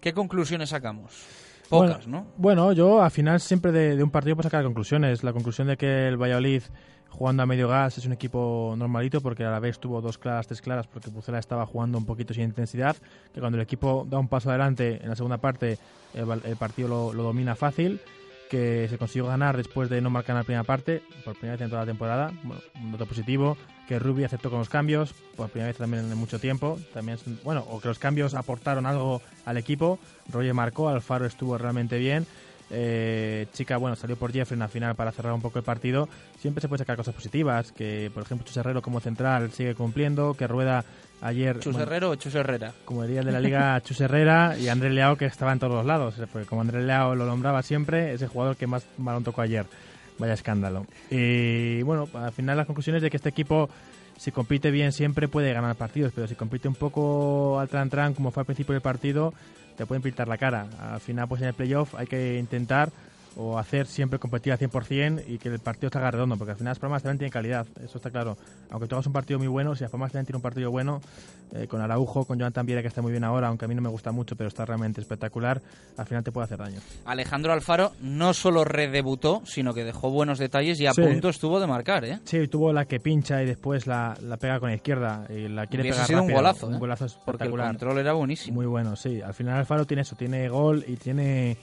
[0.00, 1.24] ¿qué conclusiones sacamos?
[1.68, 2.32] Pocas, bueno, ¿no?
[2.36, 5.22] Bueno, yo al final siempre de, de un partido puedo sacar conclusiones.
[5.22, 6.62] La conclusión de que el Valladolid
[7.10, 10.46] jugando a medio gas es un equipo normalito porque a la vez tuvo dos claras,
[10.46, 12.96] tres claras porque Pucela estaba jugando un poquito sin intensidad,
[13.34, 15.78] que cuando el equipo da un paso adelante en la segunda parte
[16.14, 18.00] el, partido lo, lo domina fácil
[18.48, 21.60] que se consiguió ganar después de no marcar en la primera parte, por primera vez
[21.62, 22.32] en toda la temporada.
[22.42, 23.56] Bueno, un dato positivo,
[23.86, 26.78] que Rubi aceptó con los cambios, por primera vez también en mucho tiempo.
[26.92, 29.98] También, bueno, o que los cambios aportaron algo al equipo.
[30.32, 32.26] Roger marcó, Alfaro estuvo realmente bien.
[32.70, 36.08] Eh, Chica, bueno, salió por Jeffrey en la final para cerrar un poco el partido.
[36.38, 40.34] Siempre se puede sacar cosas positivas, que por ejemplo Chus Herrero como central sigue cumpliendo,
[40.34, 40.84] que Rueda
[41.20, 41.58] ayer...
[41.60, 42.72] ¿Chus Herrero o Chus Herrera?
[42.84, 45.72] Como diría el de la liga Chus Herrera y Andrés Leao que estaba en todos
[45.72, 49.24] los lados, porque como Andrés Leao lo nombraba siempre, es el jugador que más balón
[49.24, 49.66] tocó ayer.
[50.18, 50.84] Vaya escándalo.
[51.10, 53.70] Y bueno, al final las conclusiones de que este equipo
[54.18, 58.14] si compite bien siempre puede ganar partidos, pero si compite un poco al tran tran
[58.14, 59.32] como fue al principio del partido,
[59.78, 60.66] te pueden pintar la cara.
[60.80, 62.90] Al final, pues en el playoff hay que intentar
[63.40, 66.72] o hacer siempre competir al 100% y que el partido salga redondo, porque al final
[66.72, 68.36] las Palmas también tienen calidad, eso está claro.
[68.70, 71.00] Aunque tú hagas un partido muy bueno, si las Palmas también tiene un partido bueno,
[71.52, 73.80] eh, con Araujo, con Joan Tambiera, que está muy bien ahora, aunque a mí no
[73.80, 75.62] me gusta mucho, pero está realmente espectacular,
[75.96, 76.80] al final te puede hacer daño.
[77.04, 81.02] Alejandro Alfaro no solo redebutó, sino que dejó buenos detalles y a Sí.
[81.02, 82.18] punto estuvo de marcar, ¿eh?
[82.24, 85.66] Sí, tuvo la que pincha y después la, la pega con la izquierda y la
[85.68, 86.38] quiere Hubiese pegar sido un rápido.
[86.40, 86.74] golazo, ¿eh?
[86.74, 87.66] Un golazo Porque el espectacular.
[87.68, 88.54] control era buenísimo.
[88.56, 89.22] Muy bueno, sí.
[89.22, 91.56] Al final Alfaro tiene eso, tiene gol y tiene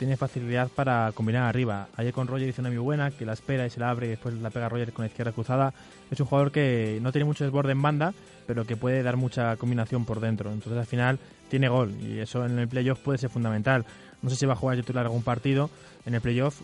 [0.00, 1.88] tiene facilidad para combinar arriba.
[1.94, 4.08] Ayer con Roger hizo una muy buena, que la espera y se la abre y
[4.08, 5.74] después la pega Roger con la izquierda cruzada.
[6.10, 8.14] Es un jugador que no tiene mucho desborde en banda,
[8.46, 10.50] pero que puede dar mucha combinación por dentro.
[10.52, 11.18] Entonces al final
[11.50, 13.84] tiene gol y eso en el playoff puede ser fundamental.
[14.22, 15.68] No sé si va a jugar titular algún partido
[16.06, 16.62] en el playoff.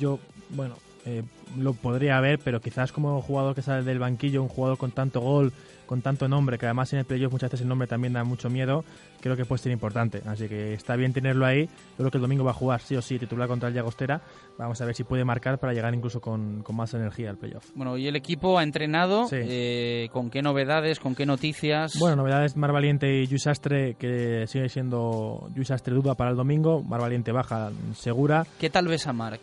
[0.00, 0.18] Yo,
[0.50, 0.74] bueno,
[1.06, 1.22] eh,
[1.56, 5.20] lo podría ver, pero quizás como jugador que sale del banquillo, un jugador con tanto
[5.20, 5.52] gol,
[5.86, 8.48] con tanto nombre, que además en el playoff muchas veces el nombre también da mucho
[8.50, 8.84] miedo,
[9.20, 10.22] creo que puede ser importante.
[10.26, 11.66] Así que está bien tenerlo ahí.
[11.66, 14.22] Yo creo que el domingo va a jugar sí o sí titular contra el Llagostera.
[14.58, 17.70] Vamos a ver si puede marcar para llegar incluso con, con más energía al playoff.
[17.74, 19.26] Bueno, y el equipo ha entrenado.
[19.28, 19.36] Sí.
[19.40, 21.00] eh, ¿Con qué novedades?
[21.00, 21.98] ¿Con qué noticias?
[21.98, 26.36] Bueno, novedades Mar Valiente y Luis Astre, que sigue siendo Luis Astre duda para el
[26.36, 26.82] domingo.
[26.82, 28.46] Mar Valiente baja segura.
[28.58, 29.40] ¿Qué tal ves a Marc?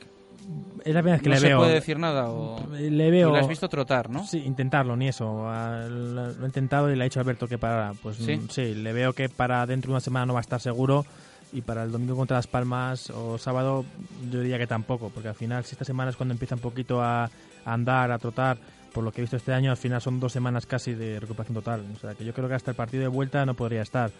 [0.83, 1.57] Es la primera vez que ¿No le se veo.
[1.59, 2.29] puede decir nada?
[2.29, 2.59] O...
[2.71, 3.29] Le veo.
[3.29, 4.25] Lo has visto trotar, ¿no?
[4.25, 5.47] Sí, intentarlo, ni eso.
[5.89, 7.93] Lo he intentado y le ha dicho a Alberto que para.
[8.01, 8.37] Pues ¿Sí?
[8.37, 11.05] mm, sí, le veo que para dentro de una semana no va a estar seguro.
[11.51, 13.83] Y para el domingo contra Las Palmas o sábado,
[14.31, 15.09] yo diría que tampoco.
[15.09, 17.29] Porque al final, si esta semana es cuando empieza un poquito a, a
[17.65, 18.57] andar, a trotar,
[18.93, 21.55] por lo que he visto este año, al final son dos semanas casi de recuperación
[21.55, 21.83] total.
[21.95, 24.11] O sea que yo creo que hasta el partido de vuelta no podría estar.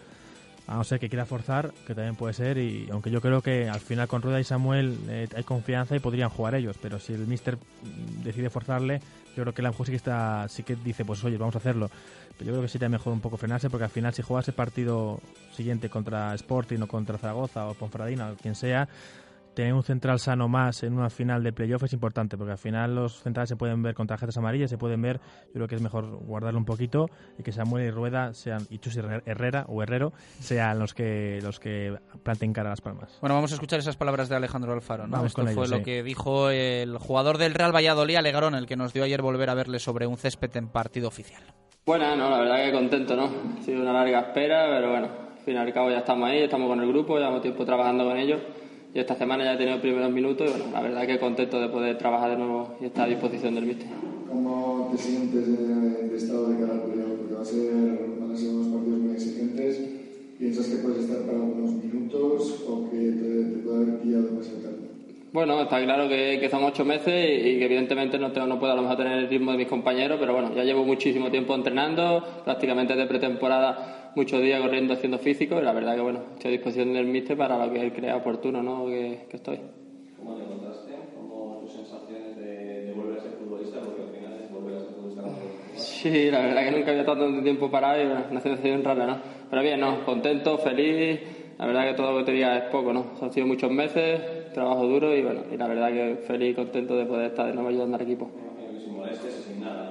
[0.70, 3.68] A no ser que quiera forzar, que también puede ser, y aunque yo creo que
[3.68, 7.12] al final con Rueda y Samuel eh, hay confianza y podrían jugar ellos, pero si
[7.12, 9.00] el Mister mm, decide forzarle,
[9.36, 11.58] yo creo que la mejor sí que está, sí que dice, pues oye, vamos a
[11.58, 11.90] hacerlo.
[12.38, 14.54] Pero yo creo que sería mejor un poco frenarse, porque al final si juegas el
[14.54, 15.20] partido
[15.56, 18.88] siguiente contra Sporting o contra Zaragoza o Ponferradina o quien sea,
[19.54, 22.94] tener un central sano más en una final de playoff es importante, porque al final
[22.94, 25.82] los centrales se pueden ver con tarjetas amarillas, se pueden ver, yo creo que es
[25.82, 27.06] mejor guardarlo un poquito
[27.38, 31.40] y que Samuel y Rueda sean, y Chus Herrera- Herrera o Herrero sean los que
[31.42, 33.18] los que planten cara a las palmas.
[33.20, 35.06] Bueno, vamos a escuchar esas palabras de Alejandro Alfaro.
[35.06, 35.12] ¿no?
[35.12, 35.82] Vamos Esto con fue lo sí.
[35.82, 39.54] que dijo el jugador del Real Valladolid, Alegrón, el que nos dio ayer volver a
[39.54, 41.42] verle sobre un césped en partido oficial.
[41.86, 43.30] Bueno, no, la verdad que contento, ¿no?
[43.58, 46.38] Ha sido una larga espera, pero bueno, al fin y al cabo ya estamos ahí,
[46.42, 48.40] estamos con el grupo, llevamos tiempo trabajando con ellos.
[48.92, 51.68] Y esta semana ya he tenido primeros minutos y bueno, la verdad que contento de
[51.68, 53.86] poder trabajar de nuevo y estar a disposición del míster.
[54.28, 57.18] ¿Cómo te sientes de, de estado de cara al playoff?
[57.18, 59.80] Porque va a ser, van a ser unos partidos muy exigentes.
[60.38, 64.58] ¿Piensas que puedes estar para unos minutos o que te, te puede haber pillado demasiado
[64.60, 64.76] tarde?
[65.32, 68.58] Bueno, está claro que, que son ocho meses y, y que evidentemente no, tengo, no
[68.58, 71.30] puedo a lo mejor tener el ritmo de mis compañeros, pero bueno, ya llevo muchísimo
[71.30, 76.20] tiempo entrenando, prácticamente de pretemporada, muchos días corriendo, haciendo físico y la verdad que bueno,
[76.34, 78.86] estoy a disposición del míster para lo que él crea oportuno, ¿no?
[78.86, 79.60] Que, que estoy.
[80.18, 80.92] ¿Cómo te encontraste?
[81.16, 83.80] ¿Cómo tus sensaciones de, de volver a ser futbolista?
[83.80, 85.22] Porque al final es volver a ser futbolista.
[85.76, 89.06] Sí, la verdad que nunca había estado tanto tiempo parado y bueno, una sensación rara,
[89.06, 89.18] ¿no?
[89.48, 90.04] Pero bien, ¿no?
[90.04, 91.20] Contento, feliz.
[91.58, 93.12] La verdad que todo lo que te diga es poco, ¿no?
[93.20, 96.96] Han sido muchos meses, trabajo duro y bueno, y la verdad que feliz y contento
[96.96, 98.30] de poder estar de nuevo ayudando al equipo.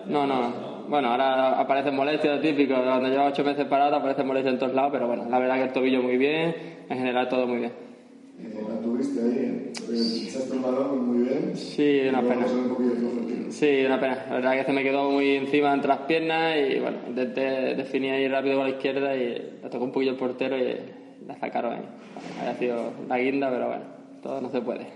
[0.06, 4.54] No, no, bueno, ahora aparecen molestias, lo típico, cuando llevas ocho meses parado aparecen molestias
[4.54, 6.56] en todos lados, pero bueno, la verdad que el tobillo muy bien,
[6.90, 7.72] en general todo muy bien.
[8.40, 11.56] La tuviste ahí, pisaste el balón muy bien.
[11.56, 12.46] Sí, una pena.
[12.46, 13.52] un el.
[13.52, 14.26] Sí, una pena.
[14.30, 18.14] La verdad que se me quedó muy encima entre las piernas y bueno, intenté definir
[18.14, 20.76] ahí rápido con la izquierda y la tocó un poquillo el portero y
[21.28, 21.82] la sacaron ahí.
[22.42, 23.84] Había sido la guinda, pero bueno,
[24.24, 24.88] todo no se puede.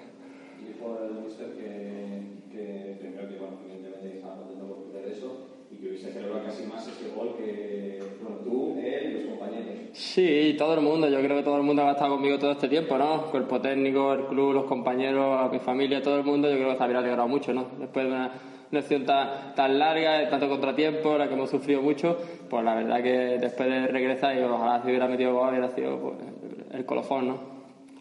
[0.65, 5.53] Dijo el mister que, que primero que bueno, evidentemente estaba contento por hacer eso
[6.03, 9.75] hubiese celebrado casi más ese gol que bueno, tú, él y los compañeros.
[9.93, 11.07] Sí, todo el mundo.
[11.07, 13.31] Yo creo que todo el mundo ha estado conmigo todo este tiempo, ¿no?
[13.31, 16.49] Cuerpo técnico, el club, los compañeros, mi familia, todo el mundo.
[16.49, 17.67] Yo creo que se habría alegrado mucho, ¿no?
[17.79, 18.31] Después de una
[18.71, 22.17] lección tan, tan larga, de tanto contratiempo, la que hemos sufrido mucho,
[22.49, 25.99] pues la verdad que después de regresar y ojalá se hubiera metido gol hubiera sido
[25.99, 26.15] pues,
[26.71, 27.53] el colofón, ¿no?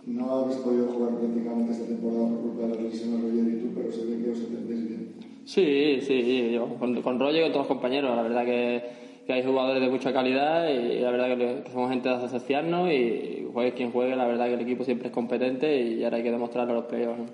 [0.07, 3.61] No habéis podido jugar prácticamente esta temporada por culpa de la lesión de Roger y
[3.61, 5.13] tú, pero se ve que os entendéis bien.
[5.45, 8.15] Sí, sí, yo con, con Roger y con todos los compañeros.
[8.15, 8.83] La verdad que,
[9.27, 12.91] que hay jugadores de mucha calidad y la verdad que, que somos gente de asociarnos
[12.93, 16.23] y juegue quien juegue, la verdad que el equipo siempre es competente y ahora hay
[16.23, 17.19] que demostrarlo a los playoffs.
[17.19, 17.27] ¿no?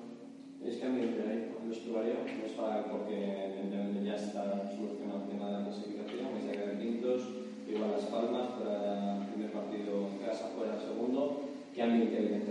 [0.67, 3.49] Es que hay en el vestuario, no es para porque
[4.05, 7.23] ya está solucionado el tema de la clasificación, hay que quedar quintos,
[7.69, 11.43] igual Las Palmas para el primer partido en casa, fuera el segundo,
[11.75, 12.48] ¿qué ambiente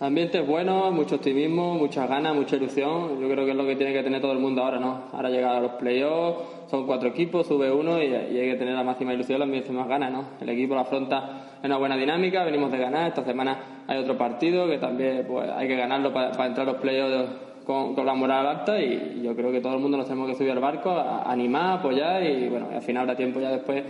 [0.00, 3.20] ambiente bueno, mucho optimismo, muchas ganas, mucha ilusión.
[3.20, 5.04] Yo creo que es lo que tiene que tener todo el mundo ahora, ¿no?
[5.12, 8.82] Ahora llega a los playoffs, son cuatro equipos, sube uno y, hay que tener la
[8.82, 10.24] máxima ilusión, las máximas ganas, ¿no?
[10.40, 14.16] El equipo lo afronta en una buena dinámica, venimos de ganar, esta semana hay otro
[14.16, 17.30] partido que también pues, hay que ganarlo para, entrar a los playoffs
[17.66, 20.36] con, con la moral alta y yo creo que todo el mundo nos tenemos que
[20.36, 20.90] subir al barco,
[21.26, 23.84] animar, apoyar y bueno, al final habrá tiempo ya después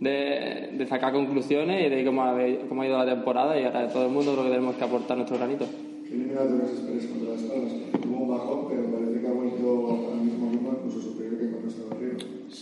[0.00, 2.34] de, de sacar conclusiones y de cómo ha,
[2.68, 5.16] cómo ha ido la temporada y ahora todo el mundo creo que tenemos que aportar
[5.16, 5.66] nuestro granito.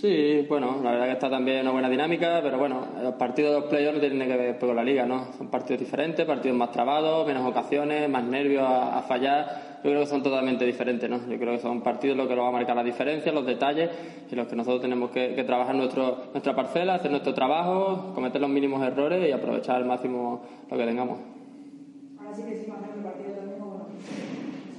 [0.00, 3.60] Sí, bueno, la verdad que está también una buena dinámica, pero bueno, los partidos de
[3.62, 5.32] los playoffs no tienen que ver con la liga, ¿no?
[5.36, 9.80] Son partidos diferentes, partidos más trabados, menos ocasiones, más nervios a, a fallar.
[9.82, 11.18] Yo creo que son totalmente diferentes, ¿no?
[11.28, 13.90] Yo creo que son partidos lo que nos va a marcar la diferencia, los detalles
[14.30, 18.40] y los que nosotros tenemos que, que trabajar nuestro, nuestra parcela, hacer nuestro trabajo, cometer
[18.40, 21.18] los mínimos errores y aprovechar al máximo lo que tengamos.
[22.20, 23.86] Ahora sí que sí, más el partido domingo, bueno,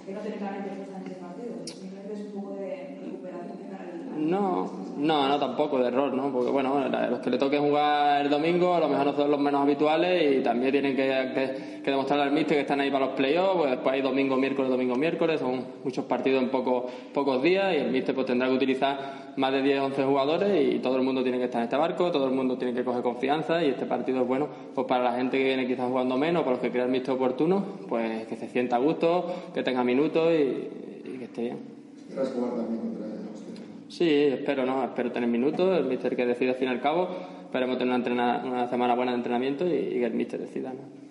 [0.05, 5.39] que no técnicamente están en ese partido, es un poco de recuperación No, no, no
[5.39, 6.31] tampoco de error, ¿no?
[6.31, 9.39] Porque bueno, los que le toque jugar el domingo a lo mejor no son los
[9.39, 13.05] menos habituales y también tienen que, que, que demostrar al míster que están ahí para
[13.05, 17.41] los playoffs, pues después hay domingo, miércoles, domingo, miércoles, son muchos partidos en pocos pocos
[17.41, 20.97] días y el míster pues tendrá que utilizar más de 10, 11 jugadores y todo
[20.97, 23.63] el mundo tiene que estar en este barco, todo el mundo tiene que coger confianza
[23.63, 26.55] y este partido es bueno pues para la gente que viene quizás jugando menos, para
[26.55, 30.29] los que crea el míster oportuno, pues que se sienta a gusto, que tenga minutos
[30.33, 31.57] y, y que esté bien.
[31.97, 33.19] Esperas jugar también contra ellos.
[33.89, 34.83] Sí, espero, ¿no?
[34.85, 37.09] Espero tener minutos, el míster que decida al fin y al cabo.
[37.43, 41.08] Esperemos tener una, una semana buena de entrenamiento y, y que el míster decida, ¿no?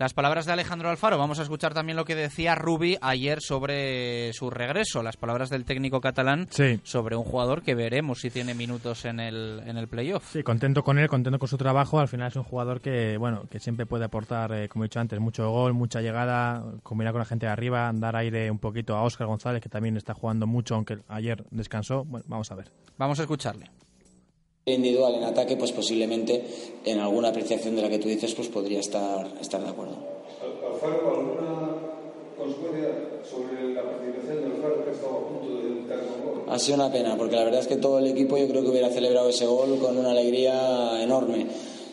[0.00, 1.18] Las palabras de Alejandro Alfaro.
[1.18, 5.02] Vamos a escuchar también lo que decía Rubi ayer sobre su regreso.
[5.02, 6.80] Las palabras del técnico catalán Sí.
[6.84, 10.32] sobre un jugador que veremos si tiene minutos en el, en el playoff.
[10.32, 12.00] Sí, contento con él, contento con su trabajo.
[12.00, 15.00] Al final es un jugador que, bueno, que siempre puede aportar, eh, como he dicho
[15.00, 18.96] antes, mucho gol, mucha llegada, combinar con la gente de arriba, dar aire un poquito
[18.96, 22.06] a Óscar González, que también está jugando mucho, aunque ayer descansó.
[22.06, 22.72] Bueno, vamos a ver.
[22.96, 23.66] Vamos a escucharle.
[24.66, 26.44] Individual en ataque, pues posiblemente
[26.84, 29.96] en alguna apreciación de la que tú dices, pues podría estar, estar de acuerdo.
[30.72, 31.76] Alfaro, ¿alguna
[32.38, 32.88] consecuencia
[33.28, 36.44] sobre la participación de Alfaro que ha estado a punto de debutar con gol?
[36.48, 38.68] Ha sido una pena, porque la verdad es que todo el equipo yo creo que
[38.68, 41.46] hubiera celebrado ese gol con una alegría enorme.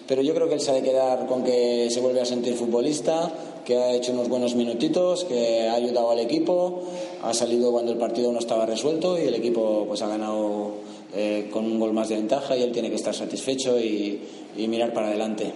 [0.07, 2.53] Pero yo creo que él se ha de quedar con que se vuelve a sentir
[2.53, 3.29] futbolista,
[3.65, 6.83] que ha hecho unos buenos minutitos, que ha ayudado al equipo,
[7.21, 10.71] ha salido cuando el partido no estaba resuelto y el equipo pues ha ganado
[11.17, 14.21] eh, con un gol más de ventaja y él tiene que estar satisfecho y,
[14.55, 15.51] y mirar para adelante.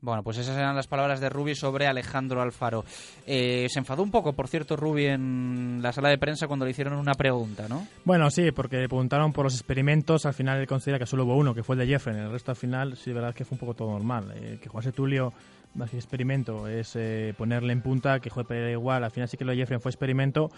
[0.00, 2.84] Bueno, pues esas eran las palabras de Rubi sobre Alejandro Alfaro.
[3.26, 6.70] Eh, se enfadó un poco, por cierto, Rubi en la sala de prensa cuando le
[6.70, 7.86] hicieron una pregunta, ¿no?
[8.04, 10.26] Bueno, sí, porque le preguntaron por los experimentos.
[10.26, 12.16] Al final él considera que solo hubo uno, que fue el de Jeffrey.
[12.16, 14.32] El resto al final, sí, de verdad que fue un poco todo normal.
[14.36, 15.32] Eh, que jugase Tulio,
[15.74, 19.02] más que experimento, es eh, ponerle en punta, que juegue Pereira igual.
[19.02, 20.50] Al final sí que lo de Jeffrey fue experimento.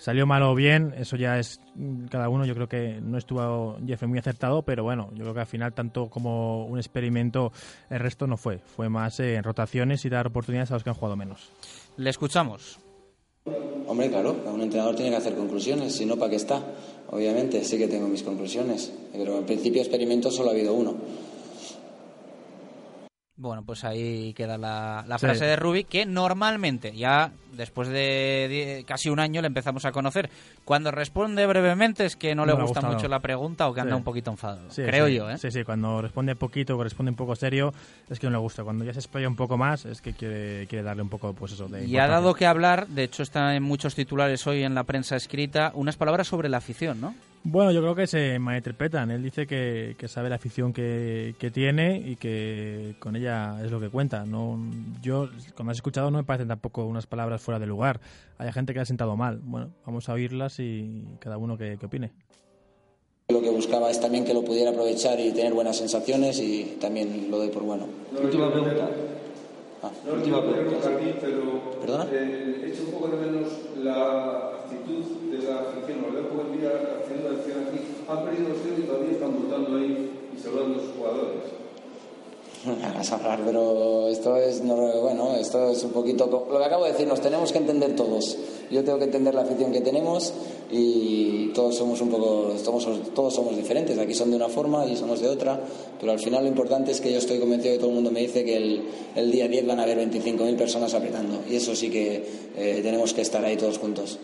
[0.00, 2.46] Salió mal o bien, eso ya es mm, cada uno.
[2.46, 5.74] Yo creo que no estuvo Jeffrey muy acertado, pero bueno, yo creo que al final,
[5.74, 7.52] tanto como un experimento,
[7.90, 8.60] el resto no fue.
[8.60, 11.50] Fue más eh, en rotaciones y dar oportunidades a los que han jugado menos.
[11.98, 12.78] Le escuchamos.
[13.86, 16.62] Hombre, claro, un entrenador tiene que hacer conclusiones, si no, ¿para qué está?
[17.10, 20.94] Obviamente, sí que tengo mis conclusiones, pero en principio experimento solo ha habido uno.
[23.40, 25.24] Bueno, pues ahí queda la, la Sí.
[25.24, 29.92] frase de Rubi, que normalmente, ya después de die- casi un año, le empezamos a
[29.92, 30.28] conocer.
[30.66, 33.72] Cuando responde brevemente es que no, le No le ha gusta mucho la pregunta o
[33.72, 33.98] que anda Sí.
[33.98, 34.70] un poquito enfadado.
[34.70, 35.38] Sí, Creo yo, ¿eh?
[35.38, 37.72] Sí, sí, cuando responde poquito o responde un poco serio,
[38.10, 38.62] es que no le gusta.
[38.62, 41.52] Cuando ya se explaya un poco más, es que quiere, quiere darle un poco, pues
[41.52, 44.74] eso, de Y ha dado que hablar, de hecho está en muchos titulares hoy en
[44.74, 47.14] la prensa escrita, unas palabras sobre la afición, ¿no?
[47.42, 49.10] Bueno, yo creo que se malinterpretan.
[49.10, 53.70] Él dice que, que sabe la afición que, que tiene y que con ella es
[53.70, 54.26] lo que cuenta.
[54.26, 54.58] No,
[55.00, 58.00] yo, cuando has escuchado, no me parecen tampoco unas palabras fuera de lugar.
[58.36, 59.40] Hay gente que ha sentado mal.
[59.42, 62.12] Bueno, vamos a oírlas y cada uno que, que opine.
[63.30, 67.30] Lo que buscaba es también que lo pudiera aprovechar y tener buenas sensaciones y también
[67.30, 67.86] lo doy por bueno.
[68.22, 68.90] Última pregunta.
[69.82, 72.06] Ah, No lo quiero preguntar a ti, pero ¿Perdona?
[72.12, 73.48] eh, echo un poco de menos
[73.82, 76.02] la actitud de la afición.
[76.02, 76.70] Lo veo el día
[77.00, 77.80] haciendo acción aquí.
[78.08, 81.42] Han perdido cielo y todavía están votando ahí y saludando a sus jugadores.
[82.66, 86.84] me hagas hablar, pero esto es, no, bueno, esto es un poquito lo que acabo
[86.84, 88.36] de decir, nos tenemos que entender todos.
[88.70, 90.32] Yo tengo que entender la afición que tenemos
[90.70, 93.98] y todos somos un poco, todos, todos somos diferentes.
[93.98, 95.60] Aquí son de una forma y somos de otra,
[95.98, 98.20] pero al final lo importante es que yo estoy convencido que todo el mundo me
[98.20, 98.82] dice que el,
[99.16, 102.24] el día 10 van a haber 25.000 personas apretando y eso sí que
[102.56, 104.18] eh, tenemos que estar ahí todos juntos.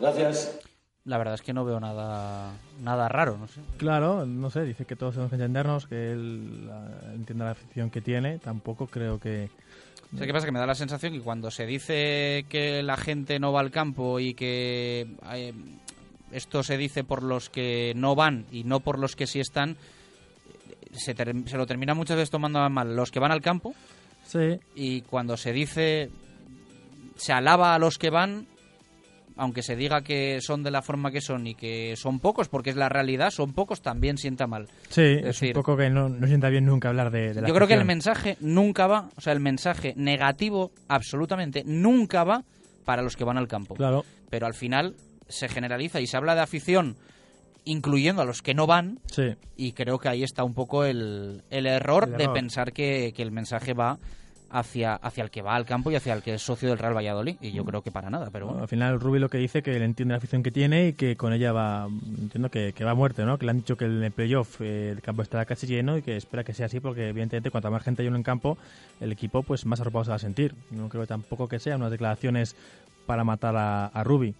[0.00, 0.58] Gracias.
[1.04, 2.52] La verdad es que no veo nada
[2.82, 3.60] nada raro, no sé.
[3.78, 6.70] Claro, no sé, dice que todos tenemos que entendernos, que él
[7.14, 9.50] entienda la afición que tiene, tampoco creo que...
[10.12, 10.46] ¿Sabes qué pasa?
[10.46, 13.70] Que me da la sensación que cuando se dice que la gente no va al
[13.70, 15.52] campo y que eh,
[16.32, 19.76] esto se dice por los que no van y no por los que sí están,
[20.92, 23.74] se, se lo termina muchas veces tomando mal los que van al campo.
[24.26, 24.58] Sí.
[24.74, 26.10] Y cuando se dice,
[27.16, 28.46] se alaba a los que van,
[29.40, 32.68] aunque se diga que son de la forma que son y que son pocos, porque
[32.68, 34.68] es la realidad, son pocos, también sienta mal.
[34.90, 37.66] Sí, es, un poco que no, sienta bien nunca hablar de, de la Yo creo
[37.66, 42.44] que el mensaje nunca va, o sea, el mensaje negativo, absolutamente, nunca va
[42.84, 43.76] para los que van al campo.
[43.76, 44.04] Claro.
[44.28, 44.94] Pero al final
[45.26, 46.96] se generaliza y se habla de afición
[47.64, 48.98] incluyendo a los que no van.
[49.06, 49.36] Sí.
[49.56, 53.32] Y creo que ahí está un poco el, el, error, de pensar que, que, el
[53.32, 53.98] mensaje va
[54.50, 56.96] hacia, hacia el que va al campo y hacia el que es socio del Real
[56.96, 57.36] Valladolid.
[57.40, 58.62] Y yo creo que para nada, pero bueno.
[58.62, 61.16] al final Rubi lo que dice que él entiende la afición que tiene y que
[61.16, 63.38] con ella va, entiendo que, que va a muerte, ¿no?
[63.38, 66.02] Que le han dicho que en el playoff eh, el campo estará casi lleno y
[66.02, 68.58] que espera que sea así porque evidentemente cuanto más gente hay en el campo,
[69.00, 70.54] el equipo pues más arropado se va a sentir.
[70.70, 72.56] No creo tampoco que sean unas declaraciones
[73.06, 74.34] para matar a, a Rubi.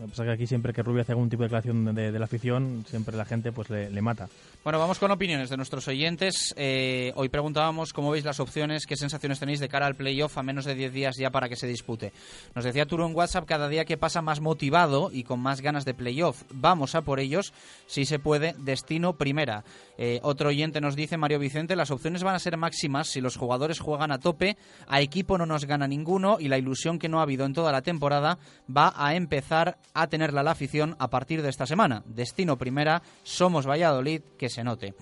[0.00, 2.10] Lo que pasa es que aquí siempre que Rubio hace algún tipo de declaración de,
[2.10, 4.30] de la afición, siempre la gente pues le, le, mata.
[4.64, 6.54] Bueno, vamos con opiniones de nuestros oyentes.
[6.56, 10.42] Eh, hoy preguntábamos cómo veis las opciones, qué sensaciones tenéis de cara al playoff a
[10.42, 12.14] menos de 10 días ya para que se dispute.
[12.54, 15.84] Nos decía Turo en WhatsApp, cada día que pasa más motivado y con más ganas
[15.84, 16.44] de playoff.
[16.50, 17.52] Vamos a por ellos,
[17.86, 19.64] si se puede, destino primera.
[20.02, 23.36] Eh, otro oyente nos dice, Mario Vicente, las opciones van a ser máximas si los
[23.36, 24.56] jugadores juegan a tope,
[24.88, 27.70] a equipo no nos gana ninguno y la ilusión que no ha habido en toda
[27.70, 28.38] la temporada
[28.74, 32.02] va a empezar a tenerla la afición a partir de esta semana.
[32.06, 34.94] Destino primera, somos Valladolid, que se note.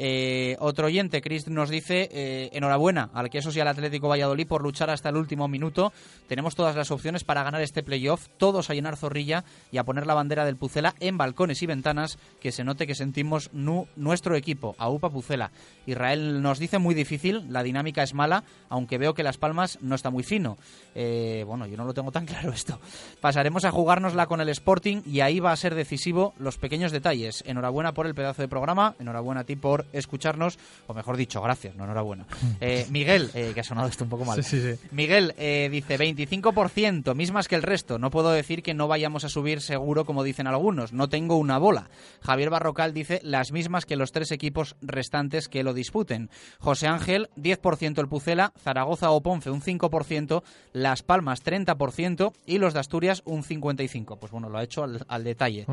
[0.00, 4.62] Eh, otro oyente, Chris, nos dice eh, enhorabuena al Quesos y al Atlético Valladolid por
[4.62, 5.92] luchar hasta el último minuto.
[6.28, 10.06] Tenemos todas las opciones para ganar este playoff, todos a llenar zorrilla y a poner
[10.06, 14.37] la bandera del Pucela en balcones y ventanas, que se note que sentimos nu nuestro
[14.38, 15.50] equipo, a UPA Pucela.
[15.86, 19.94] Israel nos dice muy difícil, la dinámica es mala, aunque veo que Las Palmas no
[19.94, 20.58] está muy fino.
[20.94, 22.78] Eh, bueno, yo no lo tengo tan claro esto.
[23.20, 27.42] Pasaremos a jugárnosla con el Sporting y ahí va a ser decisivo los pequeños detalles.
[27.46, 31.74] Enhorabuena por el pedazo de programa, enhorabuena a ti por escucharnos, o mejor dicho, gracias,
[31.74, 32.26] no enhorabuena.
[32.60, 34.42] Eh, Miguel, eh, que ha sonado esto un poco mal.
[34.42, 34.88] Sí, sí, sí.
[34.90, 35.32] Miguel
[35.70, 37.98] dice 25%, mismas que el resto.
[37.98, 40.92] No puedo decir que no vayamos a subir seguro, como dicen algunos.
[40.92, 41.88] No tengo una bola.
[42.20, 46.30] Javier Barrocal dice las mismas que los tres equipos restantes que lo disputen.
[46.58, 50.42] José Ángel, 10% el Pucela, Zaragoza o Ponce un 5%,
[50.72, 54.18] Las Palmas 30% y los de Asturias un 55%.
[54.18, 55.66] Pues bueno, lo ha hecho al, al detalle.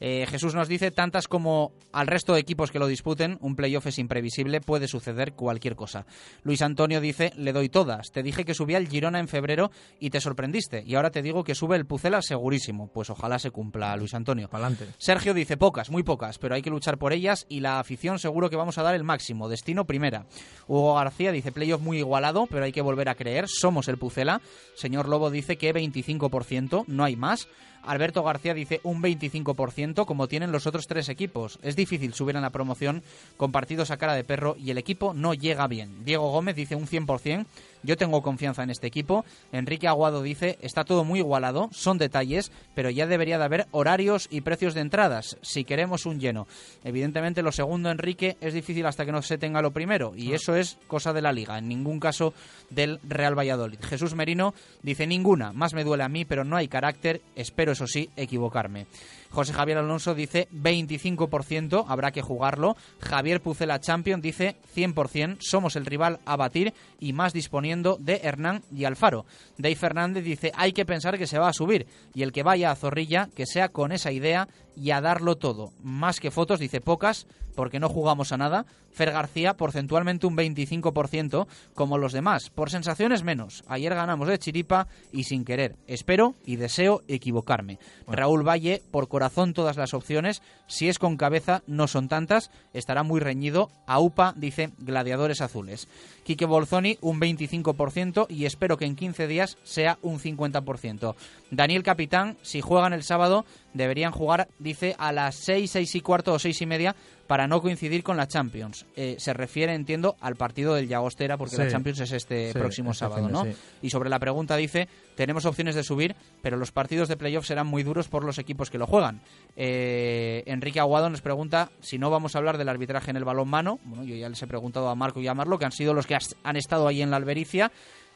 [0.00, 3.86] Eh, Jesús nos dice tantas como al resto de equipos que lo disputen, un playoff
[3.86, 6.06] es imprevisible, puede suceder cualquier cosa.
[6.42, 8.10] Luis Antonio dice, le doy todas.
[8.12, 9.70] Te dije que subía el Girona en febrero
[10.00, 10.82] y te sorprendiste.
[10.86, 12.88] Y ahora te digo que sube el Pucela segurísimo.
[12.88, 14.48] Pues ojalá se cumpla, Luis Antonio.
[14.48, 14.86] Pa'lante.
[14.98, 18.50] Sergio dice, pocas, muy pocas, pero hay que luchar por ellas y la afición seguro
[18.50, 19.48] que vamos a dar el máximo.
[19.48, 20.26] Destino primera.
[20.66, 23.48] Hugo García dice, playoff muy igualado, pero hay que volver a creer.
[23.48, 24.40] Somos el Pucela.
[24.74, 27.48] Señor Lobo dice que 25%, no hay más.
[27.84, 31.58] Alberto García dice un 25%, como tienen los otros tres equipos.
[31.62, 33.02] Es difícil subir en la promoción
[33.36, 36.04] con partidos a cara de perro y el equipo no llega bien.
[36.04, 37.46] Diego Gómez dice un 100%.
[37.82, 39.24] Yo tengo confianza en este equipo.
[39.52, 44.28] Enrique Aguado dice, está todo muy igualado, son detalles, pero ya debería de haber horarios
[44.30, 46.46] y precios de entradas, si queremos un lleno.
[46.84, 50.54] Evidentemente lo segundo, Enrique, es difícil hasta que no se tenga lo primero, y eso
[50.54, 52.34] es cosa de la liga, en ningún caso
[52.70, 53.80] del Real Valladolid.
[53.82, 57.86] Jesús Merino dice, ninguna, más me duele a mí, pero no hay carácter, espero eso
[57.86, 58.86] sí, equivocarme.
[59.32, 62.76] José Javier Alonso dice 25%, habrá que jugarlo.
[63.00, 68.62] Javier Pucela Champion dice 100%, somos el rival a batir y más disponiendo de Hernán
[68.70, 69.24] y Alfaro.
[69.56, 72.70] Dave Fernández dice hay que pensar que se va a subir y el que vaya
[72.70, 75.72] a Zorrilla que sea con esa idea y a darlo todo.
[75.82, 78.66] Más que fotos, dice pocas, porque no jugamos a nada.
[78.90, 82.50] Fer García, porcentualmente un 25%, como los demás.
[82.50, 83.64] Por sensaciones menos.
[83.66, 85.76] Ayer ganamos de chiripa y sin querer.
[85.86, 87.78] Espero y deseo equivocarme.
[88.06, 88.20] Bueno.
[88.20, 90.42] Raúl Valle, por corazón todas las opciones.
[90.66, 92.50] Si es con cabeza, no son tantas.
[92.74, 93.70] Estará muy reñido.
[93.86, 95.88] AUPA dice gladiadores azules.
[96.24, 101.14] Quique Bolzoni, un 25% y espero que en 15 días sea un 50%.
[101.54, 106.32] Daniel Capitán, si juegan el sábado, deberían jugar, dice, a las 6, 6 y cuarto
[106.32, 106.96] o 6 y media
[107.26, 108.86] para no coincidir con la Champions.
[108.96, 111.62] Eh, se refiere, entiendo, al partido del Llagostera, porque Sí.
[111.62, 113.44] la Champions es este Sí, próximo este sábado, fin ¿no?
[113.44, 113.52] sí.
[113.82, 117.66] Y sobre la pregunta dice, tenemos opciones de subir, pero los partidos de playoff serán
[117.66, 119.20] muy duros por los equipos que lo juegan.
[119.56, 123.48] Eh, Enrique Aguado nos pregunta si no vamos a hablar del arbitraje en el balón
[123.48, 123.78] mano.
[123.84, 126.06] Bueno, yo ya les he preguntado a Marco y a Marlo, que han sido los
[126.06, 127.70] que has- han estado ahí en la albericia.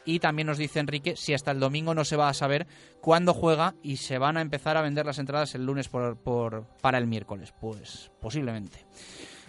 [0.07, 2.67] Y también nos dice Enrique si hasta el domingo no se va a saber
[3.03, 6.65] cuándo juega y se van a empezar a vender las entradas el lunes por, por-
[6.81, 7.53] para el miércoles.
[7.61, 8.87] Pues posiblemente.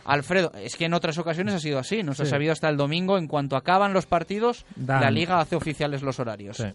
[0.04, 2.78] Alfredo, es que en otras ocasiones ha sido así, no se ha sabido hasta el
[2.78, 3.18] domingo.
[3.18, 5.02] En cuanto acaban los partidos, Dan.
[5.02, 6.58] la liga hace oficiales los horarios.
[6.58, 6.74] Sí.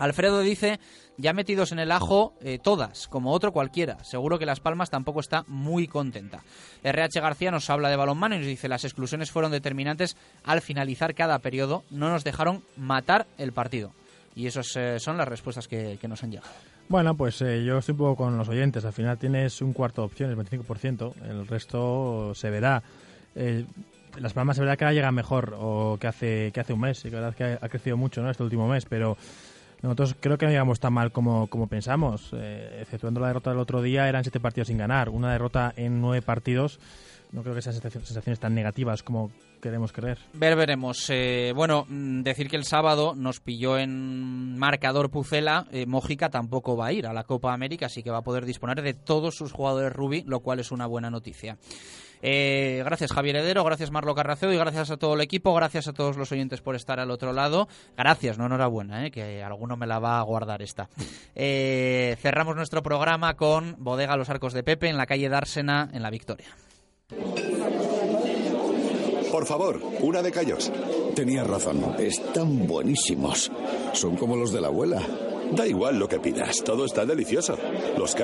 [0.00, 0.80] Alfredo dice,
[1.18, 4.02] ya metidos en el ajo eh, todas, como otro cualquiera.
[4.02, 6.42] Seguro que Las Palmas tampoco está muy contenta.
[6.82, 11.14] RH García nos habla de balonmano y nos dice, las exclusiones fueron determinantes al finalizar
[11.14, 13.92] cada periodo, no nos dejaron matar el partido.
[14.34, 16.50] Y esas eh, son las respuestas que, nos han llegado.
[16.88, 18.86] Bueno, pues eh, yo estoy un poco con los oyentes.
[18.86, 21.12] Al final tienes un cuarto de opciones, 25%.
[21.28, 22.82] El resto se verá.
[24.18, 27.04] Las Palmas es verdad que ahora llega mejor o que hace que hace un mes.
[27.04, 28.30] Y verdad que ha crecido mucho ¿no?
[28.30, 29.16] este último mes, pero
[29.82, 32.30] nosotros creo que no llegamos tan mal como, como pensamos.
[32.34, 35.08] Eh, exceptuando la derrota del otro día, eran siete partidos sin ganar.
[35.08, 36.78] Una derrota en nueve partidos.
[37.32, 39.30] No creo que sean sensaciones tan negativas como
[39.62, 40.18] queremos creer.
[40.34, 41.08] Ver, veremos.
[41.10, 45.66] Eh, bueno, mm, decir que el sábado nos pilló en marcador Pucela.
[45.70, 48.44] eh, Mójica tampoco va a ir a la Copa América, así que va a poder
[48.46, 51.56] disponer de todos sus jugadores Ruby, lo cual es una buena noticia.
[52.22, 55.92] Eh, gracias Javier Heredero, gracias Marlo Carracedo y gracias a todo el equipo, gracias a
[55.92, 57.68] todos los oyentes por estar al otro lado.
[57.96, 60.88] Gracias, no enhorabuena, eh, que alguno me la va a guardar esta.
[61.34, 66.02] Eh, cerramos nuestro programa con Bodega Los Arcos de Pepe en la calle Dársena, en
[66.02, 66.48] La Victoria.
[69.30, 70.72] Por favor, una de callos.
[71.14, 73.50] Tenías razón, están buenísimos.
[73.92, 75.00] Son como los de la abuela.
[75.52, 77.56] Da igual lo que pidas, todo está delicioso.
[77.96, 78.14] Los